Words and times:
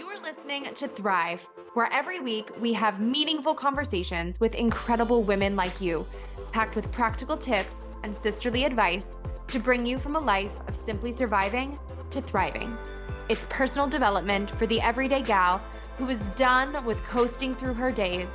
You're 0.00 0.18
listening 0.22 0.64
to 0.72 0.88
Thrive, 0.88 1.46
where 1.74 1.92
every 1.92 2.20
week 2.20 2.48
we 2.58 2.72
have 2.72 3.02
meaningful 3.02 3.54
conversations 3.54 4.40
with 4.40 4.54
incredible 4.54 5.22
women 5.22 5.56
like 5.56 5.78
you, 5.78 6.06
packed 6.52 6.74
with 6.74 6.90
practical 6.90 7.36
tips 7.36 7.76
and 8.02 8.14
sisterly 8.14 8.64
advice 8.64 9.04
to 9.48 9.58
bring 9.58 9.84
you 9.84 9.98
from 9.98 10.16
a 10.16 10.18
life 10.18 10.52
of 10.66 10.74
simply 10.74 11.12
surviving 11.12 11.78
to 12.08 12.22
thriving. 12.22 12.78
It's 13.28 13.44
personal 13.50 13.86
development 13.86 14.48
for 14.52 14.66
the 14.66 14.80
everyday 14.80 15.20
gal 15.20 15.58
who 15.98 16.08
is 16.08 16.30
done 16.30 16.82
with 16.86 16.96
coasting 17.04 17.54
through 17.54 17.74
her 17.74 17.92
days, 17.92 18.28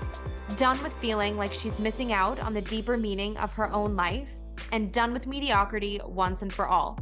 done 0.57 0.81
with 0.83 0.93
feeling 0.93 1.35
like 1.35 1.51
she's 1.51 1.79
missing 1.79 2.13
out 2.13 2.39
on 2.41 2.53
the 2.53 2.61
deeper 2.61 2.95
meaning 2.95 3.35
of 3.37 3.51
her 3.53 3.71
own 3.71 3.95
life, 3.95 4.29
and 4.71 4.93
done 4.93 5.13
with 5.13 5.25
mediocrity 5.25 5.99
once 6.05 6.43
and 6.43 6.53
for 6.53 6.67
all. 6.67 6.99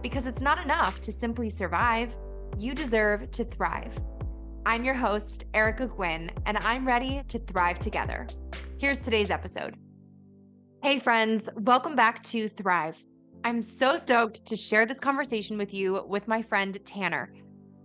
Because 0.00 0.26
it's 0.26 0.40
not 0.40 0.64
enough 0.64 0.98
to 1.02 1.12
simply 1.12 1.50
survive, 1.50 2.16
you 2.58 2.74
deserve 2.74 3.30
to 3.30 3.44
thrive. 3.44 3.96
I'm 4.66 4.84
your 4.84 4.94
host, 4.94 5.44
Erica 5.54 5.86
Gwynn, 5.86 6.30
and 6.44 6.58
I'm 6.58 6.86
ready 6.86 7.22
to 7.28 7.38
thrive 7.38 7.78
together. 7.78 8.26
Here's 8.78 8.98
today's 8.98 9.30
episode. 9.30 9.76
Hey, 10.82 10.98
friends, 10.98 11.48
welcome 11.54 11.94
back 11.94 12.20
to 12.24 12.48
Thrive. 12.48 12.98
I'm 13.44 13.62
so 13.62 13.96
stoked 13.96 14.44
to 14.44 14.56
share 14.56 14.86
this 14.86 14.98
conversation 14.98 15.56
with 15.56 15.72
you 15.72 16.04
with 16.08 16.26
my 16.26 16.42
friend 16.42 16.76
Tanner. 16.84 17.32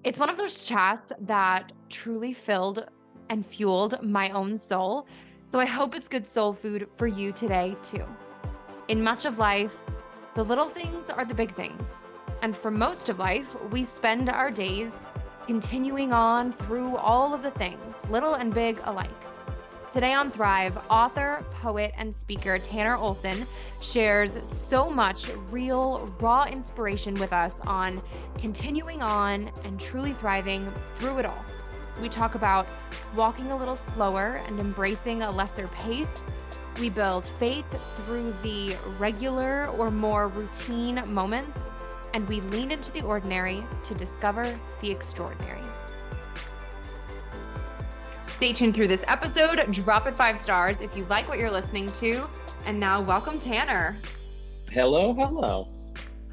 It's 0.04 0.18
one 0.18 0.30
of 0.30 0.38
those 0.38 0.66
chats 0.66 1.12
that 1.22 1.72
truly 1.90 2.34
filled 2.34 2.86
and 3.30 3.46
fueled 3.46 4.02
my 4.02 4.32
own 4.32 4.58
soul. 4.58 5.08
So 5.46 5.60
I 5.60 5.66
hope 5.66 5.94
it's 5.94 6.08
good 6.08 6.26
soul 6.26 6.52
food 6.52 6.88
for 6.98 7.06
you 7.06 7.32
today, 7.32 7.76
too. 7.84 8.06
In 8.88 9.04
much 9.04 9.26
of 9.26 9.38
life, 9.38 9.78
the 10.34 10.44
little 10.44 10.68
things 10.68 11.12
are 11.12 11.26
the 11.26 11.36
big 11.36 11.56
things. 11.56 12.04
And 12.44 12.58
for 12.58 12.72
most 12.72 13.08
of 13.08 13.20
life, 13.20 13.56
we 13.72 13.86
spend 13.86 14.28
our 14.28 14.52
days 14.52 14.92
continuing 15.48 16.12
on 16.12 16.52
through 16.52 16.98
all 16.98 17.34
of 17.34 17.42
the 17.42 17.52
things, 17.52 18.06
little 18.10 18.34
and 18.34 18.54
big 18.54 18.82
alike. 18.84 19.10
Today 19.94 20.14
on 20.14 20.30
Thrive, 20.30 20.78
author, 20.90 21.46
poet, 21.54 21.94
and 21.98 22.14
speaker 22.14 22.60
Tanner 22.60 22.98
Olson 22.98 23.48
shares 23.82 24.32
so 24.46 24.90
much 24.90 25.30
real, 25.52 26.06
raw 26.20 26.44
inspiration 26.44 27.14
with 27.14 27.32
us 27.32 27.62
on 27.66 28.02
continuing 28.38 29.02
on 29.02 29.50
and 29.64 29.80
truly 29.80 30.14
thriving 30.14 30.70
through 30.96 31.20
it 31.20 31.26
all. 31.26 31.46
We 32.02 32.10
talk 32.10 32.36
about 32.36 32.68
walking 33.16 33.54
a 33.54 33.58
little 33.58 33.78
slower 33.78 34.44
and 34.48 34.60
embracing 34.60 35.22
a 35.22 35.32
lesser 35.32 35.70
pace. 35.70 36.22
We 36.78 36.90
build 36.90 37.26
faith 37.26 37.70
through 37.96 38.34
the 38.44 38.76
regular 38.98 39.70
or 39.78 39.92
more 39.92 40.28
routine 40.28 41.02
moments, 41.14 41.70
and 42.14 42.28
we 42.30 42.42
lean 42.42 42.72
into 42.72 42.92
the 42.92 43.02
ordinary 43.02 43.64
to 43.84 43.94
discover 43.94 44.58
the 44.80 44.90
extraordinary. 44.90 45.64
Stay 48.22 48.54
tuned 48.54 48.76
through 48.76 48.88
this 48.88 49.04
episode. 49.08 49.66
Drop 49.72 50.08
it 50.08 50.16
five 50.16 50.38
stars 50.40 50.82
if 50.82 50.96
you 50.98 51.04
like 51.06 51.28
what 51.30 51.40
you're 51.40 51.52
listening 51.52 51.88
to. 51.88 52.28
And 52.66 52.80
now, 52.80 53.02
welcome, 53.02 53.40
Tanner. 53.40 53.98
Hello, 54.70 55.14
hello. 55.14 55.70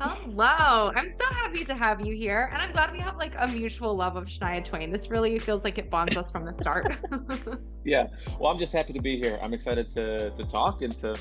Hello. 0.01 0.91
I'm 0.97 1.11
so 1.11 1.27
happy 1.35 1.63
to 1.63 1.75
have 1.75 2.05
you 2.05 2.15
here. 2.15 2.49
And 2.53 2.63
I'm 2.63 2.73
glad 2.73 2.91
we 2.91 2.99
have 3.01 3.19
like 3.19 3.35
a 3.39 3.47
mutual 3.47 3.95
love 3.95 4.17
of 4.17 4.25
Shania 4.25 4.65
Twain. 4.65 4.91
This 4.91 5.11
really 5.11 5.39
feels 5.39 5.63
like 5.63 5.77
it 5.77 5.91
bonds 5.91 6.17
us 6.17 6.31
from 6.31 6.47
the 6.47 6.53
start. 6.53 6.97
yeah. 7.85 8.07
Well, 8.39 8.51
I'm 8.51 8.59
just 8.59 8.73
happy 8.73 8.95
to 8.95 9.01
be 9.01 9.19
here. 9.19 9.39
I'm 9.43 9.53
excited 9.53 9.91
to 9.95 10.31
to 10.31 10.45
talk 10.45 10.81
and 10.83 10.93
to 11.03 11.15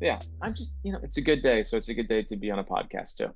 yeah, 0.00 0.18
I'm 0.42 0.54
just, 0.54 0.74
you 0.82 0.92
know, 0.92 0.98
it's 1.02 1.16
a 1.16 1.20
good 1.20 1.42
day. 1.42 1.62
So 1.62 1.76
it's 1.76 1.88
a 1.88 1.94
good 1.94 2.08
day 2.08 2.22
to 2.24 2.36
be 2.36 2.50
on 2.50 2.58
a 2.58 2.64
podcast 2.64 3.16
too. 3.16 3.30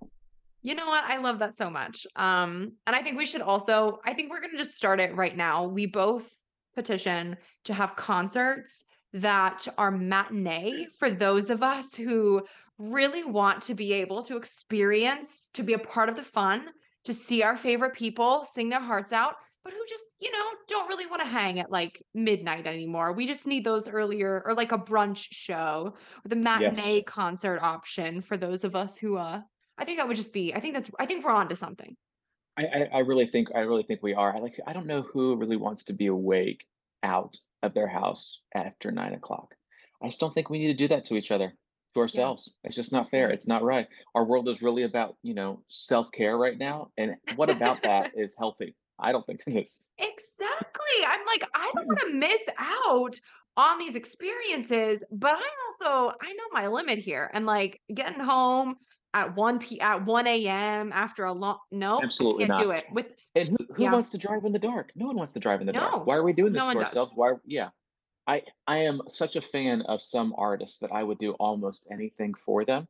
You 0.62 0.74
know 0.74 0.86
what? 0.86 1.04
I 1.04 1.18
love 1.18 1.38
that 1.38 1.56
so 1.56 1.70
much. 1.70 2.06
Um, 2.16 2.72
and 2.86 2.96
I 2.96 3.02
think 3.02 3.16
we 3.16 3.26
should 3.26 3.42
also, 3.42 4.00
I 4.04 4.14
think 4.14 4.30
we're 4.30 4.40
gonna 4.40 4.58
just 4.58 4.76
start 4.76 5.00
it 5.00 5.14
right 5.14 5.36
now. 5.36 5.66
We 5.66 5.86
both 5.86 6.28
petition 6.74 7.36
to 7.64 7.74
have 7.74 7.96
concerts 7.96 8.84
that 9.12 9.66
are 9.78 9.90
matinee 9.90 10.86
for 10.98 11.10
those 11.10 11.50
of 11.50 11.62
us 11.62 11.94
who 11.94 12.42
really 12.78 13.24
want 13.24 13.62
to 13.62 13.74
be 13.74 13.92
able 13.94 14.22
to 14.22 14.36
experience, 14.36 15.50
to 15.54 15.62
be 15.62 15.72
a 15.72 15.78
part 15.78 16.08
of 16.08 16.16
the 16.16 16.22
fun, 16.22 16.66
to 17.04 17.12
see 17.12 17.42
our 17.42 17.56
favorite 17.56 17.94
people 17.94 18.46
sing 18.52 18.68
their 18.68 18.80
hearts 18.80 19.12
out, 19.12 19.34
but 19.64 19.72
who 19.72 19.78
just, 19.88 20.04
you 20.20 20.30
know, 20.30 20.44
don't 20.68 20.88
really 20.88 21.06
want 21.06 21.22
to 21.22 21.28
hang 21.28 21.58
at 21.58 21.70
like 21.70 22.02
midnight 22.14 22.66
anymore. 22.66 23.12
We 23.12 23.26
just 23.26 23.46
need 23.46 23.64
those 23.64 23.88
earlier 23.88 24.42
or 24.44 24.54
like 24.54 24.72
a 24.72 24.78
brunch 24.78 25.26
show 25.30 25.94
or 26.24 26.28
the 26.28 26.36
matinee 26.36 26.96
yes. 26.96 27.04
concert 27.06 27.60
option 27.62 28.20
for 28.20 28.36
those 28.36 28.64
of 28.64 28.76
us 28.76 28.96
who 28.96 29.16
uh 29.16 29.40
I 29.78 29.84
think 29.84 29.98
that 29.98 30.08
would 30.08 30.16
just 30.16 30.32
be 30.32 30.54
I 30.54 30.60
think 30.60 30.74
that's 30.74 30.90
I 30.98 31.06
think 31.06 31.24
we're 31.24 31.32
on 31.32 31.48
to 31.48 31.56
something. 31.56 31.96
I, 32.58 32.64
I, 32.64 32.88
I 32.94 32.98
really 33.00 33.26
think 33.26 33.48
I 33.54 33.60
really 33.60 33.84
think 33.84 34.02
we 34.02 34.14
are. 34.14 34.34
I 34.34 34.40
like 34.40 34.60
I 34.66 34.72
don't 34.72 34.86
know 34.86 35.02
who 35.02 35.36
really 35.36 35.56
wants 35.56 35.84
to 35.84 35.92
be 35.92 36.06
awake 36.06 36.64
out 37.02 37.36
of 37.62 37.74
their 37.74 37.88
house 37.88 38.40
after 38.54 38.90
nine 38.90 39.14
o'clock. 39.14 39.54
I 40.02 40.08
just 40.08 40.20
don't 40.20 40.34
think 40.34 40.50
we 40.50 40.58
need 40.58 40.68
to 40.68 40.74
do 40.74 40.88
that 40.88 41.04
to 41.06 41.16
each 41.16 41.30
other, 41.30 41.52
to 41.94 42.00
ourselves. 42.00 42.54
Yeah. 42.62 42.68
It's 42.68 42.76
just 42.76 42.92
not 42.92 43.10
fair. 43.10 43.30
It's 43.30 43.48
not 43.48 43.62
right. 43.62 43.86
Our 44.14 44.24
world 44.24 44.48
is 44.48 44.62
really 44.62 44.84
about, 44.84 45.16
you 45.22 45.34
know, 45.34 45.62
self-care 45.68 46.36
right 46.36 46.56
now. 46.56 46.90
And 46.96 47.16
what 47.36 47.50
about 47.50 47.82
that 47.84 48.12
is 48.16 48.34
healthy? 48.38 48.74
I 49.00 49.12
don't 49.12 49.26
think 49.26 49.40
it 49.46 49.56
is. 49.56 49.88
Exactly. 49.98 51.06
I'm 51.06 51.26
like, 51.26 51.48
I 51.54 51.70
don't 51.74 51.86
want 51.86 52.00
to 52.00 52.12
miss 52.12 52.40
out 52.58 53.20
on 53.56 53.78
these 53.78 53.96
experiences, 53.96 55.02
but 55.10 55.34
I 55.34 55.48
also 55.86 56.14
I 56.20 56.32
know 56.32 56.44
my 56.52 56.68
limit 56.68 56.98
here. 56.98 57.30
And 57.32 57.46
like 57.46 57.80
getting 57.92 58.20
home 58.20 58.76
at 59.14 59.34
1 59.34 59.58
p 59.58 59.80
at 59.80 60.04
1 60.04 60.26
a.m. 60.26 60.92
after 60.92 61.24
a 61.24 61.32
long 61.32 61.58
no, 61.70 62.00
absolutely 62.02 62.46
can't 62.46 62.58
not. 62.58 62.62
do 62.62 62.70
it. 62.70 62.84
With 62.92 63.06
and 63.34 63.48
who, 63.48 63.58
who 63.74 63.82
yeah. 63.84 63.92
wants 63.92 64.10
to 64.10 64.18
drive 64.18 64.44
in 64.44 64.52
the 64.52 64.58
dark? 64.58 64.90
No 64.94 65.06
one 65.06 65.16
wants 65.16 65.32
to 65.34 65.40
drive 65.40 65.60
in 65.60 65.66
the 65.66 65.72
no, 65.72 65.80
dark. 65.80 66.06
Why 66.06 66.16
are 66.16 66.22
we 66.22 66.32
doing 66.32 66.52
this 66.52 66.62
no 66.62 66.72
to 66.72 66.78
ourselves? 66.78 67.12
Does. 67.12 67.16
Why 67.16 67.32
yeah. 67.46 67.68
I 68.26 68.42
I 68.66 68.78
am 68.78 69.00
such 69.08 69.36
a 69.36 69.40
fan 69.40 69.82
of 69.82 70.02
some 70.02 70.34
artists 70.36 70.78
that 70.80 70.92
I 70.92 71.02
would 71.02 71.18
do 71.18 71.32
almost 71.32 71.86
anything 71.90 72.34
for 72.44 72.64
them, 72.64 72.86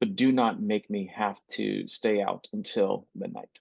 but 0.00 0.16
do 0.16 0.32
not 0.32 0.60
make 0.60 0.90
me 0.90 1.12
have 1.14 1.38
to 1.52 1.86
stay 1.86 2.20
out 2.20 2.48
until 2.52 3.06
midnight. 3.14 3.60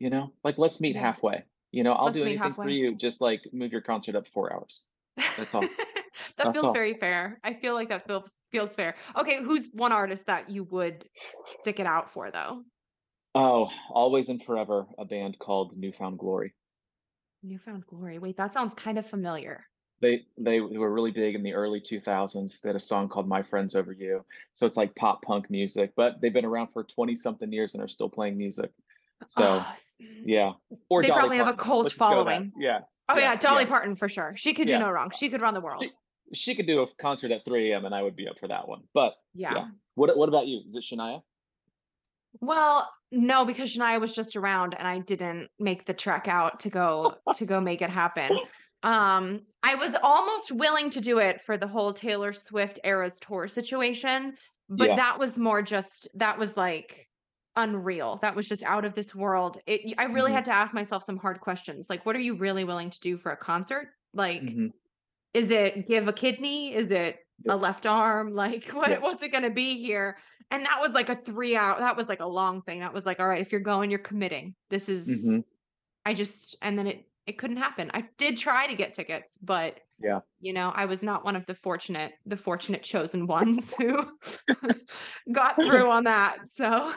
You 0.00 0.10
know, 0.10 0.32
like 0.42 0.58
let's 0.58 0.80
meet 0.80 0.96
halfway. 0.96 1.44
You 1.70 1.84
know, 1.84 1.92
I'll 1.92 2.06
let's 2.06 2.18
do 2.18 2.24
anything 2.24 2.54
for 2.54 2.68
you. 2.68 2.96
Just 2.96 3.20
like 3.20 3.42
move 3.52 3.70
your 3.70 3.80
concert 3.80 4.16
up 4.16 4.26
four 4.34 4.52
hours. 4.52 4.82
That's 5.36 5.54
all. 5.54 5.62
that 6.36 6.44
That's 6.44 6.54
feels 6.54 6.66
all. 6.66 6.72
very 6.72 6.94
fair. 6.94 7.38
I 7.44 7.54
feel 7.54 7.74
like 7.74 7.88
that 7.88 8.06
feels 8.06 8.30
feels 8.52 8.74
fair. 8.74 8.96
Okay, 9.16 9.42
who's 9.42 9.68
one 9.72 9.92
artist 9.92 10.26
that 10.26 10.50
you 10.50 10.64
would 10.64 11.08
stick 11.60 11.80
it 11.80 11.86
out 11.86 12.10
for 12.10 12.30
though? 12.30 12.62
Oh, 13.34 13.68
always 13.90 14.28
and 14.28 14.42
forever, 14.42 14.86
a 14.98 15.04
band 15.04 15.38
called 15.38 15.76
New 15.76 15.92
Found 15.92 16.18
Glory. 16.18 16.54
New 17.42 17.58
Found 17.58 17.86
Glory. 17.86 18.18
Wait, 18.18 18.36
that 18.36 18.52
sounds 18.52 18.74
kind 18.74 18.98
of 18.98 19.06
familiar. 19.06 19.64
They 20.00 20.22
they 20.38 20.60
were 20.60 20.92
really 20.92 21.10
big 21.10 21.34
in 21.34 21.42
the 21.42 21.52
early 21.52 21.80
2000s. 21.80 22.60
They 22.60 22.68
had 22.70 22.76
a 22.76 22.80
song 22.80 23.08
called 23.08 23.28
My 23.28 23.42
Friends 23.42 23.74
Over 23.74 23.92
You. 23.92 24.24
So 24.56 24.66
it's 24.66 24.76
like 24.76 24.94
pop 24.94 25.22
punk 25.22 25.50
music, 25.50 25.92
but 25.94 26.20
they've 26.20 26.32
been 26.32 26.46
around 26.46 26.68
for 26.72 26.84
20 26.84 27.16
something 27.16 27.52
years 27.52 27.74
and 27.74 27.82
are 27.82 27.88
still 27.88 28.08
playing 28.08 28.38
music. 28.38 28.70
So 29.28 29.42
oh, 29.44 29.74
yeah. 30.24 30.52
Or 30.88 31.02
they 31.02 31.08
Dolly 31.08 31.20
probably 31.20 31.36
Parton. 31.38 31.46
have 31.46 31.54
a 31.54 31.58
cult 31.58 31.84
Let's 31.84 31.92
following. 31.92 32.52
Yeah. 32.58 32.80
Oh 33.08 33.16
yeah, 33.16 33.32
yeah 33.32 33.36
Dolly 33.36 33.64
yeah. 33.64 33.68
Parton 33.68 33.96
for 33.96 34.08
sure. 34.08 34.32
She 34.36 34.54
could 34.54 34.66
do 34.66 34.72
yeah. 34.72 34.78
no 34.78 34.90
wrong. 34.90 35.10
She 35.16 35.28
could 35.28 35.42
run 35.42 35.52
the 35.54 35.60
world. 35.60 35.82
She, 35.82 35.90
she, 36.32 36.54
could 36.54 36.66
do 36.66 36.82
a 36.82 36.86
concert 37.00 37.30
at 37.30 37.44
3 37.44 37.72
a.m. 37.72 37.84
and 37.84 37.94
I 37.94 38.02
would 38.02 38.16
be 38.16 38.28
up 38.28 38.38
for 38.38 38.48
that 38.48 38.68
one. 38.68 38.82
But 38.94 39.14
yeah. 39.34 39.68
What 39.94 40.16
what 40.16 40.28
about 40.28 40.46
you? 40.46 40.60
Is 40.68 40.74
it 40.74 40.84
Shania? 40.84 41.22
Well, 42.40 42.88
no, 43.10 43.44
because 43.44 43.74
Shania 43.74 44.00
was 44.00 44.12
just 44.12 44.36
around 44.36 44.74
and 44.78 44.86
I 44.86 45.00
didn't 45.00 45.48
make 45.58 45.84
the 45.84 45.94
trek 45.94 46.28
out 46.28 46.60
to 46.60 46.70
go 46.70 47.16
to 47.34 47.44
go 47.44 47.60
make 47.60 47.82
it 47.82 47.90
happen. 47.90 48.38
Um, 48.82 49.42
I 49.62 49.74
was 49.74 49.94
almost 50.02 50.52
willing 50.52 50.90
to 50.90 51.00
do 51.00 51.18
it 51.18 51.42
for 51.42 51.56
the 51.56 51.66
whole 51.66 51.92
Taylor 51.92 52.32
Swift 52.32 52.78
Eras 52.84 53.18
tour 53.20 53.46
situation, 53.46 54.34
but 54.68 54.90
yeah. 54.90 54.96
that 54.96 55.18
was 55.18 55.38
more 55.38 55.60
just 55.60 56.08
that 56.14 56.38
was 56.38 56.56
like 56.56 57.08
unreal. 57.56 58.18
That 58.22 58.36
was 58.36 58.48
just 58.48 58.62
out 58.62 58.84
of 58.84 58.94
this 58.94 59.14
world. 59.14 59.58
It 59.66 59.94
I 59.98 60.04
really 60.04 60.28
mm-hmm. 60.28 60.36
had 60.36 60.44
to 60.46 60.54
ask 60.54 60.72
myself 60.72 61.04
some 61.04 61.18
hard 61.18 61.40
questions. 61.40 61.90
Like 61.90 62.06
what 62.06 62.16
are 62.16 62.20
you 62.20 62.36
really 62.36 62.64
willing 62.64 62.90
to 62.90 63.00
do 63.00 63.18
for 63.18 63.32
a 63.32 63.36
concert? 63.36 63.88
Like 64.14 64.42
mm-hmm. 64.42 64.68
Is 65.34 65.50
it 65.50 65.88
give 65.88 66.08
a 66.08 66.12
kidney? 66.12 66.74
Is 66.74 66.90
it 66.90 67.18
yes. 67.44 67.54
a 67.54 67.56
left 67.56 67.86
arm? 67.86 68.34
Like 68.40 68.66
what 68.68 68.88
yes. 68.88 69.02
what's 69.02 69.22
it 69.22 69.32
going 69.32 69.44
to 69.44 69.50
be 69.50 69.80
here? 69.80 70.16
And 70.50 70.64
that 70.64 70.80
was 70.80 70.92
like 70.92 71.08
a 71.08 71.16
3 71.16 71.56
hour 71.56 71.78
that 71.78 71.96
was 71.96 72.08
like 72.08 72.20
a 72.20 72.26
long 72.26 72.62
thing. 72.62 72.80
That 72.80 72.92
was 72.92 73.06
like 73.06 73.20
all 73.20 73.28
right, 73.28 73.40
if 73.40 73.52
you're 73.52 73.60
going, 73.60 73.90
you're 73.90 74.00
committing. 74.00 74.54
This 74.70 74.88
is 74.88 75.08
mm-hmm. 75.08 75.40
I 76.04 76.14
just 76.14 76.56
and 76.62 76.78
then 76.78 76.86
it 76.86 77.06
it 77.26 77.38
couldn't 77.38 77.58
happen. 77.58 77.90
I 77.94 78.04
did 78.18 78.38
try 78.38 78.66
to 78.66 78.74
get 78.74 78.94
tickets, 78.94 79.38
but 79.42 79.78
yeah, 80.02 80.20
you 80.40 80.52
know, 80.52 80.72
I 80.74 80.86
was 80.86 81.02
not 81.02 81.24
one 81.24 81.36
of 81.36 81.44
the 81.46 81.54
fortunate, 81.54 82.12
the 82.26 82.36
fortunate 82.36 82.82
chosen 82.82 83.26
ones 83.26 83.74
who 83.78 84.06
got 85.32 85.56
through 85.56 85.90
on 85.90 86.04
that. 86.04 86.38
So 86.48 86.92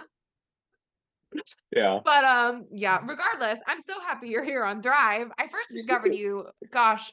yeah. 1.75 1.99
But 2.03 2.23
um, 2.23 2.65
yeah, 2.71 2.99
regardless, 3.05 3.59
I'm 3.67 3.81
so 3.81 3.99
happy 4.01 4.29
you're 4.29 4.43
here 4.43 4.63
on 4.63 4.81
Thrive. 4.81 5.31
I 5.37 5.47
first 5.47 5.69
discovered 5.69 6.13
you, 6.13 6.45
gosh, 6.71 7.11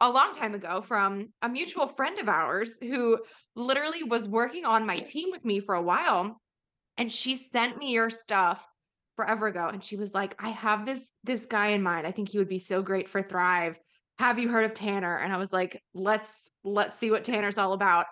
a 0.00 0.10
long 0.10 0.32
time 0.32 0.54
ago 0.54 0.80
from 0.80 1.28
a 1.42 1.48
mutual 1.48 1.88
friend 1.88 2.18
of 2.18 2.28
ours 2.28 2.72
who 2.80 3.18
literally 3.56 4.04
was 4.04 4.28
working 4.28 4.64
on 4.64 4.86
my 4.86 4.96
team 4.96 5.30
with 5.30 5.44
me 5.44 5.60
for 5.60 5.74
a 5.74 5.82
while. 5.82 6.40
And 6.96 7.10
she 7.10 7.34
sent 7.34 7.78
me 7.78 7.92
your 7.92 8.10
stuff 8.10 8.64
forever 9.16 9.48
ago 9.48 9.68
and 9.72 9.82
she 9.82 9.96
was 9.96 10.14
like, 10.14 10.34
"I 10.38 10.50
have 10.50 10.86
this 10.86 11.02
this 11.24 11.46
guy 11.46 11.68
in 11.68 11.82
mind. 11.82 12.06
I 12.06 12.12
think 12.12 12.28
he 12.28 12.38
would 12.38 12.48
be 12.48 12.60
so 12.60 12.82
great 12.82 13.08
for 13.08 13.22
Thrive. 13.22 13.76
Have 14.18 14.38
you 14.38 14.48
heard 14.48 14.64
of 14.64 14.74
Tanner?" 14.74 15.18
And 15.18 15.32
I 15.32 15.36
was 15.36 15.52
like, 15.52 15.82
"Let's 15.94 16.30
let's 16.64 16.98
see 16.98 17.10
what 17.10 17.24
Tanner's 17.24 17.58
all 17.58 17.72
about." 17.72 18.06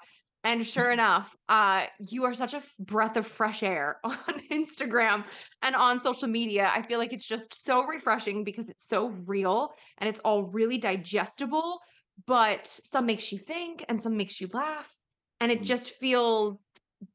And 0.47 0.65
sure 0.65 0.93
enough, 0.93 1.35
uh, 1.49 1.87
you 2.09 2.25
are 2.25 2.33
such 2.33 2.55
a 2.55 2.63
breath 2.79 3.17
of 3.17 3.27
fresh 3.27 3.65
air 3.65 3.99
on 4.05 4.15
Instagram 4.53 5.25
and 5.61 5.75
on 5.75 6.01
social 6.01 6.29
media. 6.29 6.71
I 6.73 6.83
feel 6.83 7.01
like 7.01 7.13
it's 7.13 7.27
just 7.27 7.65
so 7.67 7.85
refreshing 7.85 8.45
because 8.45 8.69
it's 8.69 8.87
so 8.87 9.09
real 9.27 9.73
and 9.99 10.09
it's 10.09 10.21
all 10.21 10.45
really 10.45 10.79
digestible, 10.79 11.81
but 12.29 12.69
some 12.69 13.07
makes 13.07 13.33
you 13.33 13.39
think 13.39 13.85
and 13.89 14.01
some 14.01 14.17
makes 14.17 14.41
you 14.41 14.49
laugh. 14.53 14.89
And 15.41 15.51
it 15.51 15.63
mm. 15.63 15.65
just 15.65 15.91
feels 15.91 16.61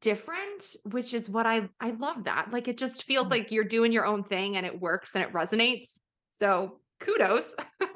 different, 0.02 0.76
which 0.84 1.14
is 1.14 1.30
what 1.30 1.46
I 1.46 1.70
I 1.80 1.92
love 1.92 2.24
that. 2.24 2.52
Like 2.52 2.68
it 2.68 2.76
just 2.76 3.04
feels 3.04 3.28
mm. 3.28 3.30
like 3.30 3.50
you're 3.50 3.64
doing 3.64 3.92
your 3.92 4.04
own 4.04 4.24
thing 4.24 4.58
and 4.58 4.66
it 4.66 4.78
works 4.78 5.12
and 5.14 5.24
it 5.24 5.32
resonates. 5.32 5.98
So 6.32 6.80
kudos. 7.00 7.46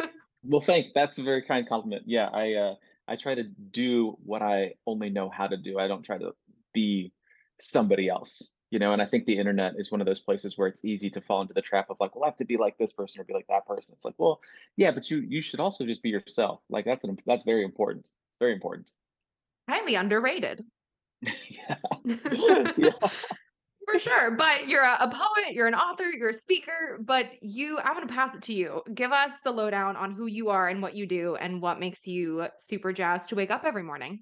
well, 0.45 0.63
thanks. 0.63 0.93
That's 0.95 1.19
a 1.19 1.23
very 1.23 1.43
kind 1.43 1.69
compliment. 1.69 2.05
Yeah, 2.07 2.31
I 2.33 2.55
uh 2.55 2.75
I 3.09 3.17
try 3.17 3.35
to 3.35 3.45
do 3.45 4.17
what 4.25 4.43
I 4.43 4.75
only 4.87 5.11
know 5.11 5.29
how 5.29 5.47
to 5.47 5.57
do. 5.57 5.79
I 5.79 5.89
don't 5.89 6.03
try 6.03 6.19
to 6.19 6.35
be 6.73 7.13
somebody 7.61 8.09
else, 8.09 8.53
you 8.71 8.79
know. 8.79 8.93
And 8.93 9.01
I 9.01 9.07
think 9.07 9.27
the 9.27 9.39
internet 9.39 9.75
is 9.79 9.91
one 9.91 10.01
of 10.01 10.07
those 10.07 10.21
places 10.21 10.59
where 10.59 10.69
it's 10.69 10.85
easy 10.85 11.11
to 11.11 11.21
fall 11.21 11.43
into 11.43 11.55
the 11.55 11.63
trap 11.63 11.91
of 11.91 11.97
like, 12.01 12.15
well, 12.15 12.25
I 12.25 12.29
have 12.29 12.37
to 12.39 12.45
be 12.45 12.57
like 12.57 12.79
this 12.79 12.93
person 12.93 13.21
or 13.21 13.25
be 13.25 13.35
like 13.35 13.47
that 13.49 13.67
person. 13.67 13.93
It's 13.95 14.05
like, 14.05 14.15
well, 14.19 14.41
yeah, 14.77 14.91
but 14.91 15.11
you 15.11 15.19
you 15.19 15.41
should 15.41 15.61
also 15.61 15.87
just 15.87 16.03
be 16.03 16.11
yourself. 16.11 16.61
Like 16.69 16.85
that's 16.85 17.05
an 17.05 17.19
that's 17.27 17.45
very 17.45 17.65
important. 17.65 18.07
It's 18.07 18.39
very 18.41 18.53
important. 18.53 18.91
Highly 19.69 19.95
underrated. 19.95 20.65
yeah. 21.23 21.77
yeah 22.77 22.91
for 23.87 23.99
sure. 23.99 24.31
But 24.33 24.69
you're 24.69 24.83
a, 24.83 24.97
a, 25.01 25.09
poet, 25.09 25.53
you're 25.53 25.67
an 25.67 25.75
author, 25.75 26.05
you're 26.05 26.31
a 26.31 26.41
speaker, 26.41 26.99
but 27.01 27.31
you, 27.41 27.79
I'm 27.79 27.95
going 27.95 28.07
to 28.07 28.13
pass 28.13 28.35
it 28.35 28.43
to 28.43 28.53
you. 28.53 28.83
Give 28.95 29.13
us 29.13 29.35
the 29.45 29.53
lowdown 29.53 29.97
on 29.97 30.13
who 30.13 30.27
you 30.27 30.51
are 30.51 30.69
and 30.69 30.83
what 30.83 30.95
you 30.95 31.07
do 31.07 31.37
and 31.37 31.63
what 31.63 31.81
makes 31.81 32.07
you 32.07 32.47
super 32.59 32.93
jazzed 32.93 33.31
to 33.31 33.35
wake 33.35 33.51
up 33.51 33.65
every 33.65 33.83
morning. 33.83 34.21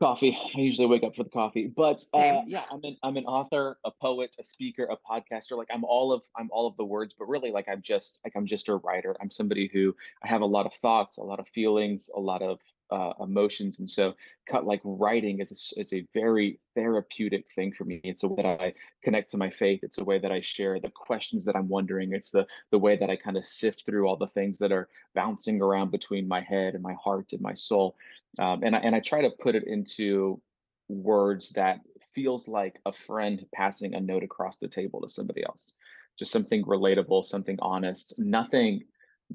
Coffee. 0.00 0.38
I 0.56 0.60
usually 0.60 0.86
wake 0.86 1.02
up 1.02 1.16
for 1.16 1.24
the 1.24 1.30
coffee, 1.30 1.66
but 1.66 2.04
uh, 2.14 2.42
yeah, 2.46 2.62
I'm 2.70 2.84
an 2.84 2.96
I'm 3.02 3.16
an 3.16 3.24
author, 3.24 3.78
a 3.84 3.90
poet, 3.90 4.30
a 4.38 4.44
speaker, 4.44 4.88
a 4.88 4.96
podcaster. 4.96 5.56
Like 5.56 5.66
I'm 5.72 5.82
all 5.82 6.12
of 6.12 6.22
I'm 6.36 6.48
all 6.52 6.68
of 6.68 6.76
the 6.76 6.84
words, 6.84 7.16
but 7.18 7.28
really, 7.28 7.50
like 7.50 7.68
I'm 7.68 7.82
just 7.82 8.20
like 8.24 8.34
I'm 8.36 8.46
just 8.46 8.68
a 8.68 8.76
writer. 8.76 9.16
I'm 9.20 9.28
somebody 9.28 9.68
who 9.72 9.96
I 10.22 10.28
have 10.28 10.42
a 10.42 10.46
lot 10.46 10.66
of 10.66 10.74
thoughts, 10.74 11.16
a 11.16 11.22
lot 11.24 11.40
of 11.40 11.48
feelings, 11.48 12.10
a 12.14 12.20
lot 12.20 12.42
of 12.42 12.60
uh, 12.90 13.12
emotions. 13.20 13.78
And 13.78 13.88
so 13.88 14.14
cut 14.48 14.66
like 14.66 14.80
writing 14.84 15.40
is 15.40 15.52
a, 15.76 15.80
is 15.80 15.92
a 15.92 16.06
very 16.14 16.60
therapeutic 16.74 17.46
thing 17.54 17.72
for 17.72 17.84
me. 17.84 18.00
It's 18.04 18.22
a 18.22 18.28
way 18.28 18.42
that 18.42 18.60
i 18.60 18.74
connect 19.02 19.30
to 19.32 19.36
my 19.36 19.50
faith. 19.50 19.80
It's 19.82 19.98
a 19.98 20.04
way 20.04 20.18
that 20.18 20.32
i 20.32 20.40
share 20.40 20.80
the 20.80 20.90
questions 20.90 21.44
that 21.44 21.56
i'm 21.56 21.68
wondering. 21.68 22.12
It's 22.12 22.30
the 22.30 22.46
the 22.70 22.78
way 22.78 22.96
that 22.96 23.10
i 23.10 23.16
kind 23.16 23.36
of 23.36 23.46
sift 23.46 23.84
through 23.84 24.06
all 24.06 24.16
the 24.16 24.28
things 24.28 24.58
that 24.58 24.72
are 24.72 24.88
bouncing 25.14 25.60
around 25.60 25.90
between 25.90 26.26
my 26.26 26.40
head 26.40 26.74
and 26.74 26.82
my 26.82 26.94
heart 26.94 27.32
and 27.32 27.42
my 27.42 27.54
soul. 27.54 27.96
Um, 28.38 28.62
and 28.62 28.74
I, 28.74 28.78
and 28.80 28.94
i 28.94 29.00
try 29.00 29.22
to 29.22 29.30
put 29.30 29.54
it 29.54 29.64
into 29.66 30.40
words 30.88 31.50
that 31.50 31.80
feels 32.14 32.48
like 32.48 32.80
a 32.86 32.92
friend 33.06 33.44
passing 33.54 33.94
a 33.94 34.00
note 34.00 34.22
across 34.22 34.56
the 34.56 34.68
table 34.68 35.00
to 35.02 35.08
somebody 35.08 35.44
else. 35.44 35.76
Just 36.18 36.32
something 36.32 36.64
relatable 36.64 37.24
something 37.24 37.58
honest 37.60 38.14
nothing 38.18 38.84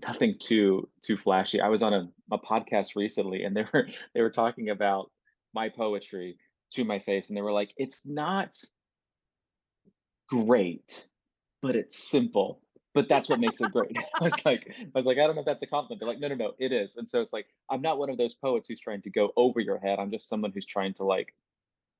nothing 0.01 0.35
too 0.39 0.89
too 1.01 1.17
flashy. 1.17 1.61
I 1.61 1.69
was 1.69 1.83
on 1.83 1.93
a, 1.93 2.09
a 2.31 2.37
podcast 2.37 2.95
recently 2.95 3.43
and 3.43 3.55
they 3.55 3.65
were 3.73 3.87
they 4.13 4.21
were 4.21 4.31
talking 4.31 4.69
about 4.69 5.11
my 5.53 5.69
poetry 5.69 6.37
to 6.71 6.83
my 6.83 6.99
face 6.99 7.27
and 7.27 7.37
they 7.37 7.41
were 7.41 7.51
like, 7.51 7.71
it's 7.77 8.01
not 8.05 8.55
great, 10.27 11.05
but 11.61 11.75
it's 11.75 12.09
simple. 12.09 12.61
But 12.95 13.09
that's 13.09 13.27
what 13.27 13.39
makes 13.39 13.59
it 13.59 13.71
great. 13.71 13.97
I 14.21 14.23
was 14.23 14.45
like, 14.45 14.67
I 14.69 14.91
was 14.93 15.05
like, 15.05 15.17
I 15.17 15.25
don't 15.25 15.35
know 15.35 15.41
if 15.41 15.47
that's 15.47 15.63
a 15.63 15.67
compliment. 15.67 15.99
They're 15.99 16.07
like, 16.07 16.19
no, 16.19 16.27
no, 16.27 16.35
no, 16.35 16.51
it 16.59 16.71
is. 16.71 16.95
And 16.95 17.09
so 17.09 17.21
it's 17.21 17.33
like, 17.33 17.47
I'm 17.69 17.81
not 17.81 17.97
one 17.97 18.11
of 18.11 18.17
those 18.19 18.35
poets 18.35 18.67
who's 18.67 18.79
trying 18.79 19.01
to 19.03 19.09
go 19.09 19.31
over 19.35 19.59
your 19.59 19.79
head. 19.79 19.97
I'm 19.97 20.11
just 20.11 20.29
someone 20.29 20.51
who's 20.51 20.65
trying 20.65 20.93
to 20.95 21.03
like 21.03 21.33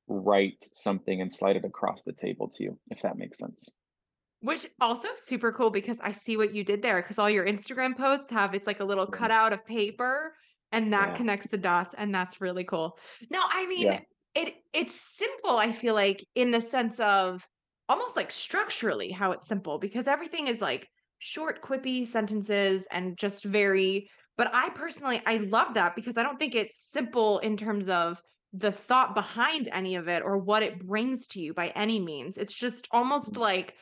write 0.07 0.69
something 0.73 1.19
and 1.19 1.33
slide 1.33 1.55
it 1.55 1.65
across 1.65 2.03
the 2.03 2.13
table 2.13 2.47
to 2.49 2.63
you, 2.63 2.79
if 2.91 3.01
that 3.01 3.17
makes 3.17 3.39
sense. 3.39 3.69
Which 4.43 4.67
also 4.81 5.07
super 5.15 5.53
cool 5.53 5.69
because 5.69 5.97
I 6.01 6.11
see 6.11 6.35
what 6.35 6.53
you 6.53 6.65
did 6.65 6.81
there 6.81 7.01
because 7.01 7.17
all 7.17 7.29
your 7.29 7.45
Instagram 7.45 7.95
posts 7.95 8.29
have 8.31 8.53
it's 8.53 8.67
like 8.67 8.81
a 8.81 8.85
little 8.85 9.07
cutout 9.07 9.53
of 9.53 9.65
paper 9.65 10.33
and 10.73 10.91
that 10.91 11.09
yeah. 11.09 11.15
connects 11.15 11.47
the 11.49 11.57
dots 11.57 11.95
and 11.97 12.13
that's 12.13 12.41
really 12.41 12.65
cool. 12.65 12.97
No, 13.29 13.39
I 13.41 13.65
mean 13.67 13.85
yeah. 13.85 13.99
it 14.35 14.55
it's 14.73 14.99
simple 15.17 15.57
I 15.57 15.71
feel 15.71 15.93
like 15.93 16.25
in 16.35 16.51
the 16.51 16.59
sense 16.59 16.99
of 16.99 17.47
almost 17.87 18.17
like 18.17 18.31
structurally 18.31 19.11
how 19.11 19.31
it's 19.31 19.47
simple 19.47 19.79
because 19.79 20.07
everything 20.07 20.47
is 20.47 20.59
like 20.59 20.89
short 21.19 21.61
quippy 21.61 22.05
sentences 22.05 22.85
and 22.91 23.17
just 23.17 23.45
very 23.45 24.09
but 24.35 24.49
I 24.53 24.71
personally 24.71 25.21
I 25.25 25.37
love 25.37 25.75
that 25.75 25.95
because 25.95 26.17
I 26.17 26.23
don't 26.23 26.37
think 26.37 26.53
it's 26.53 26.91
simple 26.91 27.39
in 27.39 27.55
terms 27.55 27.87
of 27.87 28.21
the 28.53 28.71
thought 28.71 29.15
behind 29.15 29.67
any 29.71 29.95
of 29.95 30.07
it 30.07 30.21
or 30.23 30.37
what 30.37 30.63
it 30.63 30.85
brings 30.85 31.27
to 31.29 31.41
you 31.41 31.53
by 31.53 31.69
any 31.69 31.99
means. 31.99 32.37
It's 32.37 32.53
just 32.53 32.87
almost 32.91 33.33
mm. 33.33 33.39
like 33.39 33.75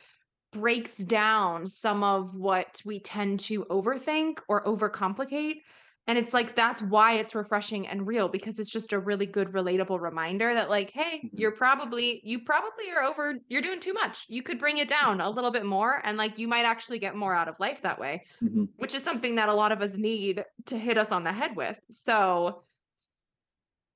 breaks 0.52 0.92
down 0.92 1.66
some 1.66 2.04
of 2.04 2.34
what 2.34 2.80
we 2.84 3.00
tend 3.00 3.40
to 3.40 3.64
overthink 3.64 4.38
or 4.48 4.64
overcomplicate. 4.64 5.62
And 6.08 6.18
it's 6.18 6.34
like 6.34 6.56
that's 6.56 6.82
why 6.82 7.14
it's 7.14 7.34
refreshing 7.34 7.86
and 7.86 8.06
real 8.06 8.28
because 8.28 8.58
it's 8.58 8.70
just 8.70 8.92
a 8.92 8.98
really 8.98 9.24
good 9.24 9.52
relatable 9.52 10.00
reminder 10.00 10.52
that 10.52 10.68
like, 10.68 10.90
hey, 10.90 11.18
mm-hmm. 11.18 11.36
you're 11.36 11.52
probably 11.52 12.20
you 12.24 12.40
probably 12.40 12.90
are 12.90 13.04
over 13.04 13.34
you're 13.48 13.62
doing 13.62 13.78
too 13.78 13.92
much. 13.92 14.26
You 14.28 14.42
could 14.42 14.58
bring 14.58 14.78
it 14.78 14.88
down 14.88 15.20
a 15.20 15.30
little 15.30 15.52
bit 15.52 15.64
more 15.64 16.00
and 16.04 16.18
like 16.18 16.38
you 16.38 16.48
might 16.48 16.64
actually 16.64 16.98
get 16.98 17.14
more 17.14 17.34
out 17.34 17.48
of 17.48 17.54
life 17.60 17.78
that 17.82 18.00
way, 18.00 18.24
mm-hmm. 18.42 18.64
which 18.78 18.94
is 18.94 19.02
something 19.02 19.36
that 19.36 19.48
a 19.48 19.54
lot 19.54 19.70
of 19.70 19.80
us 19.80 19.96
need 19.96 20.44
to 20.66 20.76
hit 20.76 20.98
us 20.98 21.12
on 21.12 21.22
the 21.22 21.32
head 21.32 21.54
with. 21.54 21.78
So 21.90 22.64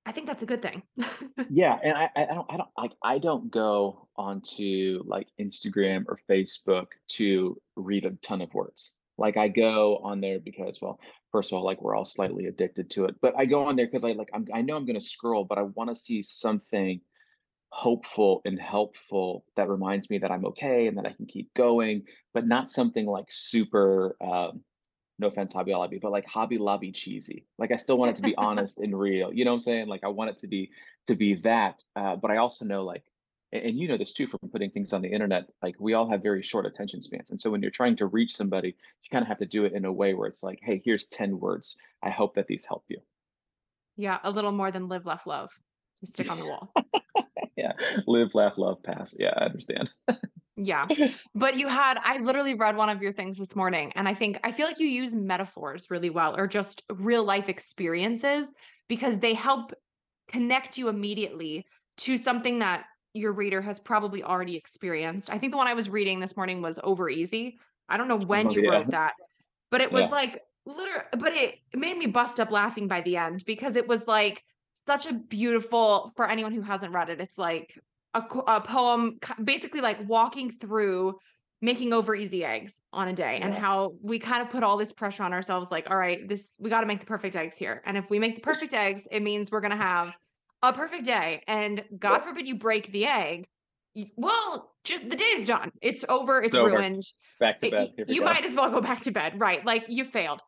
I 0.06 0.12
think 0.12 0.29
that's 0.29 0.44
a 0.44 0.47
good 0.47 0.62
thing. 0.62 0.82
yeah, 1.50 1.76
and 1.82 1.99
I, 1.99 2.08
I 2.14 2.25
don't 2.26 2.47
I 2.49 2.56
don't 2.56 2.69
like 2.79 2.93
I 3.03 3.19
don't 3.19 3.50
go 3.50 4.08
onto 4.17 5.03
like 5.05 5.26
Instagram 5.41 6.05
or 6.06 6.20
Facebook 6.31 6.87
to 7.08 7.61
read 7.75 8.05
a 8.05 8.11
ton 8.23 8.41
of 8.41 8.55
words. 8.55 8.94
Like 9.19 9.37
I 9.37 9.49
go 9.49 9.97
on 9.99 10.20
there 10.20 10.38
because 10.38 10.81
well, 10.81 11.00
first 11.32 11.50
of 11.50 11.58
all, 11.58 11.64
like 11.64 11.82
we're 11.82 11.97
all 11.97 12.05
slightly 12.05 12.47
addicted 12.47 12.88
to 12.91 13.06
it, 13.06 13.17
but 13.20 13.35
I 13.37 13.47
go 13.47 13.64
on 13.64 13.75
there 13.75 13.87
because 13.87 14.05
I 14.05 14.12
like 14.12 14.31
I'm 14.32 14.47
I 14.55 14.62
know 14.62 14.76
I'm 14.76 14.87
going 14.87 14.99
to 14.99 15.05
scroll, 15.05 15.44
but 15.44 15.58
I 15.58 15.62
want 15.62 15.91
to 15.91 15.97
see 15.97 16.22
something 16.22 17.01
hopeful 17.70 18.43
and 18.44 18.60
helpful 18.60 19.44
that 19.56 19.69
reminds 19.69 20.08
me 20.08 20.19
that 20.19 20.31
I'm 20.31 20.46
okay 20.46 20.86
and 20.86 20.96
that 20.98 21.06
I 21.06 21.13
can 21.13 21.27
keep 21.27 21.53
going, 21.55 22.05
but 22.32 22.46
not 22.46 22.70
something 22.70 23.06
like 23.06 23.27
super 23.29 24.17
um, 24.20 24.60
no 25.19 25.29
offense, 25.29 25.53
Hobby 25.53 25.73
Lobby, 25.73 25.99
but 26.01 26.13
like 26.13 26.27
Hobby 26.27 26.58
Lobby 26.58 26.93
cheesy. 26.93 27.46
Like 27.58 27.73
I 27.73 27.77
still 27.77 27.99
want 27.99 28.11
it 28.11 28.17
to 28.17 28.23
be 28.23 28.35
honest 28.39 28.79
and 28.79 28.99
real. 28.99 29.32
You 29.32 29.44
know 29.44 29.53
what 29.53 29.56
I'm 29.56 29.61
saying? 29.61 29.89
Like 29.89 30.05
I 30.05 30.08
want 30.08 30.31
it 30.31 30.39
to 30.39 30.46
be 30.46 30.70
to 31.06 31.15
be 31.15 31.35
that. 31.37 31.82
Uh, 31.94 32.17
but 32.17 32.31
I 32.31 32.37
also 32.37 32.65
know 32.65 32.85
like, 32.85 33.05
and 33.53 33.79
you 33.79 33.89
know 33.89 33.96
this 33.96 34.13
too 34.13 34.27
from 34.27 34.51
putting 34.51 34.70
things 34.70 34.93
on 34.93 35.03
the 35.03 35.08
internet. 35.08 35.49
Like 35.63 35.77
we 35.79 35.94
all 35.94 36.11
have 36.11 36.23
very 36.23 36.43
short 36.43 36.67
attention 36.67 37.01
spans, 37.01 37.31
and 37.31 37.41
so 37.41 37.51
when 37.51 37.63
you're 37.63 37.70
trying 37.70 37.96
to 37.96 38.06
reach 38.06 38.37
somebody, 38.37 38.69
you 38.69 39.11
kind 39.11 39.23
of 39.23 39.29
have 39.29 39.39
to 39.39 39.46
do 39.46 39.65
it 39.65 39.73
in 39.73 39.85
a 39.85 39.93
way 39.93 40.15
where 40.15 40.29
it's 40.29 40.43
like, 40.43 40.58
hey, 40.63 40.82
here's 40.85 41.06
ten 41.06 41.39
words. 41.39 41.77
I 42.03 42.11
hope 42.11 42.35
that 42.35 42.46
these 42.46 42.65
help 42.65 42.85
you. 42.89 42.99
Yeah, 43.96 44.19
a 44.23 44.31
little 44.31 44.53
more 44.53 44.70
than 44.70 44.89
live, 44.89 45.06
laugh, 45.06 45.27
love 45.27 45.51
to 46.01 46.06
stick 46.13 46.31
on 46.31 46.39
the 46.39 46.46
wall. 46.46 46.75
yeah, 47.56 47.73
live, 48.06 48.35
laugh, 48.35 48.58
love, 48.58 48.82
pass. 48.82 49.15
Yeah, 49.19 49.32
I 49.35 49.44
understand. 49.44 49.91
Yeah. 50.56 50.86
But 51.34 51.56
you 51.56 51.69
had, 51.69 51.98
I 52.03 52.19
literally 52.19 52.55
read 52.55 52.77
one 52.77 52.89
of 52.89 53.03
your 53.03 53.13
things 53.13 53.36
this 53.36 53.55
morning, 53.55 53.93
and 53.94 54.08
I 54.08 54.15
think, 54.15 54.39
I 54.43 54.53
feel 54.53 54.67
like 54.67 54.79
you 54.79 54.86
use 54.86 55.15
metaphors 55.15 55.91
really 55.91 56.10
well 56.10 56.34
or 56.36 56.46
just 56.46 56.82
real 56.91 57.25
life 57.25 57.48
experiences 57.48 58.53
because 58.89 59.19
they 59.19 59.34
help 59.34 59.72
connect 60.31 60.79
you 60.79 60.89
immediately 60.89 61.67
to 61.98 62.17
something 62.17 62.60
that 62.60 62.84
your 63.13 63.32
reader 63.32 63.60
has 63.60 63.79
probably 63.79 64.22
already 64.22 64.56
experienced. 64.56 65.31
I 65.31 65.39
think 65.39 65.53
the 65.53 65.58
one 65.58 65.69
I 65.69 65.75
was 65.75 65.89
reading 65.89 66.20
this 66.20 66.36
morning 66.36 66.63
was 66.63 66.79
Over 66.82 67.08
Easy. 67.08 67.58
I 67.89 67.96
don't 67.96 68.08
know 68.08 68.19
when 68.19 68.48
oh, 68.48 68.51
you 68.51 68.63
yeah. 68.63 68.70
wrote 68.70 68.91
that, 68.91 69.15
but 69.70 69.81
it 69.81 69.93
was 69.93 70.05
yeah. 70.05 70.10
like, 70.10 70.41
literally, 70.65 71.06
but 71.19 71.32
it 71.32 71.56
made 71.75 71.96
me 71.96 72.06
bust 72.06 72.41
up 72.41 72.51
laughing 72.51 72.89
by 72.89 73.03
the 73.03 73.17
end 73.19 73.44
because 73.46 73.77
it 73.77 73.86
was 73.86 74.06
like, 74.06 74.43
such 74.86 75.06
a 75.06 75.13
beautiful 75.13 76.13
for 76.15 76.29
anyone 76.29 76.53
who 76.53 76.60
hasn't 76.60 76.93
read 76.93 77.08
it 77.08 77.20
it's 77.20 77.39
like 77.39 77.77
a, 78.15 78.20
a 78.46 78.60
poem 78.60 79.19
basically 79.43 79.81
like 79.81 79.98
walking 80.08 80.51
through 80.51 81.19
making 81.63 81.93
over 81.93 82.15
easy 82.15 82.44
eggs 82.44 82.82
on 82.93 83.08
a 83.08 83.13
day 83.13 83.39
yeah. 83.39 83.46
and 83.46 83.55
how 83.55 83.94
we 84.03 84.19
kind 84.19 84.43
of 84.43 84.51
put 84.51 84.63
all 84.63 84.77
this 84.77 84.93
pressure 84.93 85.22
on 85.22 85.32
ourselves 85.32 85.70
like 85.70 85.91
all 85.91 85.96
right 85.96 86.29
this 86.29 86.55
we 86.58 86.69
got 86.69 86.81
to 86.81 86.86
make 86.86 87.01
the 87.01 87.06
perfect 87.06 87.36
eggs 87.36 87.56
here. 87.56 87.82
And 87.86 87.96
if 87.96 88.10
we 88.10 88.19
make 88.19 88.34
the 88.34 88.41
perfect 88.41 88.75
eggs 88.75 89.03
it 89.10 89.22
means 89.22 89.51
we're 89.51 89.60
going 89.60 89.70
to 89.70 89.77
have 89.77 90.13
a 90.63 90.72
perfect 90.72 91.05
day. 91.05 91.43
And 91.46 91.82
god 91.98 92.22
forbid 92.22 92.46
you 92.46 92.56
break 92.56 92.93
the 92.93 93.06
egg 93.06 93.46
well 94.17 94.75
just 94.84 95.08
the 95.08 95.17
day's 95.17 95.46
done. 95.46 95.70
It's 95.81 96.05
over 96.08 96.43
it's, 96.43 96.55
it's 96.55 96.63
ruined. 96.63 97.05
Back 97.41 97.60
to 97.60 97.70
bed. 97.70 97.89
you 98.06 98.20
go. 98.20 98.27
might 98.27 98.44
as 98.44 98.55
well 98.55 98.70
go 98.70 98.81
back 98.81 99.03
to 99.03 99.10
bed. 99.10 99.41
Right 99.41 99.65
like 99.65 99.86
you 99.89 100.05
failed 100.05 100.41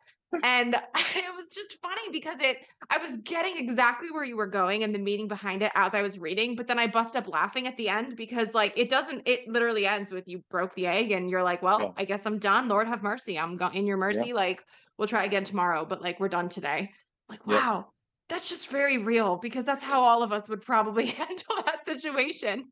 and 0.43 0.75
it 0.95 1.37
was 1.37 1.47
just 1.55 1.79
funny 1.81 2.11
because 2.13 2.37
it 2.41 2.59
I 2.91 2.99
was 2.99 3.13
getting 3.25 3.57
exactly 3.57 4.11
where 4.11 4.25
you 4.25 4.37
were 4.37 4.47
going 4.47 4.83
and 4.83 4.95
the 4.95 4.99
meaning 4.99 5.29
behind 5.29 5.63
it 5.63 5.73
as 5.75 5.95
I 5.95 6.03
was 6.03 6.19
reading, 6.19 6.57
but 6.57 6.67
then 6.67 6.79
I 6.79 6.87
bust 6.87 7.17
up 7.17 7.29
laughing 7.29 7.67
at 7.67 7.77
the 7.77 7.89
end 7.89 8.17
because 8.17 8.55
like 8.55 8.73
it 8.77 8.89
doesn't 8.91 9.23
it 9.27 9.49
literally 9.49 9.87
ends 9.87 10.13
with 10.13 10.29
you 10.29 10.43
broke 10.51 10.75
the 10.75 10.87
egg 10.87 11.11
and 11.13 11.31
you're 11.31 11.43
like, 11.43 11.63
well, 11.63 11.81
yeah. 11.81 11.91
I 11.97 12.05
guess 12.05 12.27
I'm 12.27 12.39
done. 12.39 12.69
Lord 12.69 12.89
have 12.89 13.03
mercy. 13.03 13.39
I'm 13.39 13.57
going 13.57 13.75
in 13.75 13.87
your 13.87 13.97
mercy. 13.97 14.29
Yeah. 14.29 14.35
Like 14.35 14.63
we'll 14.99 15.09
try 15.09 15.25
again 15.25 15.45
tomorrow, 15.45 15.85
but 15.85 16.03
like 16.03 16.21
we're 16.21 16.29
done 16.29 16.49
today. 16.49 16.91
Like, 17.29 17.47
wow. 17.47 17.55
Yeah. 17.55 17.83
That's 18.29 18.49
just 18.49 18.69
very 18.69 18.99
real 18.99 19.37
because 19.37 19.65
that's 19.65 19.83
how 19.83 20.03
all 20.03 20.23
of 20.23 20.33
us 20.33 20.49
would 20.49 20.61
probably 20.61 21.07
handle 21.07 21.63
that 21.65 21.85
situation. 21.87 22.67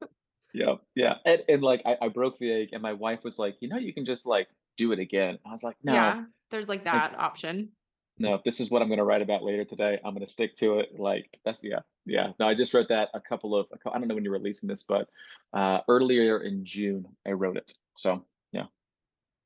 Yeah, 0.53 0.75
yeah. 0.95 1.15
And, 1.25 1.43
and 1.49 1.63
like 1.63 1.83
I, 1.87 1.97
I 2.03 2.09
broke 2.09 2.39
the 2.39 2.53
egg 2.53 2.69
and 2.73 2.83
my 2.83 2.93
wife 2.93 3.21
was 3.25 3.39
like, 3.39 3.57
you 3.61 3.69
know, 3.69 3.79
you 3.79 3.95
can 3.95 4.05
just 4.05 4.27
like 4.27 4.49
do 4.77 4.93
it 4.93 4.99
again. 4.99 5.39
I 5.47 5.53
was 5.53 5.63
like, 5.63 5.77
no. 5.83 6.27
There's 6.50 6.69
like 6.69 6.85
that 6.85 7.15
option. 7.19 7.71
No, 8.19 8.41
this 8.45 8.61
is 8.61 8.71
what 8.71 8.81
I'm 8.81 8.88
going 8.88 8.99
to 8.99 9.05
write 9.05 9.21
about 9.21 9.43
later 9.43 9.65
today, 9.65 10.00
I'm 10.05 10.15
going 10.15 10.25
to 10.25 10.33
stick 10.33 10.57
to 10.57 10.79
it. 10.79 10.99
Like 10.99 11.38
that's 11.45 11.62
yeah, 11.62 11.81
yeah. 12.07 12.29
No, 12.41 12.49
I 12.49 12.55
just 12.55 12.73
wrote 12.73 12.88
that 12.88 13.09
a 13.15 13.21
couple 13.21 13.55
of 13.55 13.67
I 13.87 13.99
don't 13.99 14.09
know 14.09 14.15
when 14.15 14.25
you're 14.25 14.33
releasing 14.33 14.69
this, 14.69 14.85
but 14.88 15.09
uh, 15.53 15.81
earlier 15.88 16.41
in 16.43 16.65
June 16.65 17.07
I 17.26 17.33
wrote 17.33 17.57
it. 17.57 17.73
So 17.99 18.25
yeah. 18.53 18.65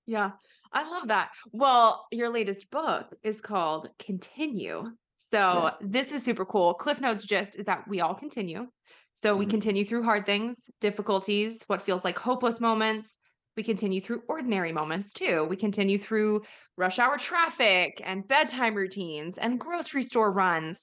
Yeah, 0.07 0.31
I 0.73 0.89
love 0.89 1.09
that. 1.09 1.31
Well, 1.53 2.07
your 2.13 2.29
latest 2.29 2.71
book 2.71 3.15
is 3.23 3.41
called 3.41 3.89
Continue. 3.99 4.93
So 5.17 5.39
yeah. 5.39 5.71
this 5.81 6.13
is 6.13 6.23
super 6.23 6.45
cool. 6.45 6.75
Cliff 6.75 7.01
Notes 7.01 7.25
gist 7.25 7.57
is 7.57 7.65
that 7.67 7.87
we 7.89 8.01
all 8.01 8.15
continue. 8.15 8.69
So 9.13 9.37
we 9.37 9.45
mm-hmm. 9.45 9.51
continue 9.51 9.85
through 9.85 10.05
hard 10.05 10.25
things, 10.25 10.71
difficulties, 10.81 11.63
what 11.67 11.83
feels 11.83 12.05
like 12.05 12.19
hopeless 12.19 12.61
moments, 12.61 13.19
we 13.61 13.65
continue 13.65 14.01
through 14.01 14.23
ordinary 14.27 14.73
moments 14.73 15.13
too. 15.13 15.45
We 15.45 15.55
continue 15.55 15.99
through 15.99 16.41
rush 16.79 16.99
hour 16.99 17.19
traffic 17.19 18.01
and 18.03 18.27
bedtime 18.27 18.75
routines 18.75 19.37
and 19.37 19.61
grocery 19.61 20.03
store 20.03 20.33
runs. 20.33 20.81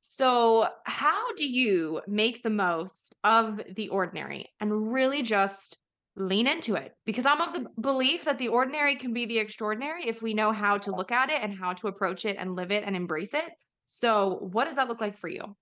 So, 0.00 0.66
how 0.86 1.34
do 1.34 1.48
you 1.48 2.00
make 2.08 2.42
the 2.42 2.50
most 2.50 3.14
of 3.22 3.60
the 3.76 3.90
ordinary 3.90 4.46
and 4.58 4.92
really 4.92 5.22
just 5.22 5.78
lean 6.16 6.48
into 6.48 6.74
it? 6.74 6.94
Because 7.04 7.26
I'm 7.26 7.40
of 7.40 7.52
the 7.52 7.68
belief 7.80 8.24
that 8.24 8.38
the 8.38 8.48
ordinary 8.48 8.96
can 8.96 9.12
be 9.12 9.26
the 9.26 9.38
extraordinary 9.38 10.08
if 10.08 10.20
we 10.20 10.34
know 10.34 10.50
how 10.50 10.78
to 10.78 10.90
look 10.90 11.12
at 11.12 11.30
it 11.30 11.40
and 11.40 11.56
how 11.56 11.74
to 11.74 11.86
approach 11.86 12.24
it 12.24 12.34
and 12.40 12.56
live 12.56 12.72
it 12.72 12.82
and 12.84 12.96
embrace 12.96 13.34
it. 13.34 13.52
So, 13.84 14.48
what 14.50 14.64
does 14.64 14.74
that 14.74 14.88
look 14.88 15.00
like 15.00 15.16
for 15.16 15.28
you? 15.28 15.54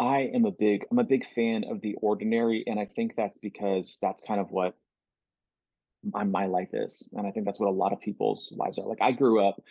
I 0.00 0.30
am 0.34 0.46
a 0.46 0.50
big 0.50 0.86
I'm 0.90 0.98
a 0.98 1.04
big 1.04 1.26
fan 1.34 1.64
of 1.64 1.82
the 1.82 1.94
ordinary 2.00 2.64
and 2.66 2.80
I 2.80 2.86
think 2.86 3.16
that's 3.16 3.36
because 3.42 3.98
that's 4.00 4.24
kind 4.24 4.40
of 4.40 4.50
what 4.50 4.74
my, 6.12 6.24
my 6.24 6.46
life 6.46 6.70
is. 6.72 7.08
And 7.12 7.26
I 7.26 7.30
think 7.30 7.46
that's 7.46 7.60
what 7.60 7.68
a 7.68 7.72
lot 7.72 7.92
of 7.92 8.00
people's 8.00 8.52
lives 8.56 8.78
are. 8.78 8.86
Like 8.86 9.02
I 9.02 9.12
grew 9.12 9.44
up 9.44 9.62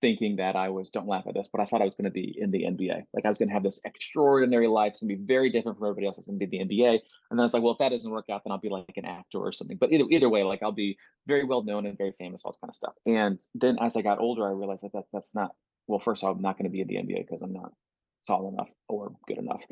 thinking 0.00 0.36
that 0.36 0.54
I 0.56 0.68
was, 0.68 0.90
don't 0.90 1.08
laugh 1.08 1.24
at 1.26 1.34
this, 1.34 1.48
but 1.52 1.60
I 1.60 1.66
thought 1.66 1.80
I 1.82 1.84
was 1.84 1.94
going 1.94 2.04
to 2.04 2.10
be 2.10 2.36
in 2.38 2.50
the 2.50 2.62
NBA. 2.62 3.04
Like 3.12 3.24
I 3.24 3.28
was 3.28 3.38
going 3.38 3.48
to 3.48 3.54
have 3.54 3.62
this 3.62 3.80
extraordinary 3.84 4.68
life. 4.68 4.92
It's 4.92 5.00
going 5.00 5.10
to 5.10 5.16
be 5.16 5.26
very 5.26 5.50
different 5.50 5.78
from 5.78 5.86
everybody 5.86 6.06
else. 6.06 6.18
It's 6.18 6.26
going 6.26 6.38
to 6.38 6.46
be 6.46 6.58
the 6.58 6.64
NBA. 6.64 7.00
And 7.30 7.38
then 7.38 7.44
it's 7.44 7.54
like, 7.54 7.62
well, 7.62 7.72
if 7.72 7.78
that 7.78 7.90
doesn't 7.90 8.10
work 8.10 8.26
out, 8.30 8.42
then 8.44 8.52
I'll 8.52 8.58
be 8.58 8.68
like 8.68 8.92
an 8.96 9.04
actor 9.04 9.38
or 9.38 9.52
something. 9.52 9.76
But 9.76 9.92
either, 9.92 10.04
either 10.10 10.28
way, 10.28 10.44
like 10.44 10.62
I'll 10.62 10.72
be 10.72 10.96
very 11.26 11.44
well 11.44 11.62
known 11.62 11.86
and 11.86 11.98
very 11.98 12.14
famous, 12.18 12.42
all 12.44 12.52
this 12.52 12.58
kind 12.60 12.70
of 12.70 12.76
stuff. 12.76 12.94
And 13.06 13.40
then 13.54 13.78
as 13.80 13.96
I 13.96 14.02
got 14.02 14.20
older, 14.20 14.46
I 14.46 14.52
realized 14.52 14.82
that, 14.82 14.92
that 14.92 15.04
that's 15.12 15.34
not, 15.34 15.50
well, 15.86 16.00
first 16.00 16.22
all, 16.22 16.32
I'm 16.32 16.42
not 16.42 16.58
going 16.58 16.70
to 16.70 16.70
be 16.70 16.80
in 16.80 16.88
the 16.88 16.96
NBA 16.96 17.26
because 17.26 17.42
I'm 17.42 17.52
not 17.52 17.72
tall 18.26 18.48
enough 18.48 18.68
or 18.88 19.12
good 19.26 19.38
enough. 19.38 19.62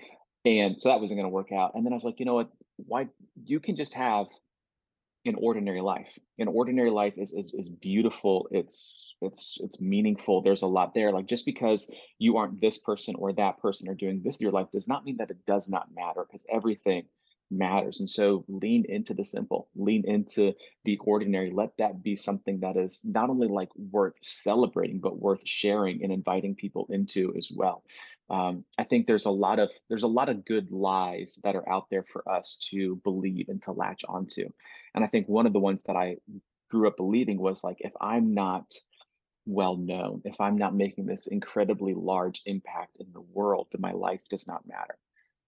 And 0.44 0.80
so 0.80 0.88
that 0.88 1.00
wasn't 1.00 1.18
going 1.18 1.28
to 1.28 1.34
work 1.34 1.52
out. 1.52 1.72
And 1.74 1.84
then 1.84 1.92
I 1.92 1.96
was 1.96 2.04
like, 2.04 2.18
you 2.18 2.26
know 2.26 2.34
what? 2.34 2.50
Why 2.76 3.08
you 3.44 3.60
can 3.60 3.76
just 3.76 3.94
have 3.94 4.26
an 5.28 5.36
ordinary 5.38 5.80
life. 5.80 6.08
In 6.38 6.48
ordinary 6.48 6.90
life 6.90 7.14
is, 7.16 7.32
is 7.32 7.54
is 7.54 7.68
beautiful. 7.68 8.48
It's 8.50 9.14
it's 9.20 9.58
it's 9.60 9.80
meaningful. 9.80 10.42
There's 10.42 10.62
a 10.62 10.66
lot 10.66 10.94
there. 10.94 11.12
Like 11.12 11.26
just 11.26 11.44
because 11.44 11.90
you 12.18 12.36
aren't 12.36 12.60
this 12.60 12.78
person 12.78 13.14
or 13.16 13.32
that 13.34 13.58
person 13.58 13.88
or 13.88 13.94
doing 13.94 14.22
this 14.24 14.36
in 14.36 14.44
your 14.44 14.52
life 14.52 14.68
does 14.72 14.88
not 14.88 15.04
mean 15.04 15.16
that 15.18 15.30
it 15.30 15.44
does 15.46 15.68
not 15.68 15.88
matter 15.94 16.24
because 16.26 16.44
everything 16.52 17.04
matters. 17.50 18.00
And 18.00 18.08
so 18.10 18.44
lean 18.48 18.84
into 18.88 19.14
the 19.14 19.24
simple, 19.24 19.68
lean 19.76 20.04
into 20.06 20.52
the 20.84 20.98
ordinary. 20.98 21.50
Let 21.50 21.76
that 21.78 22.02
be 22.02 22.16
something 22.16 22.60
that 22.60 22.76
is 22.76 23.00
not 23.04 23.30
only 23.30 23.48
like 23.48 23.70
worth 23.76 24.14
celebrating, 24.20 25.00
but 25.00 25.18
worth 25.18 25.40
sharing 25.44 26.02
and 26.02 26.12
inviting 26.12 26.54
people 26.54 26.86
into 26.90 27.34
as 27.36 27.48
well 27.54 27.82
um, 28.28 28.64
I 28.76 28.84
think 28.84 29.06
there's 29.06 29.26
a 29.26 29.30
lot 29.30 29.58
of 29.58 29.70
there's 29.88 30.02
a 30.02 30.08
lot 30.08 30.28
of 30.28 30.44
good 30.44 30.70
lies 30.70 31.38
that 31.44 31.54
are 31.54 31.68
out 31.68 31.86
there 31.90 32.04
for 32.12 32.28
us 32.28 32.58
to 32.70 32.96
believe 33.04 33.48
and 33.48 33.62
to 33.64 33.72
latch 33.72 34.04
onto. 34.08 34.48
And 34.94 35.04
I 35.04 35.08
think 35.08 35.28
one 35.28 35.46
of 35.46 35.52
the 35.52 35.60
ones 35.60 35.82
that 35.86 35.96
I 35.96 36.16
grew 36.70 36.88
up 36.88 36.96
believing 36.96 37.38
was 37.38 37.62
like, 37.62 37.76
if 37.80 37.92
I'm 38.00 38.34
not 38.34 38.74
well 39.46 39.76
known, 39.76 40.22
if 40.24 40.40
I'm 40.40 40.58
not 40.58 40.74
making 40.74 41.06
this 41.06 41.28
incredibly 41.28 41.94
large 41.94 42.42
impact 42.46 42.96
in 42.98 43.06
the 43.12 43.20
world, 43.20 43.68
then 43.70 43.80
my 43.80 43.92
life 43.92 44.20
does 44.28 44.48
not 44.48 44.66
matter. 44.66 44.98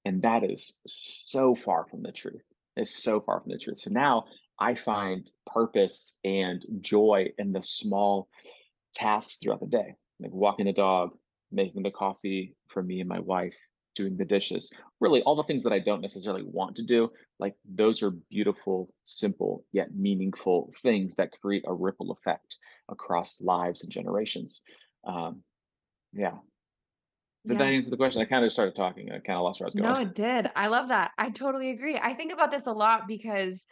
And 0.04 0.22
that 0.22 0.44
is 0.44 0.78
so 0.86 1.54
far 1.54 1.86
from 1.90 2.02
the 2.02 2.12
truth. 2.12 2.42
It's 2.76 3.02
so 3.02 3.20
far 3.20 3.40
from 3.40 3.52
the 3.52 3.58
truth. 3.58 3.80
So 3.80 3.90
now 3.90 4.24
I 4.58 4.74
find 4.74 5.28
purpose 5.46 6.18
and 6.24 6.64
joy 6.80 7.28
in 7.38 7.52
the 7.52 7.62
small 7.62 8.28
tasks 8.94 9.38
throughout 9.42 9.60
the 9.60 9.66
day, 9.66 9.94
like 10.20 10.32
walking 10.32 10.66
the 10.66 10.72
dog, 10.72 11.10
making 11.52 11.82
the 11.82 11.90
coffee 11.90 12.56
for 12.68 12.82
me 12.82 13.00
and 13.00 13.08
my 13.08 13.20
wife, 13.20 13.54
doing 13.94 14.16
the 14.16 14.24
dishes, 14.24 14.72
really 15.00 15.22
all 15.22 15.34
the 15.34 15.42
things 15.42 15.64
that 15.64 15.72
I 15.72 15.80
don't 15.80 16.00
necessarily 16.00 16.44
want 16.44 16.76
to 16.76 16.84
do, 16.84 17.10
like 17.40 17.54
those 17.68 18.02
are 18.02 18.12
beautiful, 18.30 18.92
simple, 19.04 19.64
yet 19.72 19.94
meaningful 19.94 20.72
things 20.82 21.14
that 21.16 21.32
create 21.40 21.64
a 21.66 21.74
ripple 21.74 22.12
effect 22.12 22.56
across 22.88 23.40
lives 23.40 23.82
and 23.82 23.92
generations. 23.92 24.62
Um, 25.04 25.42
yeah. 26.12 26.36
Did 27.46 27.58
yeah. 27.58 27.66
that 27.66 27.72
answer 27.72 27.90
the 27.90 27.96
question? 27.96 28.20
I 28.20 28.24
kind 28.24 28.44
of 28.44 28.52
started 28.52 28.74
talking. 28.74 29.10
I 29.10 29.18
kind 29.18 29.38
of 29.38 29.44
lost 29.44 29.60
where 29.60 29.66
I 29.66 29.68
was 29.68 29.74
going. 29.74 29.92
No, 29.92 30.00
it 30.00 30.14
did. 30.14 30.50
I 30.56 30.66
love 30.68 30.88
that. 30.88 31.12
I 31.18 31.30
totally 31.30 31.70
agree. 31.70 31.96
I 31.96 32.14
think 32.14 32.32
about 32.32 32.50
this 32.50 32.66
a 32.66 32.72
lot 32.72 33.06
because 33.06 33.64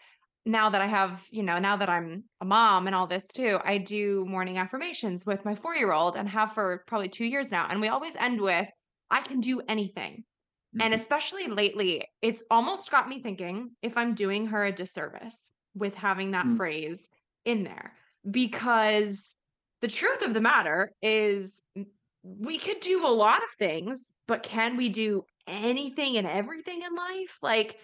now 0.47 0.71
that 0.71 0.81
I 0.81 0.87
have, 0.87 1.27
you 1.31 1.43
know, 1.43 1.59
now 1.59 1.77
that 1.77 1.89
I'm 1.89 2.25
a 2.41 2.45
mom 2.45 2.87
and 2.87 2.95
all 2.95 3.09
this 3.09 3.27
too, 3.35 3.59
I 3.65 3.79
do 3.79 4.25
morning 4.29 4.59
affirmations 4.59 5.27
with 5.27 5.45
my 5.45 5.57
four 5.57 5.75
year 5.75 5.93
old 5.93 6.17
and 6.17 6.29
have 6.29 6.53
for 6.53 6.85
probably 6.87 7.09
two 7.09 7.25
years 7.25 7.51
now. 7.51 7.67
And 7.69 7.81
we 7.81 7.89
always 7.89 8.15
end 8.15 8.41
with, 8.41 8.69
I 9.11 9.21
can 9.23 9.41
do 9.41 9.61
anything. 9.69 10.25
Mm-hmm. 10.75 10.83
And 10.83 10.95
especially 10.95 11.49
lately, 11.49 12.07
it's 12.23 12.45
almost 12.51 12.91
got 12.91 13.09
me 13.09 13.21
thinking 13.21 13.71
if 13.83 13.97
I'm 13.97 14.15
doing 14.15 14.47
her 14.47 14.65
a 14.65 14.73
disservice 14.73 15.39
with 15.75 15.95
having 15.95 16.31
that 16.31 16.47
mm-hmm. 16.47 16.57
phrase 16.57 17.01
in 17.45 17.65
there. 17.65 17.93
Because 18.31 19.35
the 19.83 19.89
truth 19.89 20.23
of 20.23 20.33
the 20.33 20.41
matter 20.41 20.93
is, 21.03 21.61
we 22.27 22.59
could 22.59 22.81
do 22.81 23.07
a 23.07 23.09
lot 23.09 23.43
of 23.43 23.51
things, 23.59 24.13
but 24.27 24.43
can 24.43 24.77
we 24.77 24.89
do 24.89 25.23
anything 25.47 26.17
and 26.17 26.27
everything 26.27 26.83
in 26.83 26.95
life? 26.95 27.39
Like, 27.43 27.79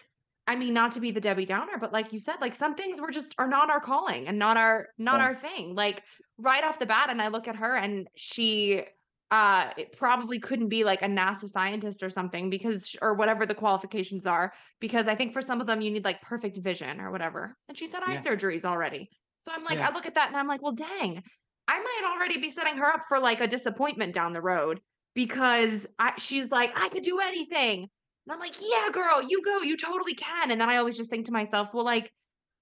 I 0.46 0.56
mean, 0.56 0.74
not 0.74 0.92
to 0.92 1.00
be 1.00 1.12
the 1.12 1.20
Debbie 1.20 1.44
Downer, 1.44 1.78
but 1.78 1.92
like 1.92 2.12
you 2.12 2.18
said, 2.18 2.36
like 2.40 2.54
some 2.54 2.74
things 2.74 3.00
were 3.00 3.12
just 3.12 3.34
are 3.38 3.46
not 3.46 3.70
our 3.70 3.80
calling 3.80 4.26
and 4.26 4.38
not 4.38 4.56
our 4.56 4.88
not 4.98 5.20
yeah. 5.20 5.26
our 5.26 5.34
thing. 5.36 5.74
Like 5.74 6.02
right 6.38 6.64
off 6.64 6.80
the 6.80 6.86
bat, 6.86 7.10
and 7.10 7.22
I 7.22 7.28
look 7.28 7.46
at 7.46 7.56
her 7.56 7.76
and 7.76 8.08
she 8.16 8.82
uh 9.30 9.70
it 9.78 9.96
probably 9.96 10.38
couldn't 10.40 10.68
be 10.68 10.82
like 10.84 11.02
a 11.02 11.06
NASA 11.06 11.48
scientist 11.48 12.02
or 12.02 12.10
something 12.10 12.50
because 12.50 12.96
or 13.00 13.14
whatever 13.14 13.46
the 13.46 13.54
qualifications 13.54 14.26
are, 14.26 14.52
because 14.80 15.06
I 15.06 15.14
think 15.14 15.32
for 15.32 15.42
some 15.42 15.60
of 15.60 15.68
them 15.68 15.80
you 15.80 15.90
need 15.92 16.04
like 16.04 16.20
perfect 16.22 16.58
vision 16.58 17.00
or 17.00 17.12
whatever. 17.12 17.56
And 17.68 17.78
she's 17.78 17.92
had 17.92 18.02
eye 18.02 18.14
yeah. 18.14 18.22
surgeries 18.22 18.64
already. 18.64 19.08
So 19.44 19.52
I'm 19.54 19.64
like, 19.64 19.78
yeah. 19.78 19.88
I 19.88 19.92
look 19.92 20.06
at 20.06 20.16
that 20.16 20.28
and 20.28 20.36
I'm 20.36 20.48
like, 20.48 20.62
well, 20.62 20.72
dang, 20.72 21.22
I 21.68 21.78
might 21.78 22.12
already 22.14 22.38
be 22.38 22.50
setting 22.50 22.76
her 22.76 22.86
up 22.86 23.02
for 23.08 23.18
like 23.20 23.40
a 23.40 23.46
disappointment 23.46 24.14
down 24.14 24.32
the 24.32 24.40
road 24.40 24.80
because 25.14 25.86
I, 25.98 26.12
she's 26.18 26.50
like, 26.50 26.72
I 26.74 26.88
could 26.88 27.02
do 27.02 27.20
anything. 27.20 27.88
And 28.26 28.32
I'm 28.32 28.38
like, 28.38 28.54
yeah, 28.60 28.90
girl, 28.92 29.22
you 29.26 29.42
go, 29.42 29.62
you 29.62 29.76
totally 29.76 30.14
can. 30.14 30.50
And 30.50 30.60
then 30.60 30.70
I 30.70 30.76
always 30.76 30.96
just 30.96 31.10
think 31.10 31.26
to 31.26 31.32
myself, 31.32 31.70
well, 31.72 31.84
like, 31.84 32.12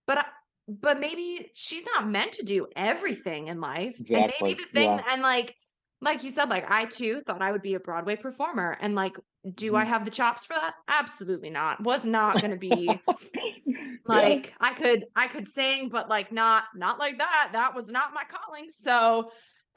but 0.06 0.18
I, 0.18 0.24
but 0.68 1.00
maybe 1.00 1.50
she's 1.54 1.84
not 1.84 2.08
meant 2.08 2.32
to 2.32 2.44
do 2.44 2.66
everything 2.76 3.48
in 3.48 3.60
life. 3.60 3.96
Exactly. 3.98 4.16
And 4.16 4.32
maybe 4.40 4.54
the 4.54 4.68
thing, 4.72 4.90
yeah. 4.90 5.02
and 5.10 5.22
like, 5.22 5.54
like 6.00 6.24
you 6.24 6.30
said, 6.30 6.48
like 6.48 6.70
I 6.70 6.86
too 6.86 7.22
thought 7.26 7.42
I 7.42 7.52
would 7.52 7.62
be 7.62 7.74
a 7.74 7.80
Broadway 7.80 8.16
performer. 8.16 8.76
And 8.80 8.94
like, 8.94 9.16
do 9.54 9.68
mm-hmm. 9.68 9.76
I 9.76 9.84
have 9.84 10.04
the 10.04 10.10
chops 10.10 10.44
for 10.44 10.54
that? 10.54 10.74
Absolutely 10.88 11.50
not. 11.50 11.82
Was 11.82 12.04
not 12.04 12.40
gonna 12.40 12.56
be 12.56 12.88
like 14.10 14.46
yeah. 14.46 14.52
I 14.60 14.74
could 14.74 15.04
I 15.16 15.26
could 15.26 15.48
sing, 15.48 15.88
but 15.88 16.08
like 16.08 16.32
not 16.32 16.64
not 16.74 16.98
like 16.98 17.18
that. 17.18 17.50
That 17.52 17.74
was 17.74 17.86
not 17.88 18.14
my 18.14 18.22
calling. 18.24 18.70
So 18.70 19.30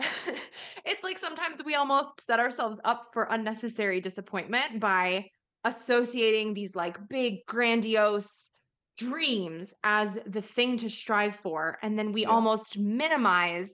it's 0.85 1.03
like 1.03 1.17
sometimes 1.17 1.63
we 1.63 1.75
almost 1.75 2.25
set 2.25 2.39
ourselves 2.39 2.79
up 2.83 3.09
for 3.13 3.27
unnecessary 3.29 4.01
disappointment 4.01 4.79
by 4.79 5.29
associating 5.65 6.53
these 6.53 6.75
like 6.75 6.97
big 7.09 7.45
grandiose 7.47 8.49
dreams 8.97 9.73
as 9.83 10.17
the 10.27 10.41
thing 10.41 10.77
to 10.77 10.89
strive 10.89 11.35
for 11.35 11.79
and 11.81 11.97
then 11.97 12.11
we 12.11 12.23
yeah. 12.23 12.29
almost 12.29 12.77
minimize 12.77 13.71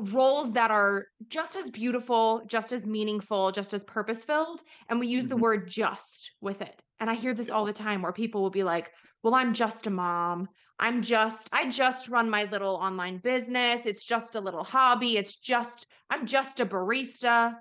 roles 0.00 0.52
that 0.52 0.70
are 0.70 1.06
just 1.28 1.56
as 1.56 1.70
beautiful, 1.70 2.42
just 2.46 2.72
as 2.72 2.86
meaningful, 2.86 3.52
just 3.52 3.74
as 3.74 3.84
purpose 3.84 4.24
filled. 4.24 4.62
And 4.88 4.98
we 4.98 5.06
use 5.06 5.24
mm-hmm. 5.24 5.30
the 5.30 5.36
word 5.36 5.68
just 5.68 6.30
with 6.40 6.62
it. 6.62 6.80
And 6.98 7.10
I 7.10 7.14
hear 7.14 7.34
this 7.34 7.50
all 7.50 7.64
the 7.64 7.72
time 7.72 8.02
where 8.02 8.12
people 8.12 8.42
will 8.42 8.50
be 8.50 8.62
like, 8.62 8.90
well, 9.22 9.34
I'm 9.34 9.54
just 9.54 9.86
a 9.86 9.90
mom. 9.90 10.48
I'm 10.78 11.02
just, 11.02 11.48
I 11.52 11.68
just 11.68 12.08
run 12.08 12.30
my 12.30 12.44
little 12.44 12.76
online 12.76 13.18
business. 13.18 13.82
It's 13.84 14.04
just 14.04 14.34
a 14.34 14.40
little 14.40 14.64
hobby. 14.64 15.16
It's 15.16 15.34
just, 15.36 15.86
I'm 16.08 16.26
just 16.26 16.60
a 16.60 16.66
barista. 16.66 17.54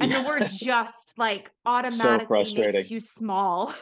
And 0.00 0.10
yeah. 0.10 0.22
the 0.22 0.28
word 0.28 0.48
just 0.52 1.14
like 1.16 1.50
automatically 1.64 2.44
so 2.44 2.60
makes 2.60 2.90
you 2.90 3.00
small. 3.00 3.72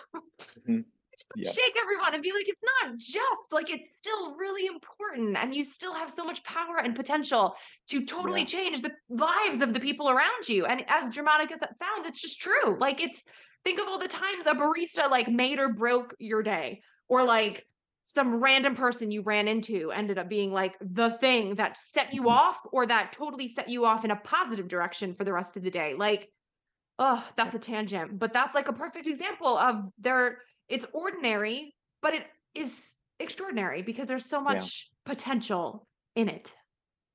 Mm-hmm 0.59 0.81
just 1.39 1.57
shake 1.57 1.77
everyone 1.81 2.15
and 2.15 2.23
be 2.23 2.33
like, 2.33 2.49
it's 2.49 2.63
not 2.83 2.97
just 2.99 3.53
like 3.53 3.71
it's 3.71 3.85
still 3.97 4.35
really 4.37 4.67
important. 4.67 5.37
And 5.37 5.55
you 5.55 5.65
still 5.65 5.95
have 5.95 6.11
so 6.11 6.25
much 6.25 6.43
power 6.45 6.79
and 6.83 6.95
potential 6.95 7.55
to 7.89 8.05
totally 8.05 8.41
yeah. 8.41 8.47
change 8.47 8.83
the 8.83 8.93
lives 9.09 9.63
of 9.63 9.73
the 9.73 9.81
people 9.81 10.11
around 10.11 10.49
you. 10.49 10.67
And 10.67 10.85
as 10.89 11.11
dramatic 11.11 11.53
as 11.53 11.61
that 11.61 11.79
sounds, 11.79 12.07
it's 12.07 12.21
just 12.21 12.41
true. 12.41 12.77
Like 12.79 13.01
it's 13.01 13.25
think 13.65 13.81
of 13.81 13.89
all 13.89 13.99
the 13.99 14.09
times 14.09 14.47
a 14.47 14.55
barista 14.55 15.11
like 15.11 15.29
made 15.29 15.59
or 15.59 15.71
broke 15.71 16.15
your 16.19 16.43
day, 16.43 16.83
or 17.09 17.25
like 17.25 17.67
some 18.03 18.37
random 18.37 18.77
person 18.77 19.11
you 19.11 19.23
ran 19.23 19.49
into 19.49 19.91
ended 19.91 20.19
up 20.19 20.29
being 20.29 20.53
like 20.53 20.77
the 20.81 21.11
thing 21.11 21.55
that 21.55 21.79
set 21.79 22.13
you 22.13 22.23
mm-hmm. 22.23 22.31
off 22.31 22.61
or 22.71 22.87
that 22.87 23.13
totally 23.13 23.49
set 23.49 23.69
you 23.69 23.87
off 23.87 24.05
in 24.05 24.11
a 24.11 24.17
positive 24.17 24.69
direction 24.69 25.15
for 25.15 25.25
the 25.25 25.33
rest 25.33 25.57
of 25.57 25.63
the 25.63 25.71
day. 25.71 25.95
Like, 25.95 26.29
oh, 26.99 27.27
that's 27.37 27.55
a 27.55 27.59
tangent, 27.59 28.19
but 28.19 28.33
that's 28.33 28.55
like 28.55 28.69
a 28.69 28.75
perfect 28.75 29.07
example 29.09 29.57
of 29.57 29.87
there 29.99 30.39
it's 30.69 30.85
ordinary, 30.93 31.75
but 32.03 32.15
it 32.15 32.27
is 32.55 32.95
extraordinary 33.21 33.83
because 33.83 34.07
there's 34.07 34.27
so 34.27 34.41
much 34.41 34.91
yeah. 35.07 35.13
potential 35.13 35.87
in 36.15 36.29
it. 36.29 36.53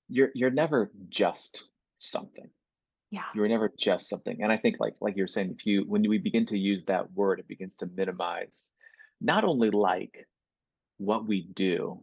You're 0.07 0.29
you're 0.33 0.49
never 0.49 0.91
just 1.09 1.63
something. 1.99 2.49
Yeah. 3.11 3.23
You're 3.33 3.47
never 3.47 3.71
just 3.77 4.09
something. 4.09 4.41
And 4.41 4.51
I 4.51 4.57
think 4.57 4.77
like 4.79 4.95
like 5.01 5.15
you're 5.15 5.27
saying, 5.27 5.55
if 5.57 5.65
you 5.65 5.85
when 5.87 6.07
we 6.07 6.17
begin 6.17 6.45
to 6.47 6.57
use 6.57 6.85
that 6.85 7.11
word, 7.13 7.39
it 7.39 7.47
begins 7.47 7.75
to 7.77 7.89
minimize 7.95 8.71
not 9.21 9.43
only 9.43 9.71
like 9.71 10.27
what 10.97 11.27
we 11.27 11.41
do, 11.41 12.01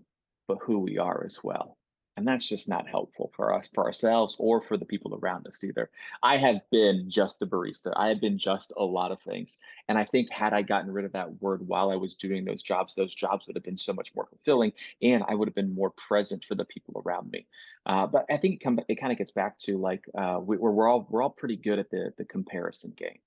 but 0.49 0.59
who 0.63 0.79
we 0.79 0.99
are 0.99 1.25
as 1.25 1.43
well 1.43 1.77
and 2.17 2.27
that's 2.27 2.49
just 2.49 2.69
not 2.69 2.89
helpful 2.89 3.31
for 3.37 3.53
us 3.53 3.69
for 3.75 3.85
ourselves 3.85 4.37
or 4.39 4.63
for 4.63 4.77
the 4.77 4.85
people 4.85 5.19
around 5.21 5.47
us 5.47 5.63
either. 5.63 5.91
I 6.23 6.39
have 6.39 6.61
been 6.71 7.11
just 7.11 7.43
a 7.43 7.47
barista. 7.47 7.93
I 7.95 8.09
have 8.09 8.21
been 8.21 8.39
just 8.39 8.73
a 8.77 8.85
lot 8.85 9.13
of 9.13 9.21
things 9.21 9.59
and 9.89 9.99
i 9.99 10.05
think 10.05 10.31
had 10.31 10.53
i 10.53 10.63
gotten 10.63 10.91
rid 10.93 11.05
of 11.05 11.13
that 11.13 11.41
word 11.41 11.67
while 11.67 11.91
i 11.91 11.97
was 11.97 12.15
doing 12.15 12.45
those 12.45 12.63
jobs 12.63 12.95
those 12.95 13.15
jobs 13.15 13.47
would 13.47 13.57
have 13.57 13.65
been 13.65 13.77
so 13.77 13.93
much 13.93 14.15
more 14.15 14.27
fulfilling 14.27 14.73
and 15.03 15.23
i 15.29 15.35
would 15.35 15.49
have 15.49 15.55
been 15.55 15.75
more 15.75 15.93
present 16.09 16.45
for 16.45 16.55
the 16.55 16.65
people 16.65 17.03
around 17.05 17.31
me. 17.31 17.47
Uh, 17.85 18.07
but 18.07 18.25
i 18.31 18.37
think 18.37 18.63
it, 18.65 18.85
it 18.89 18.95
kind 18.97 19.13
of 19.13 19.19
gets 19.19 19.31
back 19.31 19.59
to 19.59 19.79
like 19.79 20.05
uh, 20.17 20.39
we, 20.41 20.57
are 20.57 20.73
we're 20.73 20.89
all 20.89 21.07
we're 21.11 21.23
all 21.23 21.31
pretty 21.31 21.57
good 21.57 21.79
at 21.79 21.91
the 21.91 22.13
the 22.19 22.25
comparison 22.25 22.93
game 22.97 23.19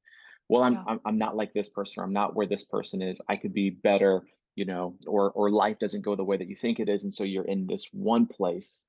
well 0.49 0.63
I'm, 0.63 0.73
yeah. 0.73 0.83
I'm 0.87 0.99
i'm 1.05 1.17
not 1.17 1.35
like 1.37 1.53
this 1.53 1.69
person 1.69 2.01
or 2.01 2.03
i'm 2.03 2.13
not 2.13 2.35
where 2.35 2.47
this 2.47 2.65
person 2.65 3.01
is 3.01 3.17
i 3.29 3.37
could 3.37 3.53
be 3.53 3.69
better 3.69 4.23
you 4.59 4.65
know, 4.65 4.95
or 5.07 5.31
or 5.31 5.49
life 5.49 5.79
doesn't 5.79 6.03
go 6.03 6.17
the 6.17 6.23
way 6.25 6.35
that 6.35 6.49
you 6.49 6.55
think 6.57 6.81
it 6.81 6.89
is, 6.89 7.05
and 7.05 7.13
so 7.13 7.23
you're 7.23 7.45
in 7.45 7.65
this 7.65 7.87
one 7.93 8.25
place, 8.25 8.85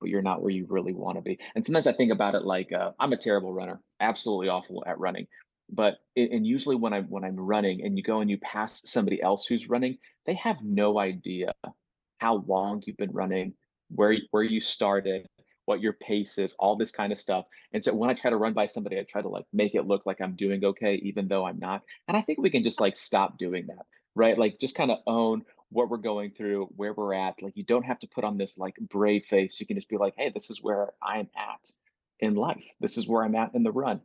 but 0.00 0.08
you're 0.08 0.22
not 0.22 0.40
where 0.40 0.50
you 0.50 0.66
really 0.70 0.94
want 0.94 1.18
to 1.18 1.22
be. 1.22 1.38
And 1.54 1.66
sometimes 1.66 1.86
I 1.86 1.92
think 1.92 2.12
about 2.12 2.34
it 2.34 2.44
like 2.44 2.72
uh, 2.72 2.92
I'm 2.98 3.12
a 3.12 3.18
terrible 3.18 3.52
runner, 3.52 3.78
absolutely 4.00 4.48
awful 4.48 4.82
at 4.86 4.98
running. 4.98 5.26
But 5.70 5.98
it, 6.16 6.30
and 6.30 6.46
usually 6.46 6.76
when 6.76 6.94
I'm 6.94 7.10
when 7.10 7.24
I'm 7.24 7.38
running 7.38 7.84
and 7.84 7.98
you 7.98 8.02
go 8.02 8.20
and 8.20 8.30
you 8.30 8.38
pass 8.38 8.80
somebody 8.86 9.20
else 9.20 9.44
who's 9.44 9.68
running, 9.68 9.98
they 10.24 10.34
have 10.36 10.62
no 10.62 10.98
idea 10.98 11.52
how 12.16 12.44
long 12.46 12.82
you've 12.86 12.96
been 12.96 13.12
running, 13.12 13.52
where 13.90 14.16
where 14.30 14.42
you 14.42 14.62
started, 14.62 15.26
what 15.66 15.80
your 15.80 15.92
pace 15.94 16.38
is, 16.38 16.54
all 16.58 16.76
this 16.76 16.90
kind 16.90 17.12
of 17.12 17.20
stuff. 17.20 17.46
And 17.72 17.82
so 17.82 17.94
when 17.94 18.10
I 18.10 18.14
try 18.14 18.30
to 18.30 18.36
run 18.36 18.52
by 18.52 18.66
somebody, 18.66 18.98
I 18.98 19.04
try 19.04 19.22
to 19.22 19.28
like 19.28 19.46
make 19.52 19.74
it 19.74 19.86
look 19.86 20.06
like 20.06 20.20
I'm 20.20 20.34
doing 20.34 20.64
okay, 20.64 20.96
even 20.96 21.28
though 21.28 21.46
I'm 21.46 21.58
not. 21.58 21.82
And 22.08 22.16
I 22.16 22.22
think 22.22 22.40
we 22.40 22.50
can 22.50 22.64
just 22.64 22.80
like 22.80 22.96
stop 22.96 23.38
doing 23.38 23.66
that 23.68 23.86
right? 24.14 24.38
Like 24.38 24.58
just 24.58 24.74
kind 24.74 24.90
of 24.90 24.98
own 25.06 25.44
what 25.70 25.88
we're 25.88 25.96
going 25.98 26.32
through, 26.32 26.68
where 26.76 26.92
we're 26.92 27.14
at. 27.14 27.42
Like 27.42 27.56
you 27.56 27.64
don't 27.64 27.84
have 27.84 27.98
to 28.00 28.08
put 28.08 28.24
on 28.24 28.36
this 28.36 28.58
like 28.58 28.76
brave 28.76 29.24
face. 29.24 29.58
You 29.58 29.66
can 29.66 29.76
just 29.76 29.88
be 29.88 29.96
like, 29.96 30.14
hey, 30.16 30.30
this 30.30 30.50
is 30.50 30.62
where 30.62 30.90
I'm 31.02 31.28
at 31.36 31.70
in 32.20 32.34
life. 32.34 32.64
This 32.80 32.98
is 32.98 33.08
where 33.08 33.24
I'm 33.24 33.34
at 33.34 33.54
in 33.54 33.62
the 33.62 33.72
run. 33.72 34.00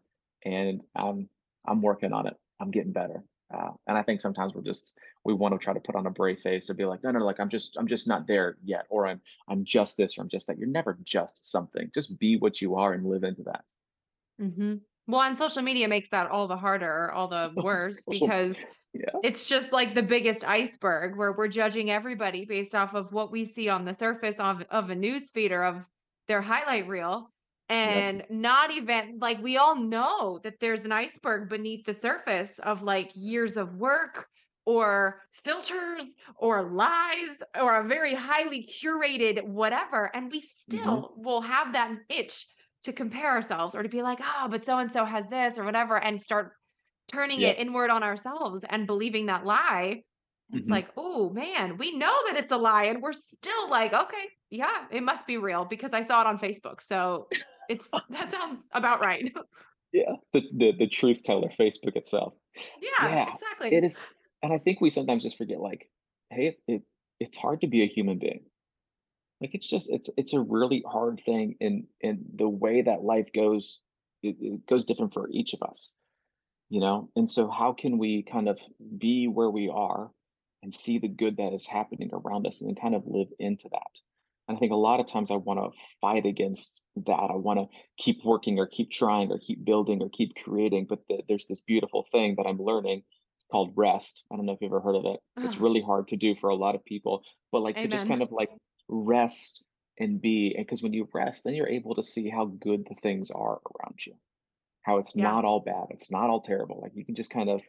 And 0.45 0.81
um, 0.95 1.27
I'm 1.65 1.81
working 1.81 2.13
on 2.13 2.27
it. 2.27 2.37
I'm 2.59 2.71
getting 2.71 2.93
better. 2.93 3.23
Uh, 3.53 3.69
and 3.87 3.97
I 3.97 4.03
think 4.03 4.19
sometimes 4.19 4.53
we're 4.53 4.61
just 4.61 4.93
we 5.23 5.33
want 5.33 5.53
to 5.53 5.57
try 5.57 5.73
to 5.73 5.79
put 5.79 5.95
on 5.95 6.05
a 6.05 6.09
brave 6.09 6.39
face 6.39 6.69
or 6.69 6.73
be 6.73 6.85
like, 6.85 7.03
no, 7.03 7.11
no, 7.11 7.19
like 7.19 7.39
I'm 7.39 7.49
just 7.49 7.77
I'm 7.77 7.87
just 7.87 8.07
not 8.07 8.27
there 8.27 8.57
yet, 8.63 8.85
or 8.89 9.07
I'm 9.07 9.21
I'm 9.47 9.63
just 9.63 9.97
this 9.97 10.17
or 10.17 10.21
I'm 10.21 10.29
just 10.29 10.47
that. 10.47 10.57
You're 10.57 10.67
never 10.67 10.97
just 11.03 11.49
something. 11.51 11.89
Just 11.93 12.19
be 12.19 12.37
what 12.37 12.61
you 12.61 12.75
are 12.75 12.93
and 12.93 13.05
live 13.05 13.23
into 13.23 13.43
that. 13.43 13.63
Mm-hmm. 14.41 14.75
Well, 15.07 15.21
and 15.21 15.37
social 15.37 15.61
media 15.61 15.87
makes 15.87 16.09
that 16.09 16.29
all 16.29 16.47
the 16.47 16.57
harder, 16.57 17.11
all 17.11 17.29
the 17.29 17.53
worse 17.63 18.01
because 18.09 18.55
yeah. 18.93 19.19
It's 19.23 19.45
just 19.45 19.71
like 19.71 19.93
the 19.93 20.01
biggest 20.01 20.43
iceberg 20.43 21.17
where 21.17 21.33
we're 21.33 21.47
judging 21.47 21.91
everybody 21.91 22.45
based 22.45 22.73
off 22.73 22.95
of 22.95 23.11
what 23.11 23.31
we 23.31 23.45
see 23.45 23.69
on 23.69 23.85
the 23.85 23.93
surface 23.93 24.37
of, 24.39 24.63
of 24.69 24.89
a 24.89 24.95
news 24.95 25.29
feed 25.29 25.51
or 25.51 25.63
of 25.63 25.85
their 26.27 26.41
highlight 26.41 26.87
reel. 26.87 27.29
And 27.69 28.19
yep. 28.19 28.31
not 28.31 28.71
even 28.71 29.17
like 29.19 29.41
we 29.41 29.57
all 29.57 29.75
know 29.75 30.39
that 30.43 30.59
there's 30.61 30.83
an 30.83 30.93
iceberg 30.93 31.49
beneath 31.49 31.85
the 31.85 31.93
surface 31.93 32.59
of 32.59 32.81
like 32.81 33.11
years 33.13 33.57
of 33.57 33.75
work 33.75 34.27
or 34.65 35.21
filters 35.43 36.15
or 36.37 36.71
lies 36.71 37.41
or 37.59 37.77
a 37.77 37.87
very 37.87 38.13
highly 38.13 38.65
curated 38.65 39.43
whatever. 39.43 40.09
And 40.13 40.31
we 40.31 40.39
mm-hmm. 40.39 40.47
still 40.59 41.01
mm-hmm. 41.01 41.23
will 41.23 41.41
have 41.41 41.73
that 41.73 41.91
itch 42.09 42.45
to 42.83 42.93
compare 42.93 43.31
ourselves 43.31 43.75
or 43.75 43.83
to 43.83 43.89
be 43.89 44.01
like, 44.01 44.19
oh, 44.21 44.47
but 44.49 44.63
so 44.63 44.77
and 44.77 44.91
so 44.91 45.03
has 45.03 45.27
this 45.27 45.57
or 45.57 45.63
whatever, 45.63 46.01
and 46.01 46.19
start 46.19 46.53
turning 47.07 47.41
it 47.41 47.57
inward 47.57 47.89
on 47.89 48.03
ourselves 48.03 48.61
and 48.69 48.87
believing 48.87 49.25
that 49.27 49.45
lie. 49.45 50.03
It's 50.51 50.61
mm-hmm. 50.61 50.71
like, 50.71 50.87
oh 50.95 51.29
man, 51.29 51.77
we 51.77 51.97
know 51.97 52.15
that 52.27 52.37
it's 52.37 52.51
a 52.51 52.57
lie, 52.57 52.85
and 52.85 53.01
we're 53.01 53.13
still 53.13 53.69
like, 53.69 53.93
okay, 53.93 54.25
yeah, 54.49 54.85
it 54.91 55.03
must 55.03 55.27
be 55.27 55.37
real 55.37 55.65
because 55.65 55.93
I 55.93 56.01
saw 56.01 56.21
it 56.21 56.27
on 56.27 56.39
Facebook. 56.39 56.81
So 56.81 57.27
it's 57.69 57.87
that 58.09 58.31
sounds 58.31 58.65
about 58.71 58.99
right. 59.01 59.33
yeah, 59.93 60.13
the, 60.33 60.43
the 60.53 60.71
the 60.79 60.87
truth 60.87 61.23
teller, 61.23 61.49
Facebook 61.59 61.95
itself. 61.95 62.33
Yeah, 62.81 63.09
yeah, 63.09 63.33
exactly. 63.35 63.73
It 63.73 63.83
is, 63.83 63.97
and 64.43 64.53
I 64.53 64.57
think 64.57 64.81
we 64.81 64.89
sometimes 64.89 65.23
just 65.23 65.37
forget, 65.37 65.59
like, 65.59 65.89
hey, 66.29 66.47
it, 66.47 66.59
it 66.67 66.81
it's 67.19 67.35
hard 67.35 67.61
to 67.61 67.67
be 67.67 67.83
a 67.83 67.87
human 67.87 68.19
being. 68.19 68.43
Like 69.41 69.53
it's 69.53 69.67
just 69.67 69.91
it's 69.91 70.09
it's 70.17 70.33
a 70.33 70.39
really 70.39 70.83
hard 70.87 71.21
thing, 71.25 71.55
and 71.61 71.85
and 72.01 72.25
the 72.35 72.49
way 72.49 72.81
that 72.81 73.03
life 73.03 73.27
goes, 73.33 73.79
it, 74.23 74.35
it 74.39 74.67
goes 74.67 74.85
different 74.85 75.13
for 75.13 75.29
each 75.29 75.53
of 75.53 75.61
us 75.61 75.91
you 76.69 76.79
know 76.79 77.09
and 77.15 77.29
so 77.29 77.49
how 77.49 77.73
can 77.73 77.97
we 77.97 78.23
kind 78.23 78.49
of 78.49 78.59
be 78.97 79.27
where 79.27 79.49
we 79.49 79.69
are 79.69 80.09
and 80.63 80.75
see 80.75 80.97
the 80.97 81.07
good 81.07 81.37
that 81.37 81.53
is 81.53 81.65
happening 81.65 82.09
around 82.13 82.45
us 82.47 82.59
and 82.59 82.69
then 82.69 82.75
kind 82.75 82.95
of 82.95 83.03
live 83.05 83.27
into 83.39 83.69
that 83.71 83.99
and 84.47 84.57
i 84.57 84.59
think 84.59 84.71
a 84.71 84.75
lot 84.75 84.99
of 84.99 85.07
times 85.07 85.31
i 85.31 85.35
want 85.35 85.59
to 85.59 85.77
fight 86.01 86.25
against 86.25 86.83
that 86.95 87.29
i 87.31 87.35
want 87.35 87.59
to 87.59 87.67
keep 87.97 88.23
working 88.23 88.59
or 88.59 88.67
keep 88.67 88.91
trying 88.91 89.31
or 89.31 89.39
keep 89.39 89.63
building 89.63 90.01
or 90.01 90.09
keep 90.09 90.33
creating 90.43 90.85
but 90.87 90.99
the, 91.09 91.19
there's 91.27 91.47
this 91.47 91.61
beautiful 91.61 92.05
thing 92.11 92.35
that 92.37 92.45
i'm 92.47 92.59
learning 92.59 93.03
called 93.51 93.71
rest 93.75 94.23
i 94.31 94.35
don't 94.35 94.45
know 94.45 94.53
if 94.53 94.59
you've 94.61 94.71
ever 94.71 94.81
heard 94.81 94.95
of 94.95 95.05
it 95.05 95.19
it's 95.37 95.57
ah. 95.57 95.63
really 95.63 95.81
hard 95.81 96.07
to 96.07 96.17
do 96.17 96.35
for 96.35 96.49
a 96.49 96.55
lot 96.55 96.75
of 96.75 96.83
people 96.85 97.23
but 97.51 97.61
like 97.61 97.77
Amen. 97.77 97.89
to 97.89 97.97
just 97.97 98.07
kind 98.07 98.21
of 98.21 98.31
like 98.31 98.49
rest 98.89 99.63
and 99.99 100.21
be 100.21 100.55
because 100.57 100.81
when 100.81 100.93
you 100.93 101.07
rest 101.13 101.43
then 101.43 101.53
you're 101.53 101.67
able 101.67 101.95
to 101.95 102.03
see 102.03 102.29
how 102.29 102.45
good 102.45 102.85
the 102.87 102.95
things 103.01 103.31
are 103.31 103.59
around 103.79 104.05
you 104.05 104.13
how 104.83 104.97
it's 104.97 105.15
yeah. 105.15 105.23
not 105.23 105.45
all 105.45 105.59
bad 105.59 105.85
it's 105.91 106.11
not 106.11 106.29
all 106.29 106.41
terrible 106.41 106.79
like 106.81 106.91
you 106.95 107.05
can 107.05 107.15
just 107.15 107.29
kind 107.29 107.49
of 107.49 107.61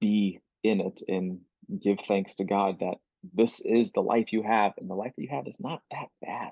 be 0.00 0.40
in 0.62 0.80
it 0.80 1.02
and 1.08 1.40
give 1.82 1.98
thanks 2.06 2.36
to 2.36 2.44
god 2.44 2.76
that 2.80 2.96
this 3.34 3.60
is 3.60 3.92
the 3.92 4.00
life 4.00 4.32
you 4.32 4.42
have 4.42 4.72
and 4.78 4.88
the 4.88 4.94
life 4.94 5.12
that 5.16 5.22
you 5.22 5.28
have 5.28 5.46
is 5.46 5.60
not 5.60 5.82
that 5.90 6.06
bad 6.22 6.50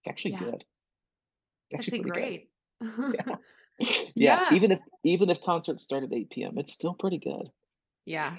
it's 0.00 0.08
actually 0.08 0.32
yeah. 0.32 0.38
good 0.40 0.64
it's 1.70 1.78
actually, 1.78 2.00
actually 2.00 2.10
great 2.10 2.48
yeah. 2.80 2.88
yeah. 3.78 3.86
yeah 4.14 4.54
even 4.54 4.72
if 4.72 4.80
even 5.04 5.30
if 5.30 5.40
concerts 5.42 5.82
start 5.82 6.04
at 6.04 6.12
8 6.12 6.30
p.m 6.30 6.58
it's 6.58 6.72
still 6.72 6.94
pretty 6.94 7.18
good 7.18 7.48
yeah 8.04 8.34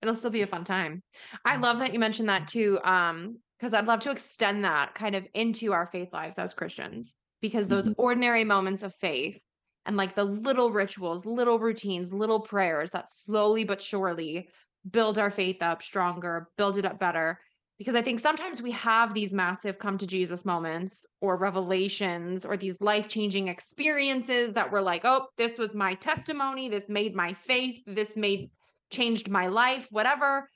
it'll 0.00 0.14
still 0.14 0.30
be 0.30 0.42
a 0.42 0.46
fun 0.46 0.64
time 0.64 1.02
i 1.44 1.56
love 1.56 1.78
that 1.78 1.92
you 1.92 1.98
mentioned 1.98 2.28
that 2.28 2.48
too 2.48 2.78
um 2.84 3.38
because 3.58 3.74
i'd 3.74 3.86
love 3.86 4.00
to 4.00 4.10
extend 4.10 4.64
that 4.64 4.94
kind 4.94 5.14
of 5.14 5.26
into 5.34 5.72
our 5.72 5.86
faith 5.86 6.12
lives 6.12 6.38
as 6.38 6.54
christians 6.54 7.14
because 7.40 7.68
those 7.68 7.84
mm-hmm. 7.84 8.00
ordinary 8.00 8.44
moments 8.44 8.82
of 8.82 8.94
faith 8.94 9.38
and 9.84 9.96
like 9.96 10.14
the 10.14 10.24
little 10.24 10.70
rituals, 10.70 11.26
little 11.26 11.58
routines, 11.58 12.12
little 12.12 12.40
prayers 12.40 12.90
that 12.90 13.10
slowly 13.10 13.64
but 13.64 13.82
surely 13.82 14.48
build 14.90 15.18
our 15.18 15.30
faith 15.30 15.62
up 15.62 15.82
stronger, 15.82 16.48
build 16.56 16.76
it 16.76 16.84
up 16.84 16.98
better. 16.98 17.38
Because 17.78 17.94
I 17.94 18.02
think 18.02 18.20
sometimes 18.20 18.62
we 18.62 18.70
have 18.72 19.12
these 19.12 19.32
massive 19.32 19.78
come 19.78 19.98
to 19.98 20.06
Jesus 20.06 20.44
moments 20.44 21.04
or 21.20 21.36
revelations 21.36 22.44
or 22.44 22.56
these 22.56 22.76
life 22.80 23.08
changing 23.08 23.48
experiences 23.48 24.52
that 24.52 24.70
we're 24.70 24.80
like, 24.80 25.02
oh, 25.04 25.26
this 25.36 25.58
was 25.58 25.74
my 25.74 25.94
testimony. 25.94 26.68
This 26.68 26.88
made 26.88 27.14
my 27.14 27.32
faith. 27.32 27.80
This 27.86 28.16
made 28.16 28.50
changed 28.90 29.30
my 29.30 29.48
life, 29.48 29.88
whatever. 29.90 30.48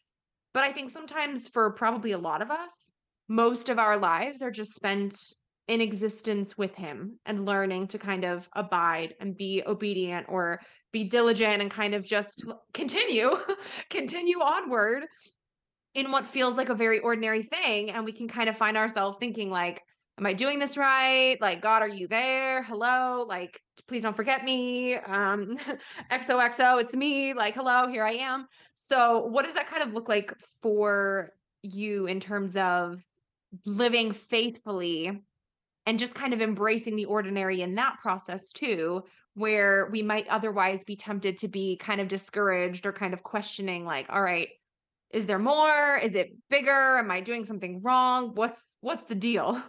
But 0.55 0.62
I 0.62 0.73
think 0.73 0.91
sometimes 0.91 1.49
for 1.49 1.73
probably 1.73 2.12
a 2.12 2.19
lot 2.19 2.43
of 2.43 2.51
us, 2.51 2.71
most 3.29 3.69
of 3.69 3.79
our 3.79 3.97
lives 3.97 4.41
are 4.41 4.51
just 4.51 4.75
spent 4.75 5.17
in 5.69 5.81
existence 5.81 6.57
with 6.57 6.75
him 6.77 7.19
and 7.27 7.45
learning 7.45 7.89
to 7.89 7.99
kind 7.99 8.25
of 8.25 8.49
abide 8.55 9.15
and 9.21 9.37
be 9.37 9.62
obedient 9.67 10.27
or 10.29 10.61
be 10.92 11.05
diligent 11.05 11.61
and 11.61 11.70
kind 11.70 11.94
of 11.94 12.05
just 12.05 12.44
continue 12.72 13.37
continue 13.90 14.38
onward 14.40 15.05
in 15.94 16.11
what 16.11 16.27
feels 16.27 16.57
like 16.57 16.68
a 16.68 16.75
very 16.75 16.99
ordinary 17.01 17.42
thing 17.42 17.90
and 17.90 18.05
we 18.05 18.12
can 18.12 18.29
kind 18.29 18.49
of 18.49 18.57
find 18.57 18.77
ourselves 18.77 19.16
thinking 19.18 19.51
like 19.51 19.83
am 20.18 20.27
i 20.27 20.33
doing 20.33 20.59
this 20.59 20.77
right? 20.77 21.37
Like 21.40 21.61
god 21.62 21.83
are 21.83 21.88
you 21.88 22.09
there? 22.09 22.62
Hello? 22.62 23.25
Like 23.29 23.61
please 23.88 24.03
don't 24.03 24.16
forget 24.16 24.44
me. 24.44 24.94
Um 24.96 25.57
xoxo 26.11 26.81
it's 26.81 26.94
me. 26.94 27.35
Like 27.35 27.55
hello 27.55 27.88
here 27.88 28.05
i 28.05 28.12
am. 28.12 28.46
So 28.75 29.27
what 29.27 29.44
does 29.44 29.55
that 29.55 29.68
kind 29.68 29.83
of 29.83 29.92
look 29.92 30.09
like 30.09 30.33
for 30.62 31.31
you 31.62 32.07
in 32.07 32.20
terms 32.20 32.57
of 32.57 33.01
living 33.64 34.12
faithfully 34.12 35.22
and 35.87 35.99
just 35.99 36.14
kind 36.14 36.35
of 36.35 36.40
embracing 36.40 36.96
the 36.96 37.05
ordinary 37.05 37.62
in 37.62 37.75
that 37.77 37.99
process 38.03 38.53
too 38.53 39.03
where 39.37 39.88
we 39.92 40.03
might 40.03 40.27
otherwise 40.29 40.83
be 40.85 40.96
tempted 40.96 41.38
to 41.38 41.49
be 41.49 41.77
kind 41.77 42.01
of 42.01 42.09
discouraged 42.09 42.87
or 42.87 42.92
kind 42.92 43.14
of 43.14 43.22
questioning 43.22 43.85
like 43.85 44.07
all 44.11 44.22
right 44.22 44.49
is 45.12 45.25
there 45.27 45.38
more? 45.38 45.99
Is 45.99 46.14
it 46.14 46.37
bigger? 46.51 46.99
Am 46.99 47.11
i 47.11 47.20
doing 47.20 47.46
something 47.46 47.81
wrong? 47.81 48.33
What's 48.35 48.61
what's 48.81 49.05
the 49.05 49.14
deal? 49.14 49.62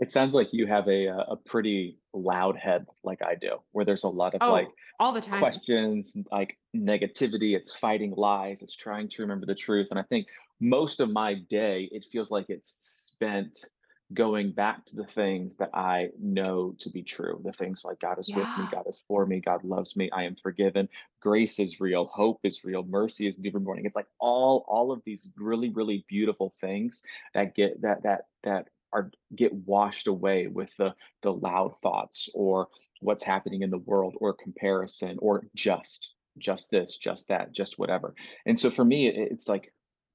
It 0.00 0.10
sounds 0.10 0.32
like 0.32 0.48
you 0.52 0.66
have 0.66 0.88
a 0.88 1.08
uh, 1.08 1.24
a 1.32 1.36
pretty 1.36 1.98
loud 2.16 2.56
head 2.56 2.86
like 3.04 3.20
i 3.22 3.34
do 3.34 3.58
where 3.72 3.84
there's 3.84 4.04
a 4.04 4.08
lot 4.08 4.34
of 4.34 4.40
oh, 4.42 4.50
like 4.50 4.68
all 4.98 5.12
the 5.12 5.20
time. 5.20 5.38
questions 5.38 6.16
like 6.32 6.56
negativity 6.74 7.54
it's 7.54 7.74
fighting 7.74 8.14
lies 8.16 8.62
it's 8.62 8.74
trying 8.74 9.06
to 9.06 9.20
remember 9.20 9.44
the 9.44 9.54
truth 9.54 9.86
and 9.90 9.98
i 9.98 10.02
think 10.04 10.26
most 10.60 11.00
of 11.00 11.10
my 11.10 11.34
day 11.50 11.88
it 11.92 12.06
feels 12.10 12.30
like 12.30 12.46
it's 12.48 12.94
spent 13.06 13.66
going 14.14 14.52
back 14.52 14.84
to 14.86 14.96
the 14.96 15.04
things 15.04 15.56
that 15.58 15.70
I 15.74 16.10
know 16.20 16.74
to 16.78 16.90
be 16.90 17.02
true. 17.02 17.40
The 17.44 17.52
things 17.52 17.84
like 17.84 17.98
God 18.00 18.18
is 18.20 18.28
with 18.28 18.46
me, 18.56 18.64
God 18.70 18.84
is 18.88 19.04
for 19.06 19.26
me, 19.26 19.40
God 19.40 19.64
loves 19.64 19.96
me, 19.96 20.10
I 20.12 20.22
am 20.22 20.36
forgiven, 20.36 20.88
grace 21.20 21.58
is 21.58 21.80
real, 21.80 22.06
hope 22.06 22.40
is 22.44 22.64
real, 22.64 22.84
mercy 22.84 23.26
is 23.26 23.38
new 23.38 23.48
every 23.48 23.60
morning. 23.60 23.84
It's 23.84 23.96
like 23.96 24.06
all 24.20 24.64
all 24.68 24.92
of 24.92 25.02
these 25.04 25.28
really 25.36 25.70
really 25.70 26.04
beautiful 26.08 26.54
things 26.60 27.02
that 27.34 27.54
get 27.54 27.82
that 27.82 28.04
that 28.04 28.26
that 28.44 28.68
are 28.92 29.10
get 29.34 29.52
washed 29.52 30.06
away 30.06 30.46
with 30.46 30.70
the 30.78 30.94
the 31.22 31.32
loud 31.32 31.76
thoughts 31.82 32.28
or 32.32 32.68
what's 33.00 33.24
happening 33.24 33.62
in 33.62 33.70
the 33.70 33.78
world 33.78 34.14
or 34.20 34.32
comparison 34.32 35.18
or 35.20 35.46
just 35.54 36.12
just 36.38 36.70
this, 36.70 36.96
just 36.96 37.28
that, 37.28 37.52
just 37.52 37.78
whatever. 37.78 38.14
And 38.44 38.58
so 38.58 38.70
for 38.70 38.84
me 38.84 39.08
it, 39.08 39.32
it's 39.32 39.48
like 39.48 39.72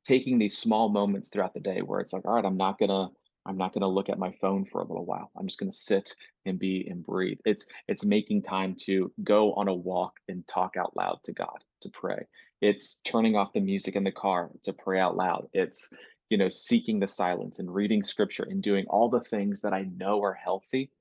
taking 0.07 0.39
these 0.39 0.57
small 0.57 0.87
moments 0.87 1.29
throughout 1.29 1.53
the 1.53 1.59
day 1.59 1.81
where 1.81 1.99
it's 1.99 2.13
like 2.13 2.25
all 2.25 2.35
right, 2.35 2.45
I'm 2.45 2.57
not 2.57 2.79
going 2.79 2.89
to 2.89 3.09
I'm 3.45 3.57
not 3.57 3.73
going 3.73 3.81
to 3.81 3.87
look 3.87 4.09
at 4.09 4.19
my 4.19 4.31
phone 4.39 4.65
for 4.65 4.81
a 4.81 4.87
little 4.87 5.05
while. 5.05 5.31
I'm 5.37 5.47
just 5.47 5.59
going 5.59 5.71
to 5.71 5.77
sit 5.77 6.13
and 6.45 6.59
be 6.59 6.87
and 6.89 7.03
breathe. 7.03 7.39
It's 7.45 7.65
it's 7.87 8.05
making 8.05 8.43
time 8.43 8.75
to 8.85 9.11
go 9.23 9.53
on 9.53 9.67
a 9.67 9.73
walk 9.73 10.13
and 10.27 10.47
talk 10.47 10.75
out 10.77 10.95
loud 10.95 11.19
to 11.25 11.33
God, 11.33 11.63
to 11.81 11.89
pray. 11.89 12.25
It's 12.61 13.01
turning 13.03 13.35
off 13.35 13.53
the 13.53 13.59
music 13.59 13.95
in 13.95 14.03
the 14.03 14.11
car 14.11 14.49
to 14.63 14.73
pray 14.73 14.99
out 14.99 15.15
loud. 15.15 15.47
It's 15.53 15.89
you 16.29 16.37
know 16.37 16.49
seeking 16.49 16.99
the 16.99 17.07
silence 17.07 17.59
and 17.59 17.73
reading 17.73 18.03
scripture 18.03 18.47
and 18.49 18.61
doing 18.61 18.85
all 18.87 19.09
the 19.09 19.21
things 19.21 19.61
that 19.61 19.73
I 19.73 19.83
know 19.83 20.23
are 20.23 20.33
healthy 20.33 20.91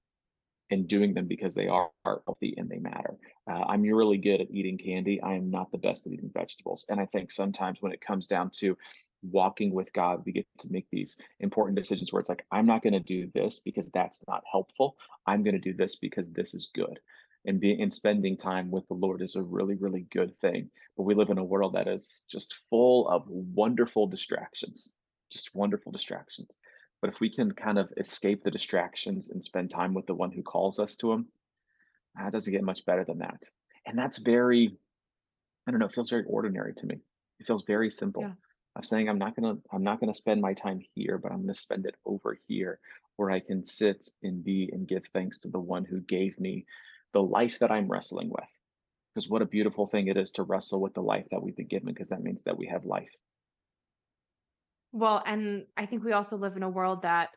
and 0.71 0.89
doing 0.89 1.15
them 1.15 1.27
because 1.27 1.55
they 1.55 1.67
are, 1.69 1.91
healthy 2.05 2.55
and 2.57 2.69
they 2.69 2.79
matter. 2.79 3.17
Uh, 3.51 3.65
I'm 3.69 3.83
really 3.83 4.19
good 4.19 4.41
at 4.41 4.51
eating 4.51 4.79
candy. 4.79 5.21
I 5.21 5.35
am 5.35 5.51
not 5.51 5.71
the 5.73 5.79
best 5.79 6.07
at 6.07 6.13
eating 6.13 6.31
vegetables. 6.33 6.87
And 6.89 7.01
I 7.01 7.07
think 7.07 7.31
sometimes 7.31 7.79
when 7.81 7.93
it 7.93 8.01
comes 8.01 8.27
down 8.27 8.51
to 8.61 8.77
walking 9.23 9.73
with 9.73 9.93
God, 9.93 10.23
we 10.25 10.33
get 10.33 10.47
to 10.59 10.69
make 10.71 10.87
these 10.91 11.17
important 11.41 11.77
decisions 11.79 12.13
where 12.13 12.21
it's 12.21 12.29
like, 12.29 12.45
I'm 12.51 12.67
not 12.67 12.83
going 12.83 12.95
to 12.95 13.01
do 13.01 13.31
this 13.35 13.61
because 13.65 13.89
that's 13.91 14.25
not 14.27 14.43
helpful. 14.51 14.97
I'm 15.27 15.43
going 15.43 15.55
to 15.55 15.61
do 15.61 15.75
this 15.75 15.97
because 15.97 16.33
this 16.33 16.55
is 16.55 16.71
good. 16.75 16.99
And 17.47 17.61
being 17.61 17.81
and 17.81 17.93
spending 17.93 18.37
time 18.37 18.71
with 18.71 18.87
the 18.89 18.95
Lord 18.95 19.23
is 19.23 19.37
a 19.37 19.43
really, 19.43 19.75
really 19.75 20.07
good 20.13 20.39
thing. 20.41 20.71
But 20.97 21.05
we 21.05 21.15
live 21.15 21.31
in 21.31 21.39
a 21.39 21.45
world 21.45 21.75
that 21.75 21.89
is 21.89 22.23
just 22.31 22.61
full 22.69 23.09
of 23.09 23.25
wonderful 23.27 24.07
distractions, 24.07 24.97
just 25.33 25.55
wonderful 25.55 25.93
distractions. 25.93 26.59
But 27.01 27.11
if 27.11 27.21
we 27.21 27.31
can 27.31 27.53
kind 27.53 27.79
of 27.79 27.91
escape 27.97 28.45
the 28.45 28.51
distractions 28.51 29.31
and 29.31 29.43
spend 29.43 29.71
time 29.71 29.95
with 29.95 30.07
the 30.07 30.15
one 30.15 30.31
who 30.31 30.43
calls 30.43 30.79
us 30.79 30.97
to 30.99 31.13
him, 31.13 31.29
that 32.15 32.25
ah, 32.27 32.31
doesn't 32.31 32.53
get 32.53 32.63
much 32.63 32.85
better 32.85 33.05
than 33.05 33.19
that. 33.19 33.43
And 33.87 33.99
that's 33.99 34.19
very, 34.19 34.77
I 35.67 35.71
don't 35.71 35.81
know, 35.81 35.87
it 35.87 35.95
feels 35.95 36.11
very 36.11 36.25
ordinary 36.27 36.75
to 36.75 36.87
me. 36.87 36.97
It 37.39 37.47
feels 37.47 37.65
very 37.65 37.89
simple. 37.89 38.23
Yeah 38.23 38.33
of 38.81 38.87
saying 38.87 39.09
I'm 39.09 39.19
not 39.19 39.37
gonna 39.37 39.57
I'm 39.73 39.85
not 39.85 40.01
gonna 40.01 40.15
spend 40.15 40.41
my 40.41 40.55
time 40.55 40.81
here, 40.95 41.19
but 41.19 41.31
I'm 41.31 41.43
gonna 41.43 41.55
spend 41.55 41.87
it 41.87 41.95
over 42.05 42.37
here 42.49 42.81
where 43.17 43.31
I 43.31 43.41
can 43.41 43.65
sit 43.65 44.09
and 44.23 44.43
be 44.43 44.71
and 44.73 44.89
give 44.89 45.05
thanks 45.13 45.41
to 45.41 45.49
the 45.49 45.61
one 45.61 45.85
who 45.85 46.01
gave 46.01 46.41
me 46.41 46.67
the 47.13 47.23
life 47.23 47.59
that 47.61 47.71
I'm 47.71 47.89
wrestling 47.89 48.31
with. 48.31 48.49
Because 49.15 49.29
what 49.29 49.43
a 49.43 49.47
beautiful 49.47 49.87
thing 49.87 50.09
it 50.09 50.17
is 50.17 50.31
to 50.33 50.43
wrestle 50.43 50.81
with 50.81 50.95
the 50.95 51.03
life 51.03 51.27
that 51.31 51.43
we've 51.43 51.57
been 51.57 51.67
given, 51.67 51.93
because 51.93 52.09
that 52.09 52.23
means 52.23 52.43
that 52.45 52.57
we 52.57 52.67
have 52.69 52.85
life. 52.85 53.11
Well, 54.93 55.23
and 55.27 55.67
I 55.77 55.87
think 55.87 56.03
we 56.03 56.13
also 56.13 56.37
live 56.37 56.57
in 56.57 56.63
a 56.63 56.71
world 56.71 57.03
that 57.03 57.31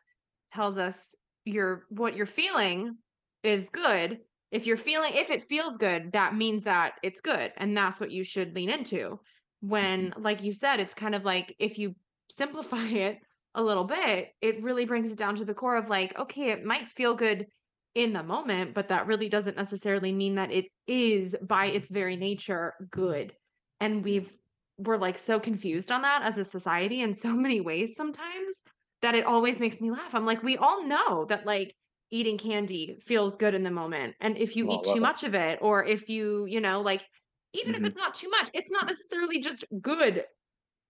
tells 0.50 0.78
us 0.78 1.14
your 1.44 1.84
what 1.90 2.16
you're 2.16 2.26
feeling 2.26 2.96
is 3.42 3.68
good. 3.70 4.20
If 4.50 4.66
you're 4.66 4.76
feeling 4.76 5.12
if 5.14 5.30
it 5.30 5.42
feels 5.42 5.76
good, 5.76 6.12
that 6.12 6.34
means 6.34 6.64
that 6.64 6.94
it's 7.02 7.20
good 7.20 7.52
and 7.56 7.76
that's 7.76 8.00
what 8.00 8.10
you 8.10 8.24
should 8.24 8.54
lean 8.54 8.70
into 8.70 9.20
when 9.68 10.10
mm-hmm. 10.10 10.22
like 10.22 10.42
you 10.42 10.52
said 10.52 10.80
it's 10.80 10.94
kind 10.94 11.14
of 11.14 11.24
like 11.24 11.54
if 11.58 11.78
you 11.78 11.94
simplify 12.30 12.84
it 12.88 13.18
a 13.54 13.62
little 13.62 13.84
bit 13.84 14.30
it 14.40 14.62
really 14.62 14.84
brings 14.84 15.12
it 15.12 15.18
down 15.18 15.36
to 15.36 15.44
the 15.44 15.54
core 15.54 15.76
of 15.76 15.88
like 15.88 16.18
okay 16.18 16.50
it 16.50 16.64
might 16.64 16.88
feel 16.88 17.14
good 17.14 17.46
in 17.94 18.12
the 18.12 18.22
moment 18.22 18.74
but 18.74 18.88
that 18.88 19.06
really 19.06 19.28
doesn't 19.28 19.56
necessarily 19.56 20.12
mean 20.12 20.34
that 20.34 20.50
it 20.50 20.66
is 20.86 21.34
by 21.42 21.66
its 21.66 21.90
very 21.90 22.16
nature 22.16 22.74
good. 22.90 23.32
And 23.80 24.04
we've 24.04 24.30
we're 24.78 24.96
like 24.96 25.18
so 25.18 25.38
confused 25.38 25.92
on 25.92 26.02
that 26.02 26.22
as 26.22 26.36
a 26.36 26.44
society 26.44 27.02
in 27.02 27.14
so 27.14 27.28
many 27.32 27.60
ways 27.60 27.94
sometimes 27.96 28.54
that 29.02 29.14
it 29.14 29.24
always 29.24 29.60
makes 29.60 29.80
me 29.80 29.90
laugh. 29.90 30.14
I'm 30.14 30.26
like 30.26 30.42
we 30.42 30.56
all 30.56 30.84
know 30.84 31.24
that 31.26 31.46
like 31.46 31.74
eating 32.10 32.38
candy 32.38 32.98
feels 33.04 33.36
good 33.36 33.54
in 33.54 33.62
the 33.62 33.70
moment. 33.70 34.14
And 34.20 34.36
if 34.36 34.56
you 34.56 34.66
well, 34.66 34.82
eat 34.84 34.92
too 34.92 34.98
it. 34.98 35.00
much 35.00 35.22
of 35.22 35.34
it 35.34 35.58
or 35.62 35.84
if 35.84 36.08
you 36.08 36.46
you 36.46 36.60
know 36.60 36.80
like 36.80 37.06
even 37.54 37.74
mm-hmm. 37.74 37.84
if 37.84 37.90
it's 37.90 37.98
not 37.98 38.14
too 38.14 38.28
much, 38.28 38.50
it's 38.52 38.70
not 38.70 38.86
necessarily 38.86 39.40
just 39.40 39.64
good 39.80 40.24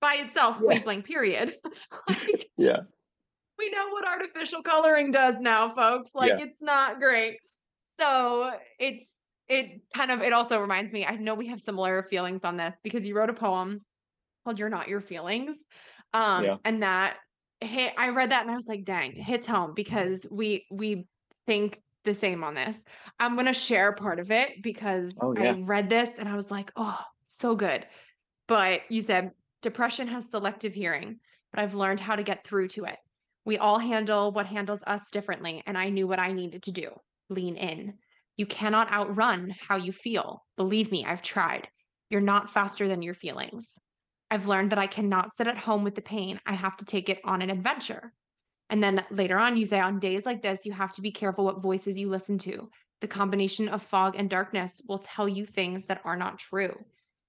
by 0.00 0.14
itself, 0.14 0.56
yeah. 0.60 0.68
point 0.68 0.84
blank, 0.84 1.04
period. 1.06 1.52
like, 2.08 2.46
yeah. 2.56 2.80
We 3.58 3.70
know 3.70 3.88
what 3.90 4.06
artificial 4.08 4.62
coloring 4.62 5.12
does 5.12 5.36
now, 5.38 5.74
folks. 5.74 6.10
Like 6.14 6.30
yeah. 6.30 6.44
it's 6.46 6.60
not 6.60 6.98
great. 6.98 7.38
So 8.00 8.52
it's 8.80 9.04
it 9.48 9.82
kind 9.94 10.10
of 10.10 10.20
it 10.22 10.32
also 10.32 10.58
reminds 10.58 10.92
me, 10.92 11.06
I 11.06 11.16
know 11.16 11.34
we 11.34 11.46
have 11.48 11.60
similar 11.60 12.02
feelings 12.02 12.44
on 12.44 12.56
this 12.56 12.74
because 12.82 13.06
you 13.06 13.16
wrote 13.16 13.30
a 13.30 13.34
poem 13.34 13.80
called 14.44 14.58
You're 14.58 14.70
Not 14.70 14.88
Your 14.88 15.00
Feelings. 15.00 15.58
Um 16.12 16.44
yeah. 16.44 16.56
and 16.64 16.82
that 16.82 17.16
hit 17.60 17.92
I 17.96 18.08
read 18.08 18.32
that 18.32 18.42
and 18.42 18.50
I 18.50 18.56
was 18.56 18.66
like, 18.66 18.84
dang, 18.84 19.12
hits 19.12 19.46
home 19.46 19.72
because 19.74 20.26
we 20.30 20.66
we 20.70 21.06
think 21.46 21.80
the 22.04 22.14
same 22.14 22.44
on 22.44 22.54
this. 22.54 22.84
I'm 23.18 23.34
going 23.34 23.46
to 23.46 23.52
share 23.52 23.92
part 23.92 24.20
of 24.20 24.30
it 24.30 24.62
because 24.62 25.14
oh, 25.20 25.34
yeah. 25.36 25.52
I 25.52 25.60
read 25.60 25.88
this 25.88 26.10
and 26.18 26.28
I 26.28 26.36
was 26.36 26.50
like, 26.50 26.70
oh, 26.76 27.00
so 27.24 27.54
good. 27.54 27.86
But 28.46 28.82
you 28.88 29.00
said 29.00 29.32
depression 29.62 30.06
has 30.08 30.30
selective 30.30 30.74
hearing, 30.74 31.18
but 31.52 31.60
I've 31.62 31.74
learned 31.74 32.00
how 32.00 32.16
to 32.16 32.22
get 32.22 32.44
through 32.44 32.68
to 32.68 32.84
it. 32.84 32.96
We 33.46 33.58
all 33.58 33.78
handle 33.78 34.32
what 34.32 34.46
handles 34.46 34.82
us 34.86 35.02
differently, 35.12 35.62
and 35.66 35.76
I 35.76 35.90
knew 35.90 36.06
what 36.06 36.18
I 36.18 36.32
needed 36.32 36.62
to 36.64 36.72
do 36.72 36.90
lean 37.30 37.56
in. 37.56 37.94
You 38.36 38.46
cannot 38.46 38.92
outrun 38.92 39.54
how 39.58 39.76
you 39.76 39.92
feel. 39.92 40.44
Believe 40.56 40.90
me, 40.90 41.04
I've 41.04 41.22
tried. 41.22 41.68
You're 42.10 42.20
not 42.20 42.50
faster 42.50 42.88
than 42.88 43.02
your 43.02 43.14
feelings. 43.14 43.66
I've 44.30 44.48
learned 44.48 44.72
that 44.72 44.78
I 44.78 44.86
cannot 44.86 45.34
sit 45.36 45.46
at 45.46 45.58
home 45.58 45.84
with 45.84 45.94
the 45.94 46.02
pain. 46.02 46.40
I 46.46 46.54
have 46.54 46.76
to 46.78 46.84
take 46.84 47.08
it 47.08 47.20
on 47.24 47.42
an 47.42 47.50
adventure. 47.50 48.12
And 48.70 48.82
then 48.82 49.04
later 49.10 49.38
on, 49.38 49.56
you 49.56 49.66
say, 49.66 49.80
on 49.80 49.98
days 49.98 50.24
like 50.24 50.42
this, 50.42 50.64
you 50.64 50.72
have 50.72 50.92
to 50.92 51.02
be 51.02 51.10
careful 51.10 51.44
what 51.44 51.62
voices 51.62 51.98
you 51.98 52.08
listen 52.08 52.38
to. 52.38 52.70
The 53.00 53.08
combination 53.08 53.68
of 53.68 53.82
fog 53.82 54.16
and 54.16 54.30
darkness 54.30 54.80
will 54.88 54.98
tell 54.98 55.28
you 55.28 55.44
things 55.44 55.84
that 55.86 56.00
are 56.04 56.16
not 56.16 56.38
true. 56.38 56.74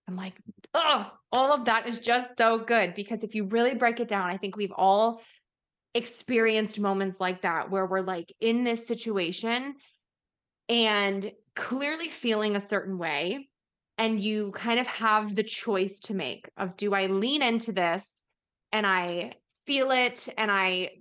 I'm 0.08 0.16
like, 0.16 0.36
oh, 0.74 1.12
all 1.32 1.52
of 1.52 1.66
that 1.66 1.88
is 1.88 2.00
just 2.00 2.38
so 2.38 2.60
good 2.60 2.94
because 2.96 3.24
if 3.24 3.36
you 3.36 3.46
really 3.46 3.74
break 3.74 4.00
it 4.00 4.08
down, 4.08 4.30
I 4.30 4.38
think 4.38 4.56
we've 4.56 4.72
all 4.72 5.22
experienced 5.94 6.80
moments 6.80 7.20
like 7.20 7.42
that 7.42 7.72
where 7.72 7.86
we're 7.86 8.02
like 8.02 8.32
in 8.40 8.64
this 8.64 8.86
situation 8.86 9.76
and 10.70 11.32
clearly 11.56 12.10
feeling 12.10 12.56
a 12.56 12.62
certain 12.62 12.98
way. 12.98 13.48
And 13.98 14.20
you 14.20 14.52
kind 14.52 14.80
of 14.80 14.88
have 14.88 15.36
the 15.36 15.44
choice 15.44 16.02
to 16.02 16.14
make 16.14 16.50
of 16.58 16.76
do 16.76 16.94
I 16.94 17.08
lean 17.08 17.42
into 17.42 17.72
this 17.72 18.06
and 18.74 18.86
I 18.86 19.34
feel 19.66 19.92
it 19.92 20.28
and 20.38 20.52
I 20.52 20.92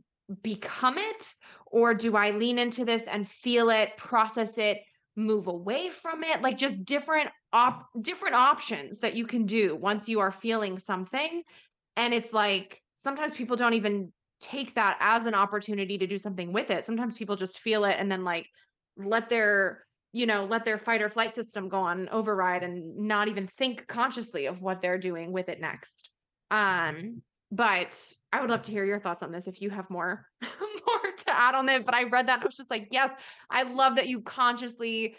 become 0.43 0.99
it 0.99 1.35
or 1.67 1.95
do 1.95 2.17
I 2.17 2.31
lean 2.31 2.59
into 2.59 2.85
this 2.85 3.03
and 3.03 3.29
feel 3.29 3.71
it, 3.71 3.97
process 3.97 4.57
it, 4.59 4.79
move 5.17 5.47
away 5.47 5.91
from 5.91 6.25
it? 6.25 6.43
Like 6.43 6.59
just 6.59 6.85
different 6.85 7.31
op 7.53 7.87
different 8.01 8.35
options 8.35 8.99
that 8.99 9.15
you 9.15 9.27
can 9.27 9.47
do 9.47 9.77
once 9.77 10.09
you 10.09 10.21
are 10.21 10.33
feeling 10.33 10.79
something. 10.79 11.43
And 11.97 12.13
it's 12.13 12.33
like 12.33 12.81
sometimes 12.97 13.35
people 13.35 13.57
don't 13.57 13.75
even 13.75 14.13
take 14.41 14.75
that 14.75 14.97
as 15.01 15.27
an 15.27 15.35
opportunity 15.35 15.99
to 15.99 16.07
do 16.07 16.19
something 16.19 16.53
with 16.53 16.71
it. 16.71 16.85
Sometimes 16.85 17.17
people 17.17 17.37
just 17.37 17.59
feel 17.59 17.85
it 17.85 17.97
and 17.99 18.11
then 18.11 18.25
like 18.25 18.49
let 18.97 19.29
their 19.29 19.85
you 20.13 20.27
know 20.27 20.45
let 20.45 20.65
their 20.65 20.79
fight 20.79 21.03
or 21.03 21.11
flight 21.11 21.35
system 21.35 21.69
go 21.69 21.81
on 21.81 22.09
override 22.09 22.63
and 22.63 22.97
not 22.97 23.29
even 23.29 23.47
think 23.47 23.87
consciously 23.87 24.47
of 24.47 24.63
what 24.63 24.81
they're 24.81 24.99
doing 24.99 25.33
with 25.33 25.49
it 25.49 25.61
next 25.61 26.11
um 26.53 27.21
but 27.55 28.13
i 28.33 28.41
would 28.41 28.51
love 28.51 28.63
to 28.63 28.71
hear 28.71 28.85
your 28.85 28.99
thoughts 28.99 29.23
on 29.23 29.31
this 29.31 29.47
if 29.47 29.63
you 29.63 29.71
have 29.71 29.89
more 29.89 30.27
more 30.43 31.13
to 31.17 31.31
add 31.31 31.55
on 31.55 31.67
this. 31.67 31.85
but 31.85 31.95
i 31.95 32.05
read 32.05 32.27
that 32.27 32.35
and 32.35 32.43
i 32.43 32.47
was 32.47 32.55
just 32.55 32.71
like 32.71 32.89
yes 32.91 33.11
i 33.51 33.63
love 33.63 33.97
that 33.97 34.09
you 34.09 34.21
consciously 34.21 35.15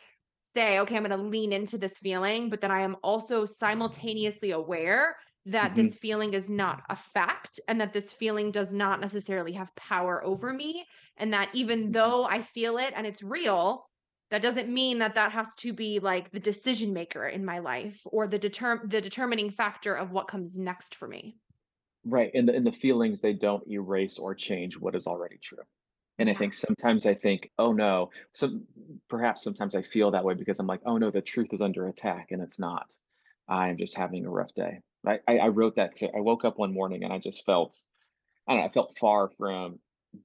say 0.54 0.80
okay 0.80 0.96
i'm 0.96 1.04
going 1.04 1.18
to 1.18 1.28
lean 1.28 1.52
into 1.54 1.78
this 1.78 1.98
feeling 1.98 2.50
but 2.50 2.62
then 2.62 2.72
i 2.72 2.82
am 2.82 2.96
also 3.04 3.46
simultaneously 3.46 4.52
aware 4.52 5.16
that 5.48 5.74
mm-hmm. 5.74 5.84
this 5.84 5.96
feeling 5.96 6.34
is 6.34 6.50
not 6.50 6.82
a 6.90 6.96
fact 6.96 7.60
and 7.68 7.80
that 7.80 7.94
this 7.94 8.12
feeling 8.12 8.52
does 8.52 8.74
not 8.74 9.00
necessarily 9.00 9.52
have 9.54 9.76
power 9.76 10.26
over 10.26 10.52
me 10.52 10.84
and 11.18 11.34
that 11.34 11.50
even 11.54 11.84
mm-hmm. 11.84 11.92
though 11.92 12.26
i 12.26 12.42
feel 12.42 12.78
it 12.78 12.94
and 12.96 13.08
it's 13.08 13.24
real 13.24 13.86
that 14.32 14.42
doesn't 14.42 14.70
mean 14.70 15.00
that 15.00 15.16
that 15.16 15.32
has 15.32 15.54
to 15.56 15.72
be 15.72 16.00
like 16.00 16.32
the 16.32 16.40
decision 16.40 16.94
maker 16.94 17.28
in 17.28 17.46
my 17.46 17.60
life 17.60 18.02
or 18.06 18.28
the 18.28 18.40
determ 18.40 18.90
the 18.90 19.02
determining 19.02 19.52
factor 19.52 19.94
of 19.94 20.12
what 20.12 20.28
comes 20.28 20.56
next 20.56 20.96
for 20.96 21.08
me 21.08 21.38
right 22.06 22.32
and 22.34 22.48
the, 22.48 22.54
and 22.54 22.66
the 22.66 22.72
feelings 22.72 23.22
they 23.22 23.34
don't 23.34 23.68
erase 23.68 24.18
or 24.18 24.36
change 24.36 24.78
what 24.78 24.96
is 24.96 25.08
already 25.08 25.38
true 25.42 25.64
and 26.20 26.28
yeah. 26.28 26.34
i 26.34 26.38
think 26.38 26.54
sometimes 26.54 27.06
i 27.06 27.14
think 27.14 27.52
oh 27.58 27.74
no 27.74 28.10
so 28.34 28.60
perhaps 29.10 29.44
sometimes 29.44 29.76
i 29.76 29.82
feel 29.82 30.12
that 30.12 30.24
way 30.24 30.34
because 30.34 30.60
i'm 30.60 30.68
like 30.68 30.82
oh 30.86 30.98
no 30.98 31.12
the 31.12 31.22
truth 31.22 31.54
is 31.54 31.62
under 31.62 31.88
attack 31.88 32.28
and 32.32 32.42
it's 32.42 32.60
not 32.60 32.94
i'm 33.50 33.78
just 33.78 33.96
having 33.96 34.26
a 34.26 34.30
rough 34.30 34.54
day 34.54 34.80
i 35.08 35.20
i, 35.28 35.38
I 35.38 35.48
wrote 35.50 35.76
that 35.76 35.96
to, 35.98 36.16
i 36.16 36.20
woke 36.20 36.46
up 36.46 36.58
one 36.58 36.74
morning 36.74 37.04
and 37.04 37.12
i 37.12 37.20
just 37.20 37.46
felt 37.46 37.78
i 38.48 38.54
don't 38.54 38.62
know 38.62 38.68
i 38.68 38.72
felt 38.72 38.98
far 38.98 39.30
from 39.30 39.80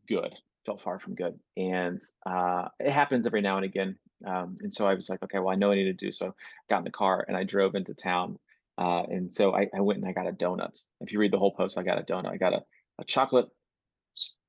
good 0.08 0.34
felt 0.66 0.82
far 0.82 0.98
from 0.98 1.14
good. 1.14 1.38
And 1.56 2.00
uh, 2.26 2.68
it 2.78 2.92
happens 2.92 3.26
every 3.26 3.40
now 3.40 3.56
and 3.56 3.64
again. 3.64 3.96
Um, 4.26 4.56
and 4.60 4.72
so 4.72 4.86
I 4.86 4.94
was 4.94 5.08
like, 5.08 5.22
okay, 5.22 5.38
well, 5.38 5.50
I 5.50 5.56
know 5.56 5.72
I 5.72 5.76
need 5.76 5.84
to 5.84 5.92
do 5.92 6.12
so. 6.12 6.34
Got 6.68 6.78
in 6.78 6.84
the 6.84 6.90
car 6.90 7.24
and 7.26 7.36
I 7.36 7.44
drove 7.44 7.74
into 7.74 7.94
town. 7.94 8.38
Uh, 8.80 9.02
and 9.10 9.32
so 9.32 9.54
I, 9.54 9.68
I, 9.74 9.80
went 9.80 10.00
and 10.00 10.08
I 10.08 10.12
got 10.12 10.26
a 10.26 10.32
donut. 10.32 10.78
If 11.00 11.12
you 11.12 11.18
read 11.18 11.32
the 11.32 11.38
whole 11.38 11.52
post, 11.52 11.76
I 11.76 11.82
got 11.82 11.98
a 11.98 12.02
donut. 12.02 12.32
I 12.32 12.36
got 12.38 12.54
a, 12.54 12.62
a 12.98 13.04
chocolate 13.04 13.46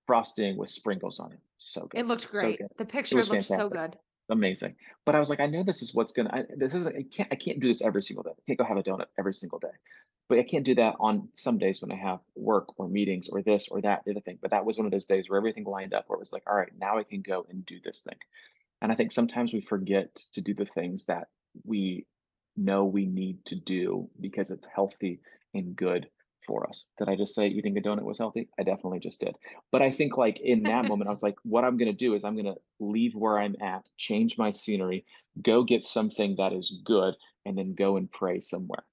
frosting 0.07 0.57
with 0.57 0.69
sprinkles 0.69 1.19
on 1.19 1.33
it. 1.33 1.39
So 1.57 1.87
good. 1.87 1.99
It 1.99 2.07
looked 2.07 2.31
great. 2.31 2.59
So 2.59 2.67
the 2.77 2.85
picture 2.85 3.17
looked 3.17 3.29
fantastic. 3.29 3.61
so 3.61 3.69
good. 3.69 3.97
Amazing. 4.29 4.75
But 5.05 5.15
I 5.15 5.19
was 5.19 5.29
like, 5.29 5.41
I 5.41 5.47
know 5.47 5.63
this 5.63 5.81
is 5.81 5.93
what's 5.93 6.13
gonna. 6.13 6.29
I, 6.31 6.43
this 6.55 6.73
is. 6.73 6.87
I 6.87 7.03
can't. 7.13 7.27
I 7.31 7.35
can't 7.35 7.59
do 7.59 7.67
this 7.67 7.81
every 7.81 8.01
single 8.01 8.23
day. 8.23 8.31
I 8.31 8.41
can't 8.47 8.57
go 8.57 8.65
have 8.65 8.77
a 8.77 8.83
donut 8.83 9.07
every 9.19 9.33
single 9.33 9.59
day 9.59 9.67
but 10.31 10.39
I 10.39 10.43
can't 10.43 10.63
do 10.63 10.75
that 10.75 10.95
on 11.01 11.27
some 11.33 11.57
days 11.57 11.81
when 11.81 11.91
I 11.91 11.97
have 11.97 12.19
work 12.35 12.79
or 12.79 12.87
meetings 12.87 13.27
or 13.27 13.41
this 13.41 13.67
or 13.69 13.81
that, 13.81 14.03
the 14.05 14.11
other 14.11 14.21
thing. 14.21 14.39
But 14.41 14.51
that 14.51 14.63
was 14.63 14.77
one 14.77 14.85
of 14.85 14.91
those 14.93 15.03
days 15.03 15.29
where 15.29 15.37
everything 15.37 15.65
lined 15.65 15.93
up 15.93 16.05
where 16.07 16.15
it 16.15 16.21
was 16.21 16.31
like, 16.31 16.43
all 16.47 16.55
right, 16.55 16.71
now 16.79 16.97
I 16.97 17.03
can 17.03 17.21
go 17.21 17.45
and 17.49 17.65
do 17.65 17.79
this 17.83 18.03
thing. 18.07 18.15
And 18.81 18.93
I 18.93 18.95
think 18.95 19.11
sometimes 19.11 19.51
we 19.51 19.59
forget 19.59 20.15
to 20.31 20.39
do 20.39 20.53
the 20.53 20.63
things 20.63 21.03
that 21.07 21.27
we 21.65 22.05
know 22.63 22.85
we 22.85 23.05
need 23.05 23.45
to 23.45 23.55
do 23.55 24.09
because 24.19 24.51
it's 24.51 24.65
healthy 24.65 25.19
and 25.53 25.75
good 25.75 26.07
for 26.47 26.67
us. 26.67 26.89
Did 26.97 27.09
I 27.09 27.15
just 27.15 27.35
say 27.35 27.47
eating 27.47 27.77
a 27.77 27.81
donut 27.81 28.03
was 28.03 28.17
healthy? 28.17 28.49
I 28.59 28.63
definitely 28.63 28.99
just 28.99 29.19
did. 29.19 29.35
But 29.71 29.81
I 29.81 29.91
think 29.91 30.17
like 30.17 30.39
in 30.39 30.63
that 30.63 30.87
moment, 30.87 31.07
I 31.07 31.11
was 31.11 31.23
like, 31.23 31.35
what 31.43 31.63
I'm 31.63 31.77
going 31.77 31.91
to 31.91 31.97
do 31.97 32.15
is 32.15 32.23
I'm 32.23 32.35
going 32.35 32.53
to 32.53 32.59
leave 32.79 33.13
where 33.15 33.37
I'm 33.37 33.55
at, 33.61 33.87
change 33.97 34.37
my 34.37 34.51
scenery, 34.51 35.05
go 35.41 35.63
get 35.63 35.85
something 35.85 36.35
that 36.37 36.53
is 36.53 36.81
good, 36.83 37.15
and 37.45 37.57
then 37.57 37.75
go 37.75 37.97
and 37.97 38.11
pray 38.11 38.39
somewhere 38.39 38.83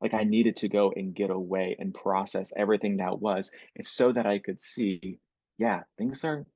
like 0.00 0.14
I 0.14 0.24
needed 0.24 0.56
to 0.56 0.68
go 0.68 0.92
and 0.94 1.14
get 1.14 1.30
away 1.30 1.76
and 1.78 1.92
process 1.92 2.52
everything 2.56 2.96
that 2.96 3.20
was, 3.20 3.50
so 3.82 4.12
that 4.12 4.26
I 4.26 4.38
could 4.38 4.60
see, 4.60 5.18
yeah, 5.58 5.82
things 5.98 6.24
are 6.24 6.46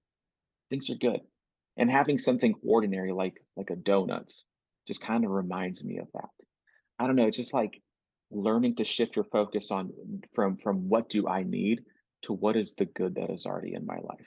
things 0.70 0.88
are 0.90 0.96
good. 0.96 1.20
And 1.77 1.90
having 1.90 2.18
something 2.18 2.55
ordinary 2.66 3.12
like 3.12 3.44
like 3.57 3.70
a 3.70 3.77
donut 3.77 4.33
just 4.87 5.00
kind 5.00 5.24
of 5.24 5.31
reminds 5.31 5.85
me 5.85 5.98
of 5.98 6.09
that. 6.14 6.31
I 6.98 7.07
don't 7.07 7.16
know, 7.16 7.26
it's 7.26 7.37
just 7.37 7.54
like 7.54 7.80
learning 8.30 8.76
to 8.76 8.85
shift 8.85 9.16
your 9.16 9.24
focus 9.24 9.70
on 9.70 9.88
mm, 9.88 10.22
from 10.35 10.57
from 10.57 10.88
what 10.88 11.09
do 11.09 11.28
I 11.28 11.42
need 11.42 11.85
to 12.22 12.33
what 12.33 12.57
is 12.57 12.74
the 12.74 12.87
good 12.87 13.14
that 13.16 13.30
is 13.30 13.46
already 13.46 13.74
in 13.74 13.87
my 13.87 13.96
life. 13.96 14.26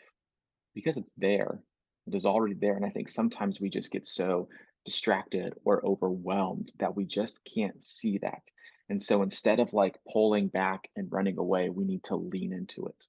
Because 0.73 0.97
it's 0.97 1.11
there. 1.17 1.59
It 2.05 2.15
is 2.15 2.25
already 2.25 2.55
there. 2.55 2.75
And 2.75 2.85
I 2.85 2.89
think 2.89 3.09
sometimes 3.09 3.59
we 3.59 3.69
just 3.69 3.91
get 3.91 4.05
so 4.05 4.47
distracted 4.85 5.53
or 5.65 5.85
overwhelmed 5.85 6.71
that 6.79 6.95
we 6.95 7.05
just 7.05 7.39
can't 7.43 7.83
see 7.83 8.19
that. 8.19 8.43
And 8.89 9.03
so 9.03 9.21
instead 9.21 9.59
of 9.59 9.73
like 9.73 9.97
pulling 10.11 10.47
back 10.47 10.87
and 10.95 11.11
running 11.11 11.37
away, 11.37 11.69
we 11.69 11.83
need 11.83 12.03
to 12.05 12.15
lean 12.15 12.53
into 12.53 12.85
it. 12.85 13.03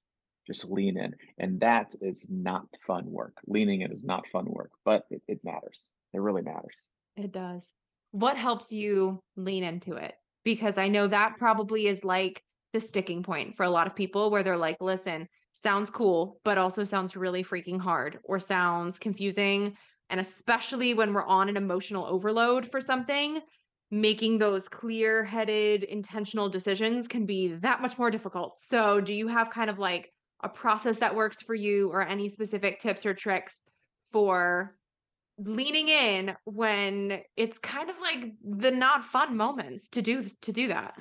Just 0.45 0.69
lean 0.69 0.97
in. 0.97 1.15
And 1.37 1.59
that 1.61 1.93
is 2.01 2.27
not 2.29 2.65
fun 2.85 3.09
work. 3.09 3.37
Leaning 3.47 3.81
in 3.81 3.91
is 3.91 4.03
not 4.03 4.27
fun 4.27 4.45
work, 4.45 4.71
but 4.83 5.05
it, 5.09 5.21
it 5.27 5.39
matters. 5.43 5.89
It 6.13 6.19
really 6.19 6.41
matters. 6.41 6.85
It 7.15 7.31
does. 7.31 7.65
What 8.11 8.37
helps 8.37 8.71
you 8.71 9.19
lean 9.35 9.63
into 9.63 9.93
it? 9.93 10.15
Because 10.43 10.77
I 10.77 10.87
know 10.87 11.07
that 11.07 11.37
probably 11.37 11.87
is 11.87 12.03
like 12.03 12.41
the 12.73 12.81
sticking 12.81 13.23
point 13.23 13.55
for 13.55 13.63
a 13.63 13.69
lot 13.69 13.87
of 13.87 13.95
people 13.95 14.29
where 14.31 14.43
they're 14.43 14.57
like, 14.57 14.77
listen, 14.79 15.27
sounds 15.53 15.89
cool, 15.89 16.39
but 16.43 16.57
also 16.57 16.83
sounds 16.83 17.15
really 17.15 17.43
freaking 17.43 17.79
hard 17.79 18.19
or 18.23 18.39
sounds 18.39 18.99
confusing. 18.99 19.75
And 20.09 20.19
especially 20.19 20.93
when 20.93 21.13
we're 21.13 21.25
on 21.25 21.49
an 21.49 21.57
emotional 21.57 22.05
overload 22.05 22.69
for 22.69 22.81
something, 22.81 23.41
making 23.91 24.37
those 24.37 24.67
clear 24.67 25.23
headed, 25.23 25.83
intentional 25.83 26.49
decisions 26.49 27.07
can 27.07 27.25
be 27.25 27.49
that 27.49 27.81
much 27.81 27.97
more 27.97 28.11
difficult. 28.11 28.59
So, 28.59 29.01
do 29.01 29.13
you 29.13 29.27
have 29.27 29.49
kind 29.49 29.69
of 29.69 29.79
like 29.79 30.11
a 30.41 30.49
process 30.49 30.99
that 30.99 31.15
works 31.15 31.41
for 31.41 31.53
you 31.55 31.89
or 31.91 32.01
any 32.01 32.29
specific 32.29 32.79
tips 32.79 33.05
or 33.05 33.13
tricks 33.13 33.63
for 34.11 34.78
leaning 35.43 35.87
in 35.87 36.35
when 36.45 37.21
it's 37.37 37.57
kind 37.59 37.89
of 37.89 37.99
like 37.99 38.33
the 38.43 38.71
not 38.71 39.03
fun 39.03 39.37
moments 39.37 39.87
to 39.87 40.01
do 40.01 40.23
to 40.41 40.51
do 40.51 40.67
that 40.67 40.95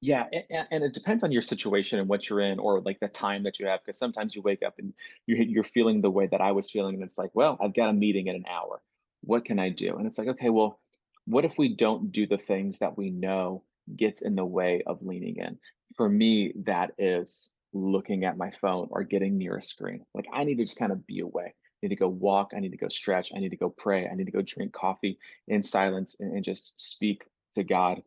yeah 0.00 0.24
and, 0.50 0.66
and 0.70 0.84
it 0.84 0.94
depends 0.94 1.24
on 1.24 1.32
your 1.32 1.42
situation 1.42 1.98
and 1.98 2.08
what 2.08 2.28
you're 2.28 2.40
in 2.40 2.58
or 2.58 2.80
like 2.80 3.00
the 3.00 3.08
time 3.08 3.42
that 3.42 3.58
you 3.58 3.66
have 3.66 3.80
because 3.84 3.98
sometimes 3.98 4.34
you 4.34 4.42
wake 4.42 4.62
up 4.62 4.74
and 4.78 4.92
you're, 5.26 5.38
you're 5.38 5.64
feeling 5.64 6.00
the 6.00 6.10
way 6.10 6.26
that 6.26 6.40
i 6.40 6.52
was 6.52 6.70
feeling 6.70 6.94
and 6.94 7.04
it's 7.04 7.18
like 7.18 7.30
well 7.34 7.58
i've 7.60 7.74
got 7.74 7.88
a 7.88 7.92
meeting 7.92 8.28
in 8.28 8.36
an 8.36 8.44
hour 8.50 8.80
what 9.22 9.44
can 9.44 9.58
i 9.58 9.68
do 9.68 9.96
and 9.96 10.06
it's 10.06 10.18
like 10.18 10.28
okay 10.28 10.50
well 10.50 10.78
what 11.24 11.44
if 11.44 11.56
we 11.58 11.74
don't 11.74 12.12
do 12.12 12.26
the 12.26 12.38
things 12.38 12.78
that 12.78 12.96
we 12.96 13.10
know 13.10 13.62
gets 13.96 14.22
in 14.22 14.34
the 14.34 14.44
way 14.44 14.82
of 14.86 15.02
leaning 15.02 15.36
in? 15.36 15.58
For 15.96 16.08
me, 16.08 16.52
that 16.64 16.92
is 16.98 17.50
looking 17.72 18.24
at 18.24 18.36
my 18.36 18.50
phone 18.60 18.88
or 18.90 19.02
getting 19.02 19.38
near 19.38 19.56
a 19.56 19.62
screen. 19.62 20.04
Like 20.14 20.26
I 20.32 20.44
need 20.44 20.56
to 20.56 20.64
just 20.64 20.78
kind 20.78 20.92
of 20.92 21.06
be 21.06 21.20
away. 21.20 21.54
I 21.82 21.86
need 21.86 21.90
to 21.90 21.96
go 21.96 22.08
walk. 22.08 22.52
I 22.54 22.60
need 22.60 22.72
to 22.72 22.76
go 22.76 22.88
stretch. 22.88 23.32
I 23.34 23.40
need 23.40 23.50
to 23.50 23.56
go 23.56 23.70
pray. 23.70 24.08
I 24.08 24.14
need 24.14 24.26
to 24.26 24.32
go 24.32 24.42
drink 24.42 24.72
coffee 24.72 25.18
in 25.48 25.62
silence 25.62 26.16
and, 26.20 26.32
and 26.34 26.44
just 26.44 26.72
speak 26.76 27.24
to 27.56 27.64
God 27.64 28.02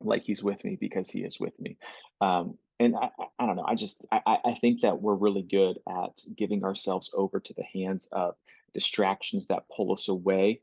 like 0.00 0.22
he's 0.22 0.42
with 0.42 0.62
me 0.64 0.76
because 0.80 1.08
he 1.08 1.20
is 1.20 1.40
with 1.40 1.58
me. 1.58 1.78
Um, 2.20 2.58
and 2.78 2.96
I, 2.96 3.10
I, 3.38 3.46
don't 3.46 3.56
know. 3.56 3.64
I 3.66 3.74
just 3.74 4.06
I, 4.10 4.38
I 4.44 4.54
think 4.60 4.80
that 4.82 5.00
we're 5.00 5.14
really 5.14 5.42
good 5.42 5.78
at 5.88 6.18
giving 6.36 6.64
ourselves 6.64 7.10
over 7.14 7.38
to 7.38 7.54
the 7.54 7.62
hands 7.62 8.08
of 8.12 8.34
distractions 8.72 9.48
that 9.48 9.68
pull 9.74 9.92
us 9.92 10.08
away 10.08 10.62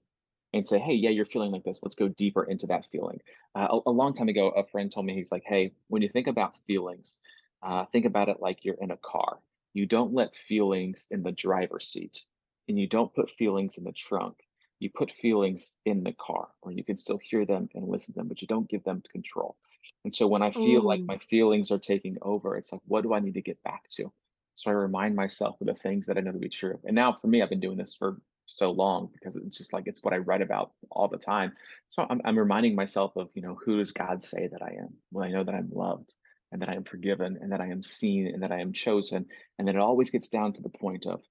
and 0.54 0.66
say, 0.66 0.80
hey, 0.80 0.94
yeah, 0.94 1.10
you're 1.10 1.26
feeling 1.26 1.52
like 1.52 1.64
this. 1.64 1.82
Let's 1.84 1.96
go 1.96 2.08
deeper 2.08 2.44
into 2.44 2.68
that 2.68 2.86
feeling. 2.92 3.20
Uh, 3.56 3.68
a, 3.70 3.90
a, 3.90 3.92
long 3.92 4.14
time 4.14 4.30
ago, 4.30 4.50
a 4.50 4.66
friend 4.66 4.92
told 4.92 5.06
me, 5.06 5.14
he's 5.14 5.32
like, 5.32 5.44
hey, 5.46 5.74
when 5.90 6.02
you 6.02 6.10
think 6.10 6.28
about 6.28 6.56
feelings, 6.66 7.20
uh, 7.62 7.86
think 7.92 8.06
about 8.06 8.30
it 8.30 8.38
like 8.40 8.64
you're 8.64 8.78
in 8.82 8.92
a 8.92 8.98
car. 8.98 9.40
You 9.78 9.86
don't 9.86 10.12
let 10.12 10.36
feelings 10.36 11.06
in 11.12 11.22
the 11.22 11.32
driver's 11.32 11.88
seat 11.88 12.24
and 12.68 12.80
you 12.80 12.88
don't 12.88 13.14
put 13.14 13.30
feelings 13.38 13.78
in 13.78 13.84
the 13.84 13.92
trunk. 13.92 14.38
You 14.80 14.90
put 14.90 15.12
feelings 15.12 15.76
in 15.86 16.04
the 16.04 16.14
car, 16.14 16.48
or 16.64 16.72
you 16.72 16.84
can 16.84 16.98
still 16.98 17.20
hear 17.20 17.46
them 17.46 17.70
and 17.76 17.88
listen 17.88 18.16
to 18.16 18.20
them, 18.20 18.28
but 18.28 18.42
you 18.42 18.48
don't 18.48 18.68
give 18.68 18.84
them 18.84 19.04
control. 19.12 19.56
And 20.04 20.14
so 20.14 20.26
when 20.26 20.42
I 20.42 20.52
feel 20.52 20.82
like 20.82 21.02
mm. 21.02 21.06
my 21.06 21.20
feelings 21.20 21.70
are 21.70 21.78
taking 21.78 22.18
over, 22.24 22.56
it's 22.56 22.72
like, 22.72 22.82
what 22.88 23.04
do 23.04 23.14
I 23.14 23.20
need 23.20 23.36
to 23.36 23.42
get 23.44 23.62
back 23.62 23.88
to? 23.98 24.12
So 24.56 24.72
I 24.72 24.74
remind 24.74 25.16
myself 25.16 25.62
of 25.62 25.68
the 25.68 25.76
things 25.76 26.08
that 26.08 26.18
I 26.18 26.22
know 26.22 26.32
to 26.32 26.40
be 26.40 26.50
true. 26.50 26.80
And 26.84 26.96
now 26.96 27.16
for 27.22 27.28
me, 27.28 27.44
I've 27.44 27.50
been 27.52 27.60
doing 27.60 27.78
this 27.78 27.94
for 27.94 28.20
so 28.48 28.72
long 28.72 29.12
because 29.14 29.36
it's 29.36 29.60
just 29.60 29.74
like 29.74 29.84
it's 29.86 30.04
what 30.04 30.14
I 30.16 30.18
write 30.18 30.42
about 30.42 30.72
all 30.90 31.08
the 31.08 31.18
time. 31.18 31.52
So 31.92 32.04
I'm, 32.10 32.20
I'm 32.26 32.40
reminding 32.40 32.74
myself 32.74 33.16
of, 33.16 33.30
you 33.36 33.44
know, 33.44 33.60
who 33.64 33.78
does 33.78 33.92
God 33.92 34.24
say 34.24 34.48
that 34.48 34.64
I 34.64 34.74
am? 34.80 34.96
Well, 35.12 35.24
I 35.24 35.32
know 35.32 35.44
that 35.44 35.54
I'm 35.54 35.70
loved 35.72 36.16
and 36.52 36.62
that 36.62 36.70
I 36.70 36.76
am 36.76 36.84
forgiven 36.84 37.38
and 37.42 37.52
that 37.52 37.62
I 37.62 37.68
am 37.68 37.84
seen 37.84 38.28
and 38.28 38.44
that 38.44 38.52
I 38.52 38.62
am 38.62 38.74
chosen. 38.74 39.26
And 39.58 39.68
then 39.68 39.76
it 39.76 39.82
always 39.82 40.10
gets 40.10 40.30
down 40.30 40.54
to 40.54 40.62
the 40.62 40.70
point 40.70 41.06
of 41.06 41.22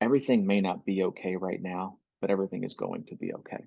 everything 0.00 0.46
may 0.46 0.60
not 0.60 0.84
be 0.84 1.04
okay 1.04 1.36
right 1.36 1.60
now, 1.60 1.98
but 2.20 2.30
everything 2.30 2.64
is 2.64 2.74
going 2.74 3.04
to 3.06 3.16
be 3.16 3.32
okay. 3.34 3.64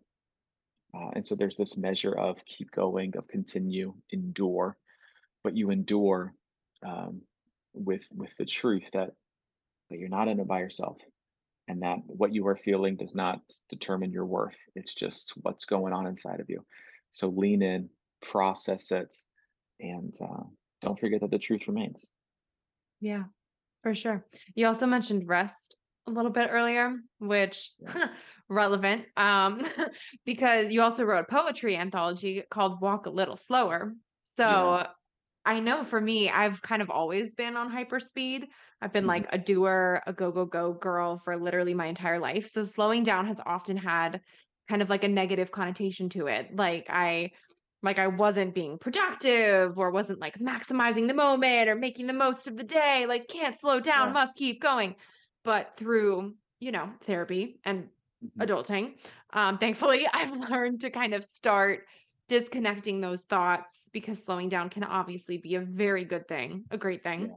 Uh, 0.94 1.10
and 1.16 1.28
so 1.28 1.36
there's 1.36 1.58
this 1.58 1.78
measure 1.78 2.14
of 2.14 2.38
keep 2.46 2.72
going, 2.72 3.18
of 3.18 3.28
continue, 3.28 3.94
endure, 4.12 4.78
but 5.44 5.56
you 5.56 5.72
endure 5.72 6.34
um, 6.86 7.22
with 7.74 8.04
with 8.12 8.30
the 8.38 8.46
truth 8.46 8.84
that 8.94 9.12
that 9.90 9.98
you're 9.98 10.10
not 10.10 10.28
in 10.28 10.40
it 10.40 10.48
by 10.48 10.60
yourself 10.60 10.98
and 11.68 11.82
that 11.82 11.98
what 12.06 12.34
you 12.34 12.48
are 12.48 12.56
feeling 12.56 12.96
does 12.96 13.16
not 13.16 13.40
determine 13.70 14.12
your 14.12 14.26
worth. 14.26 14.56
It's 14.76 14.94
just 14.94 15.34
what's 15.42 15.66
going 15.66 15.94
on 15.94 16.08
inside 16.08 16.40
of 16.40 16.50
you. 16.50 16.64
So 17.12 17.28
lean 17.28 17.62
in, 17.62 17.90
process 18.22 18.92
it, 18.92 19.16
and 19.80 20.14
uh, 20.22 20.44
don't 20.86 21.00
forget 21.00 21.22
that 21.22 21.32
the 21.32 21.40
truth 21.40 21.68
remains. 21.68 22.10
Yeah. 23.02 23.24
For 23.84 23.94
sure. 23.94 24.26
You 24.56 24.68
also 24.68 24.86
mentioned 24.86 25.28
rest 25.28 25.76
a 26.08 26.12
little 26.12 26.32
bit 26.32 26.50
earlier, 26.52 26.96
which 27.20 27.72
relevant 28.50 29.06
um 29.18 29.62
because 30.26 30.72
you 30.72 30.82
also 30.82 31.04
wrote 31.04 31.26
a 31.28 31.32
poetry 31.32 31.76
anthology 31.76 32.44
called 32.50 32.80
Walk 32.82 33.06
a 33.08 33.10
Little 33.10 33.36
Slower. 33.36 33.94
So 34.36 34.44
yeah. 34.44 34.88
I 35.46 35.60
know 35.60 35.84
for 35.84 36.00
me, 36.00 36.30
I've 36.30 36.62
kind 36.62 36.82
of 36.82 36.90
always 36.90 37.32
been 37.32 37.56
on 37.56 37.70
hyper 37.70 38.00
speed. 38.00 38.48
I've 38.82 38.94
been 38.94 39.04
mm-hmm. 39.04 39.10
like 39.10 39.28
a 39.30 39.38
doer, 39.38 40.02
a 40.06 40.14
go, 40.14 40.32
go, 40.32 40.46
go 40.46 40.74
girl 40.74 41.18
for 41.18 41.38
literally 41.38 41.74
my 41.74 41.86
entire 41.86 42.20
life. 42.20 42.48
So 42.48 42.64
slowing 42.64 43.04
down 43.04 43.28
has 43.28 43.40
often 43.46 43.78
had 43.78 44.22
kind 44.68 44.82
of 44.82 44.90
like 44.90 45.04
a 45.04 45.08
negative 45.08 45.52
connotation 45.52 46.10
to 46.10 46.28
it. 46.28 46.56
Like 46.56 46.88
I 46.90 47.32
like 47.86 48.00
I 48.00 48.08
wasn't 48.08 48.54
being 48.54 48.78
productive 48.78 49.78
or 49.78 49.92
wasn't 49.92 50.20
like 50.20 50.38
maximizing 50.40 51.08
the 51.08 51.14
moment 51.14 51.70
or 51.70 51.76
making 51.76 52.08
the 52.08 52.14
most 52.14 52.48
of 52.48 52.58
the 52.58 52.64
day, 52.64 53.06
like 53.08 53.28
can't 53.28 53.58
slow 53.58 53.80
down, 53.80 54.08
yeah. 54.08 54.14
must 54.14 54.36
keep 54.36 54.62
going. 54.62 54.96
But 55.44 55.78
through, 55.78 56.36
you 56.60 56.72
know, 56.72 56.90
therapy 57.06 57.60
and 57.64 57.84
mm-hmm. 58.24 58.42
adulting, 58.42 58.96
um, 59.32 59.58
thankfully 59.58 60.08
I've 60.14 60.32
learned 60.32 60.82
to 60.82 60.90
kind 60.90 61.14
of 61.14 61.24
start 61.24 61.86
disconnecting 62.28 63.00
those 63.00 63.22
thoughts 63.24 63.70
because 63.94 64.24
slowing 64.24 64.50
down 64.50 64.70
can 64.70 64.84
obviously 64.84 65.38
be 65.38 65.56
a 65.56 65.62
very 65.62 66.04
good 66.04 66.28
thing, 66.28 66.66
a 66.72 66.78
great 66.78 67.04
thing. 67.04 67.22
Yeah. 67.22 67.28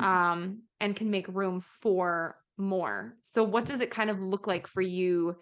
Mm-hmm. 0.00 0.04
Um, 0.04 0.62
and 0.80 0.94
can 0.94 1.10
make 1.10 1.26
room 1.28 1.60
for 1.60 2.36
more. 2.56 3.16
So 3.22 3.42
what 3.42 3.64
does 3.64 3.80
it 3.80 3.90
kind 3.90 4.10
of 4.10 4.20
look 4.20 4.46
like 4.46 4.66
for 4.66 4.80
you 4.80 5.36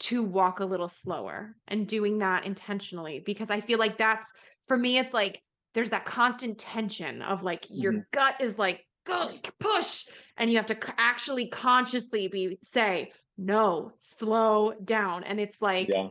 to 0.00 0.22
walk 0.22 0.60
a 0.60 0.64
little 0.64 0.88
slower 0.88 1.56
and 1.68 1.86
doing 1.86 2.18
that 2.18 2.44
intentionally? 2.44 3.22
Because 3.24 3.50
I 3.50 3.60
feel 3.60 3.78
like 3.78 3.98
that's 3.98 4.26
for 4.66 4.76
me, 4.76 4.98
it's 4.98 5.14
like 5.14 5.42
there's 5.74 5.90
that 5.90 6.04
constant 6.04 6.58
tension 6.58 7.22
of 7.22 7.42
like 7.42 7.66
your 7.68 7.92
mm-hmm. 7.92 8.02
gut 8.12 8.40
is 8.40 8.58
like 8.58 8.84
go 9.04 9.30
push 9.58 10.06
and 10.36 10.50
you 10.50 10.56
have 10.56 10.66
to 10.66 10.76
actually 10.98 11.48
consciously 11.48 12.28
be 12.28 12.58
say 12.62 13.10
no 13.38 13.92
slow 13.98 14.74
down 14.84 15.24
and 15.24 15.40
it's 15.40 15.60
like 15.60 15.88
yeah. 15.88 16.08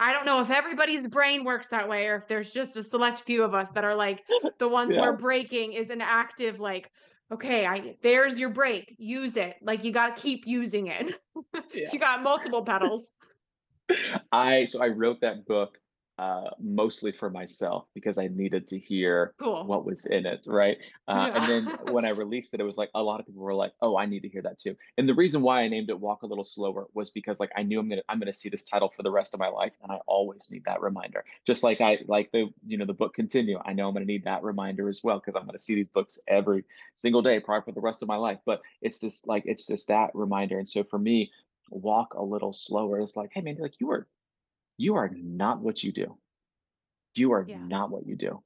I 0.00 0.12
don't 0.12 0.24
know 0.24 0.40
if 0.40 0.50
everybody's 0.50 1.08
brain 1.08 1.44
works 1.44 1.68
that 1.68 1.88
way 1.88 2.06
or 2.06 2.16
if 2.16 2.28
there's 2.28 2.52
just 2.52 2.76
a 2.76 2.82
select 2.84 3.20
few 3.20 3.42
of 3.42 3.52
us 3.52 3.68
that 3.70 3.84
are 3.84 3.94
like 3.94 4.22
the 4.58 4.68
ones 4.68 4.94
yeah. 4.94 5.00
where 5.00 5.12
braking 5.12 5.72
is 5.72 5.90
an 5.90 6.00
active 6.00 6.60
like 6.60 6.90
okay, 7.32 7.66
I 7.66 7.96
there's 8.02 8.38
your 8.38 8.50
brake. 8.50 8.94
Use 8.98 9.36
it. 9.36 9.56
Like 9.62 9.84
you 9.84 9.92
got 9.92 10.16
to 10.16 10.22
keep 10.22 10.46
using 10.46 10.88
it. 10.88 11.12
Yeah. 11.72 11.88
you 11.92 12.00
got 12.00 12.22
multiple 12.22 12.64
pedals. 12.64 13.06
I 14.32 14.64
so 14.64 14.82
I 14.82 14.88
wrote 14.88 15.20
that 15.20 15.46
book 15.46 15.78
uh, 16.18 16.50
mostly 16.60 17.12
for 17.12 17.30
myself 17.30 17.86
because 17.94 18.18
I 18.18 18.26
needed 18.26 18.66
to 18.68 18.78
hear 18.78 19.34
cool. 19.38 19.64
what 19.64 19.84
was 19.84 20.04
in 20.04 20.26
it, 20.26 20.44
right? 20.48 20.76
Uh, 21.06 21.30
yeah. 21.32 21.36
And 21.36 21.68
then 21.68 21.92
when 21.92 22.04
I 22.04 22.08
released 22.24 22.52
it, 22.54 22.60
it 22.60 22.64
was 22.64 22.76
like 22.76 22.90
a 22.94 23.02
lot 23.02 23.20
of 23.20 23.26
people 23.26 23.42
were 23.42 23.54
like, 23.54 23.72
"Oh, 23.80 23.96
I 23.96 24.06
need 24.06 24.20
to 24.20 24.28
hear 24.28 24.42
that 24.42 24.58
too." 24.58 24.76
And 24.96 25.08
the 25.08 25.14
reason 25.14 25.42
why 25.42 25.62
I 25.62 25.68
named 25.68 25.90
it 25.90 26.00
"Walk 26.00 26.22
a 26.22 26.26
Little 26.26 26.44
Slower" 26.44 26.88
was 26.92 27.10
because 27.10 27.38
like 27.38 27.52
I 27.56 27.62
knew 27.62 27.78
I'm 27.78 27.88
gonna 27.88 28.02
I'm 28.08 28.18
gonna 28.18 28.34
see 28.34 28.48
this 28.48 28.64
title 28.64 28.92
for 28.96 29.04
the 29.04 29.12
rest 29.12 29.32
of 29.32 29.38
my 29.38 29.46
life, 29.46 29.72
and 29.80 29.92
I 29.92 30.00
always 30.08 30.48
need 30.50 30.64
that 30.64 30.80
reminder. 30.80 31.24
Just 31.46 31.62
like 31.62 31.80
I 31.80 31.98
like 32.08 32.32
the 32.32 32.50
you 32.66 32.78
know 32.78 32.84
the 32.84 32.94
book 32.94 33.14
continue, 33.14 33.60
I 33.64 33.72
know 33.72 33.86
I'm 33.86 33.94
gonna 33.94 34.04
need 34.04 34.24
that 34.24 34.42
reminder 34.42 34.88
as 34.88 35.00
well 35.04 35.20
because 35.20 35.36
I'm 35.36 35.46
gonna 35.46 35.60
see 35.60 35.76
these 35.76 35.88
books 35.88 36.18
every 36.26 36.64
single 37.00 37.22
day, 37.22 37.38
probably 37.38 37.70
for 37.70 37.74
the 37.74 37.80
rest 37.80 38.02
of 38.02 38.08
my 38.08 38.16
life. 38.16 38.38
But 38.44 38.62
it's 38.82 38.98
this 38.98 39.24
like 39.24 39.44
it's 39.46 39.68
just 39.68 39.86
that 39.86 40.10
reminder, 40.14 40.58
and 40.58 40.68
so 40.68 40.82
for 40.82 40.98
me, 40.98 41.30
walk 41.70 42.14
a 42.14 42.22
little 42.24 42.52
slower 42.52 43.00
is 43.00 43.16
like, 43.16 43.30
hey 43.32 43.40
man, 43.40 43.56
like 43.60 43.74
you 43.78 43.92
are 43.92 44.08
you 44.78 44.94
are 44.94 45.10
not 45.12 45.60
what 45.60 45.82
you 45.82 45.92
do. 45.92 46.16
You 47.14 47.32
are 47.32 47.44
yeah. 47.46 47.58
not 47.58 47.90
what 47.90 48.06
you 48.06 48.16
do. 48.16 48.42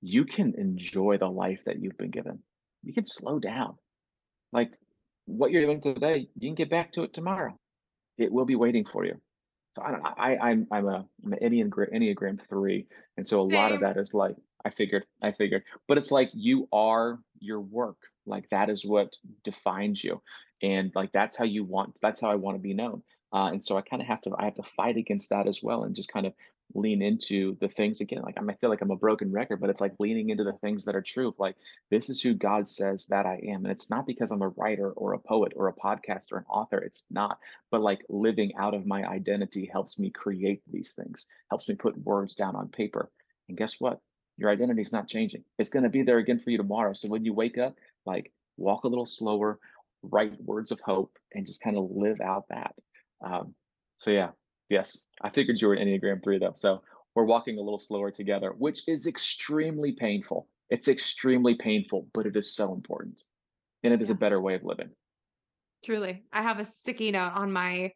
You 0.00 0.24
can 0.24 0.54
enjoy 0.56 1.18
the 1.18 1.28
life 1.28 1.60
that 1.66 1.80
you've 1.80 1.98
been 1.98 2.10
given. 2.10 2.38
You 2.82 2.94
can 2.94 3.04
slow 3.04 3.38
down. 3.38 3.74
Like 4.52 4.72
what 5.26 5.50
you're 5.50 5.64
doing 5.64 5.82
today, 5.82 6.28
you 6.38 6.48
can 6.48 6.54
get 6.54 6.70
back 6.70 6.92
to 6.92 7.02
it 7.02 7.12
tomorrow. 7.12 7.58
It 8.16 8.32
will 8.32 8.44
be 8.44 8.54
waiting 8.54 8.86
for 8.90 9.04
you. 9.04 9.20
So 9.72 9.82
I 9.82 9.90
don't 9.90 10.02
know. 10.02 10.14
I, 10.16 10.36
I'm 10.36 10.66
I'm 10.70 10.88
a 10.88 11.04
I'm 11.24 11.32
an 11.34 11.38
Enneagram, 11.42 11.92
Enneagram 11.92 12.38
three, 12.48 12.86
and 13.18 13.28
so 13.28 13.46
a 13.46 13.50
Same. 13.50 13.60
lot 13.60 13.72
of 13.72 13.80
that 13.80 13.98
is 13.98 14.14
like 14.14 14.36
I 14.64 14.70
figured, 14.70 15.04
I 15.22 15.32
figured, 15.32 15.64
but 15.86 15.98
it's 15.98 16.10
like 16.10 16.30
you 16.32 16.66
are 16.72 17.18
your 17.40 17.60
work. 17.60 17.98
Like 18.24 18.48
that 18.50 18.70
is 18.70 18.86
what 18.86 19.14
defines 19.44 20.02
you, 20.02 20.22
and 20.62 20.92
like 20.94 21.12
that's 21.12 21.36
how 21.36 21.44
you 21.44 21.62
want. 21.64 21.98
That's 22.00 22.22
how 22.22 22.30
I 22.30 22.36
want 22.36 22.56
to 22.56 22.62
be 22.62 22.72
known. 22.72 23.02
Uh, 23.36 23.50
and 23.50 23.62
so 23.62 23.76
I 23.76 23.82
kind 23.82 24.00
of 24.00 24.08
have 24.08 24.22
to 24.22 24.34
I 24.38 24.46
have 24.46 24.54
to 24.54 24.62
fight 24.62 24.96
against 24.96 25.28
that 25.28 25.46
as 25.46 25.62
well, 25.62 25.84
and 25.84 25.94
just 25.94 26.10
kind 26.10 26.24
of 26.26 26.32
lean 26.74 27.02
into 27.02 27.54
the 27.60 27.68
things 27.68 28.00
again. 28.00 28.22
Like 28.22 28.38
I 28.38 28.54
feel 28.54 28.70
like 28.70 28.80
I'm 28.80 28.90
a 28.90 28.96
broken 28.96 29.30
record, 29.30 29.60
but 29.60 29.68
it's 29.68 29.80
like 29.82 29.92
leaning 29.98 30.30
into 30.30 30.42
the 30.42 30.54
things 30.54 30.86
that 30.86 30.96
are 30.96 31.02
true. 31.02 31.34
Like 31.38 31.54
this 31.90 32.08
is 32.08 32.22
who 32.22 32.32
God 32.32 32.66
says 32.66 33.06
that 33.08 33.26
I 33.26 33.38
am, 33.46 33.66
and 33.66 33.70
it's 33.70 33.90
not 33.90 34.06
because 34.06 34.30
I'm 34.30 34.40
a 34.40 34.48
writer 34.48 34.90
or 34.92 35.12
a 35.12 35.18
poet 35.18 35.52
or 35.54 35.68
a 35.68 35.74
podcaster 35.74 36.32
or 36.32 36.38
an 36.38 36.44
author. 36.48 36.78
It's 36.78 37.04
not. 37.10 37.38
But 37.70 37.82
like 37.82 38.06
living 38.08 38.52
out 38.58 38.72
of 38.72 38.86
my 38.86 39.04
identity 39.04 39.68
helps 39.70 39.98
me 39.98 40.08
create 40.08 40.62
these 40.72 40.94
things, 40.94 41.26
helps 41.50 41.68
me 41.68 41.74
put 41.74 41.98
words 41.98 42.32
down 42.32 42.56
on 42.56 42.68
paper. 42.68 43.10
And 43.50 43.58
guess 43.58 43.74
what? 43.78 44.00
Your 44.38 44.48
identity 44.48 44.80
is 44.80 44.92
not 44.92 45.08
changing. 45.08 45.44
It's 45.58 45.68
going 45.68 45.82
to 45.82 45.90
be 45.90 46.04
there 46.04 46.18
again 46.18 46.40
for 46.40 46.48
you 46.48 46.56
tomorrow. 46.56 46.94
So 46.94 47.08
when 47.08 47.26
you 47.26 47.34
wake 47.34 47.58
up, 47.58 47.74
like 48.06 48.32
walk 48.56 48.84
a 48.84 48.88
little 48.88 49.04
slower, 49.04 49.58
write 50.02 50.42
words 50.42 50.70
of 50.70 50.80
hope, 50.80 51.18
and 51.34 51.46
just 51.46 51.60
kind 51.60 51.76
of 51.76 51.90
live 51.90 52.22
out 52.22 52.48
that. 52.48 52.74
Um, 53.24 53.54
so 53.98 54.10
yeah, 54.10 54.30
yes, 54.68 55.06
I 55.22 55.30
figured 55.30 55.60
you 55.60 55.68
were 55.68 55.74
an 55.74 55.88
Enneagram 55.88 56.22
three 56.22 56.38
though. 56.38 56.54
So 56.56 56.82
we're 57.14 57.24
walking 57.24 57.58
a 57.58 57.62
little 57.62 57.78
slower 57.78 58.10
together, 58.10 58.54
which 58.56 58.86
is 58.86 59.06
extremely 59.06 59.92
painful. 59.92 60.48
It's 60.68 60.88
extremely 60.88 61.54
painful, 61.54 62.08
but 62.12 62.26
it 62.26 62.36
is 62.36 62.54
so 62.54 62.74
important, 62.74 63.20
and 63.82 63.94
it 63.94 64.02
is 64.02 64.08
yeah. 64.08 64.14
a 64.14 64.18
better 64.18 64.40
way 64.40 64.54
of 64.54 64.64
living. 64.64 64.90
Truly, 65.84 66.24
I 66.32 66.42
have 66.42 66.58
a 66.58 66.64
sticky 66.64 67.12
note 67.12 67.32
on 67.34 67.52
my 67.52 67.92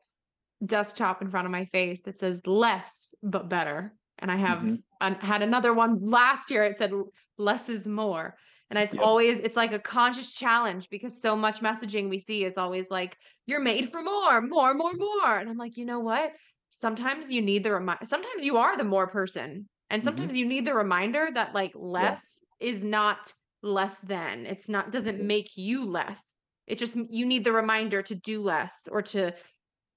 desktop 0.65 1.23
in 1.23 1.31
front 1.31 1.47
of 1.47 1.53
my 1.53 1.65
face 1.67 2.03
that 2.03 2.19
says 2.19 2.47
less 2.47 3.15
but 3.23 3.49
better 3.49 3.95
and 4.19 4.31
i 4.31 4.37
have 4.37 4.59
mm-hmm. 4.59 5.13
had 5.21 5.43
another 5.43 5.73
one 5.73 5.99
last 6.03 6.51
year 6.51 6.65
it 6.65 6.77
said 6.77 6.93
less 7.39 7.69
is 7.69 7.87
more 7.87 8.37
and 8.71 8.79
it's 8.79 8.95
yep. 8.95 9.03
always, 9.03 9.39
it's 9.39 9.57
like 9.57 9.73
a 9.73 9.79
conscious 9.79 10.33
challenge 10.33 10.89
because 10.91 11.21
so 11.21 11.35
much 11.35 11.61
messaging 11.61 12.09
we 12.09 12.19
see 12.19 12.45
is 12.45 12.57
always 12.57 12.87
like, 12.89 13.17
you're 13.47 13.61
made 13.61 13.91
for 13.91 14.01
more, 14.03 14.41
more, 14.41 14.75
more, 14.75 14.93
more. 14.95 15.37
And 15.37 15.51
I'm 15.51 15.57
like, 15.57 15.77
you 15.77 15.85
know 15.85 16.01
what? 16.01 16.33
Sometimes 16.71 17.33
you 17.33 17.43
need 17.43 17.65
the 17.65 17.73
reminder. 17.73 18.05
Sometimes 18.05 18.45
you 18.45 18.59
are 18.59 18.77
the 18.77 18.85
more 18.85 19.09
person. 19.09 19.69
And 19.91 20.01
mm-hmm. 20.01 20.07
sometimes 20.07 20.33
mm-hmm. 20.33 20.39
you 20.39 20.47
need 20.47 20.65
the 20.65 20.75
reminder 20.75 21.29
that 21.35 21.55
like 21.55 21.73
less 21.75 22.23
yeah. 22.61 22.69
is 22.71 22.85
not 22.85 23.33
less 23.63 23.99
than. 23.99 24.47
It's 24.47 24.69
not, 24.69 24.93
doesn't 24.93 25.21
make 25.21 25.51
you 25.57 25.85
less. 25.85 26.37
It 26.69 26.79
just, 26.79 26.95
you 26.95 27.27
need 27.27 27.45
the 27.45 27.53
reminder 27.53 28.03
to 28.03 28.15
do 28.15 28.41
less 28.41 28.73
or 28.89 29.03
to 29.03 29.35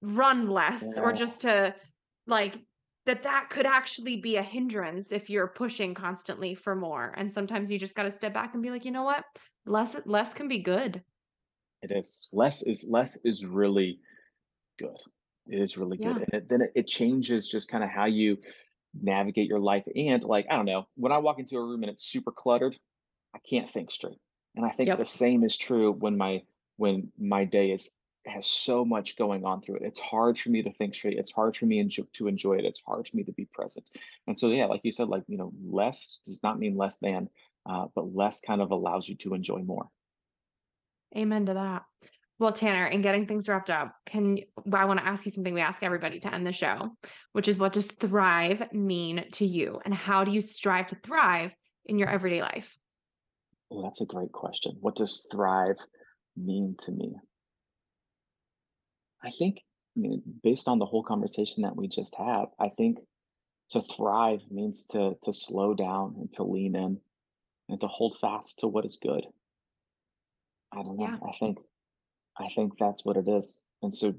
run 0.01 0.49
less 0.49 0.83
yeah. 0.83 1.01
or 1.01 1.13
just 1.13 1.41
to 1.41 1.75
like 2.25 2.57
that 3.05 3.23
that 3.23 3.49
could 3.49 3.65
actually 3.65 4.17
be 4.17 4.37
a 4.37 4.43
hindrance 4.43 5.11
if 5.11 5.29
you're 5.29 5.47
pushing 5.47 5.93
constantly 5.93 6.55
for 6.55 6.75
more 6.75 7.13
and 7.17 7.33
sometimes 7.33 7.69
you 7.69 7.77
just 7.77 7.95
got 7.95 8.03
to 8.03 8.15
step 8.15 8.33
back 8.33 8.53
and 8.53 8.63
be 8.63 8.69
like 8.69 8.85
you 8.85 8.91
know 8.91 9.03
what 9.03 9.23
less 9.65 9.95
less 10.05 10.33
can 10.33 10.47
be 10.47 10.59
good 10.59 11.01
it 11.81 11.91
is 11.91 12.27
less 12.31 12.63
is 12.63 12.83
less 12.87 13.17
is 13.23 13.45
really 13.45 13.99
good 14.79 14.97
it 15.47 15.59
is 15.59 15.77
really 15.77 15.97
good 15.97 16.17
yeah. 16.17 16.23
and 16.31 16.33
it, 16.33 16.49
then 16.49 16.61
it, 16.61 16.71
it 16.75 16.87
changes 16.87 17.49
just 17.49 17.67
kind 17.67 17.83
of 17.83 17.89
how 17.89 18.05
you 18.05 18.37
navigate 19.01 19.47
your 19.47 19.59
life 19.59 19.83
and 19.95 20.23
like 20.23 20.45
i 20.49 20.55
don't 20.55 20.65
know 20.65 20.85
when 20.95 21.11
i 21.11 21.17
walk 21.17 21.39
into 21.39 21.55
a 21.55 21.61
room 21.61 21.83
and 21.83 21.91
it's 21.91 22.05
super 22.05 22.31
cluttered 22.31 22.75
i 23.35 23.39
can't 23.49 23.71
think 23.71 23.91
straight 23.91 24.19
and 24.55 24.65
i 24.65 24.69
think 24.69 24.87
yep. 24.87 24.97
the 24.97 25.05
same 25.05 25.43
is 25.43 25.57
true 25.57 25.91
when 25.91 26.15
my 26.17 26.41
when 26.77 27.11
my 27.19 27.43
day 27.43 27.71
is 27.71 27.89
has 28.25 28.47
so 28.47 28.85
much 28.85 29.17
going 29.17 29.45
on 29.45 29.61
through 29.61 29.75
it. 29.75 29.83
It's 29.83 29.99
hard 29.99 30.39
for 30.39 30.49
me 30.49 30.61
to 30.63 30.71
think 30.73 30.95
straight. 30.95 31.17
It's 31.17 31.31
hard 31.31 31.57
for 31.57 31.65
me 31.65 31.83
enjo- 31.83 32.11
to 32.13 32.27
enjoy 32.27 32.53
it. 32.53 32.65
It's 32.65 32.81
hard 32.85 33.07
for 33.07 33.17
me 33.17 33.23
to 33.23 33.31
be 33.33 33.45
present. 33.45 33.89
And 34.27 34.37
so, 34.37 34.47
yeah, 34.49 34.65
like 34.65 34.81
you 34.83 34.91
said, 34.91 35.09
like, 35.09 35.23
you 35.27 35.37
know, 35.37 35.51
less 35.63 36.19
does 36.25 36.41
not 36.43 36.59
mean 36.59 36.77
less 36.77 36.97
than, 36.97 37.29
uh, 37.65 37.87
but 37.95 38.15
less 38.15 38.39
kind 38.39 38.61
of 38.61 38.71
allows 38.71 39.07
you 39.07 39.15
to 39.17 39.33
enjoy 39.33 39.59
more. 39.59 39.89
Amen 41.15 41.45
to 41.45 41.53
that. 41.53 41.83
Well, 42.39 42.51
Tanner, 42.51 42.87
in 42.87 43.01
getting 43.01 43.27
things 43.27 43.47
wrapped 43.47 43.69
up, 43.69 43.95
can 44.05 44.39
I 44.73 44.85
want 44.85 44.99
to 44.99 45.05
ask 45.05 45.25
you 45.25 45.31
something 45.31 45.53
we 45.53 45.61
ask 45.61 45.83
everybody 45.83 46.19
to 46.19 46.33
end 46.33 46.45
the 46.45 46.51
show, 46.51 46.89
which 47.33 47.47
is 47.47 47.57
what 47.57 47.73
does 47.73 47.87
thrive 47.87 48.73
mean 48.73 49.25
to 49.33 49.45
you? 49.45 49.79
And 49.85 49.93
how 49.93 50.23
do 50.23 50.31
you 50.31 50.41
strive 50.41 50.87
to 50.87 50.95
thrive 50.95 51.53
in 51.85 51.99
your 51.99 52.09
everyday 52.09 52.41
life? 52.41 52.75
Well, 53.69 53.83
that's 53.83 54.01
a 54.01 54.05
great 54.05 54.31
question. 54.31 54.77
What 54.81 54.95
does 54.95 55.27
thrive 55.31 55.77
mean 56.35 56.75
to 56.85 56.91
me? 56.91 57.13
I 59.23 59.31
think, 59.31 59.61
I 59.97 59.99
mean, 59.99 60.21
based 60.43 60.67
on 60.67 60.79
the 60.79 60.85
whole 60.85 61.03
conversation 61.03 61.63
that 61.63 61.75
we 61.75 61.87
just 61.87 62.15
had, 62.15 62.45
I 62.59 62.69
think 62.69 62.99
to 63.71 63.81
thrive 63.95 64.41
means 64.51 64.85
to 64.87 65.15
to 65.23 65.33
slow 65.33 65.73
down 65.73 66.15
and 66.19 66.31
to 66.33 66.43
lean 66.43 66.75
in 66.75 66.99
and 67.69 67.81
to 67.81 67.87
hold 67.87 68.17
fast 68.19 68.59
to 68.59 68.67
what 68.67 68.85
is 68.85 68.99
good. 69.01 69.25
I 70.71 70.77
don't 70.83 70.97
know. 70.97 71.07
Yeah. 71.07 71.17
I 71.27 71.31
think 71.39 71.57
I 72.39 72.49
think 72.55 72.73
that's 72.79 73.05
what 73.05 73.17
it 73.17 73.27
is. 73.27 73.65
And 73.81 73.93
so 73.93 74.13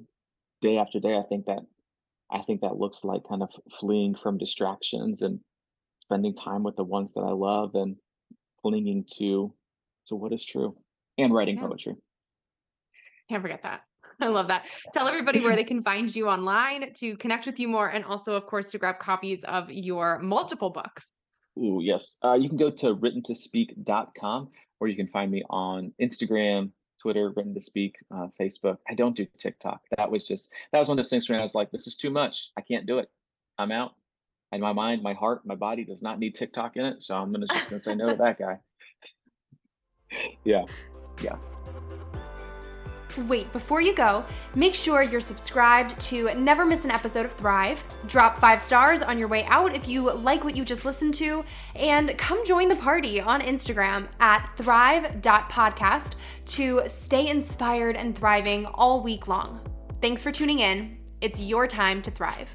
day 0.61 0.79
after 0.79 1.01
day, 1.01 1.17
I 1.17 1.23
think 1.29 1.47
that 1.47 1.61
I 2.31 2.43
think 2.43 2.63
that 2.63 2.77
looks 2.77 3.05
like 3.05 3.23
kind 3.29 3.43
of 3.43 3.51
fleeing 3.79 4.15
from 4.15 4.39
distractions 4.39 5.23
and 5.23 5.41
spending 6.03 6.35
time 6.35 6.63
with 6.63 6.77
the 6.77 6.85
ones 6.85 7.15
that 7.15 7.21
I 7.23 7.33
love 7.33 7.75
and 7.75 7.97
clinging 8.63 9.05
to 9.19 9.55
to 10.07 10.17
what 10.17 10.33
is 10.33 10.45
true. 10.45 10.77
and 11.19 11.33
writing 11.33 11.57
yeah. 11.57 11.67
poetry. 11.67 11.95
Can't 13.29 13.43
forget 13.43 13.63
that. 13.63 13.83
I 14.21 14.29
love 14.29 14.49
that. 14.49 14.67
Tell 14.93 15.09
everybody 15.09 15.41
where 15.41 15.57
they 15.57 15.65
can 15.65 15.83
find 15.83 16.15
you 16.15 16.29
online 16.29 16.93
to 16.95 17.17
connect 17.17 17.47
with 17.47 17.59
you 17.59 17.69
more, 17.69 17.89
and 17.89 18.05
also, 18.05 18.35
of 18.35 18.47
course, 18.47 18.71
to 18.73 18.79
grab 18.79 18.99
copies 18.99 19.45
of 19.45 19.71
your 19.71 20.19
multiple 20.21 20.71
books. 20.71 21.07
Ooh, 21.59 21.81
yes. 21.83 22.19
Uh, 22.25 22.35
you 22.35 22.49
can 22.49 22.59
go 22.59 22.71
to 22.71 22.97
writtentospeak.com 22.97 24.51
or 24.81 24.89
you 24.89 24.97
can 24.97 25.07
find 25.09 25.31
me 25.31 25.43
on 25.51 25.93
Instagram, 26.01 26.71
Twitter, 27.01 27.33
Written 27.37 27.55
to 27.55 27.61
Speak, 27.61 27.97
uh, 28.11 28.27
Facebook. 28.41 28.79
I 28.89 28.95
don't 28.95 29.17
do 29.17 29.27
TikTok. 29.39 29.81
That 29.97 30.11
was 30.11 30.27
just, 30.27 30.53
that 30.73 30.79
was 30.79 30.89
one 30.89 30.99
of 30.99 31.05
those 31.05 31.11
things 31.11 31.29
where 31.29 31.39
I 31.39 31.43
was 31.43 31.55
like, 31.55 31.71
this 31.71 31.87
is 31.87 31.97
too 31.97 32.11
much. 32.11 32.51
I 32.57 32.61
can't 32.61 32.87
do 32.87 32.99
it. 32.99 33.09
I'm 33.59 33.71
out. 33.71 33.93
And 34.53 34.63
my 34.63 34.73
mind, 34.73 35.03
my 35.03 35.15
heart, 35.15 35.43
my 35.45 35.55
body 35.55 35.85
does 35.85 36.03
not 36.03 36.19
need 36.19 36.35
TikTok 36.35 36.77
in 36.77 36.85
it. 36.85 37.03
So 37.03 37.17
I'm 37.17 37.33
gonna 37.33 37.47
just 37.47 37.71
gonna 37.71 37.81
say 37.81 37.95
no 37.95 38.11
to 38.11 38.17
that 38.17 38.39
guy. 38.39 38.59
yeah. 40.45 40.65
Yeah. 41.23 41.37
Wait, 43.19 43.53
before 43.53 43.81
you 43.81 43.95
go, 43.95 44.25
make 44.57 44.75
sure 44.75 45.03
you're 45.03 45.21
subscribed 45.21 45.99
to 46.01 46.35
never 46.35 46.65
miss 46.65 46.85
an 46.85 46.91
episode 46.91 47.25
of 47.25 47.33
Thrive. 47.33 47.83
Drop 48.07 48.39
five 48.39 48.61
stars 48.61 49.03
on 49.03 49.19
your 49.19 49.29
way 49.29 49.45
out 49.45 49.75
if 49.75 49.87
you 49.87 50.13
like 50.13 50.43
what 50.45 50.57
you 50.57 50.65
just 50.65 50.85
listened 50.85 51.15
to, 51.15 51.45
and 51.77 52.17
come 52.19 52.45
join 52.45 52.69
the 52.69 52.77
party 52.77 53.21
on 53.21 53.41
Instagram 53.41 54.09
at 54.21 54.51
thrive.podcast 54.57 56.15
to 56.47 56.83
stay 56.89 57.29
inspired 57.29 57.97
and 57.97 58.17
thriving 58.17 58.67
all 58.67 59.03
week 59.03 59.29
long. 59.29 59.61
Thanks 60.01 60.23
for 60.23 60.33
tuning 60.33 60.59
in. 60.59 60.99
It's 61.21 61.41
your 61.41 61.67
time 61.67 62.03
to 62.03 62.11
thrive. 62.11 62.55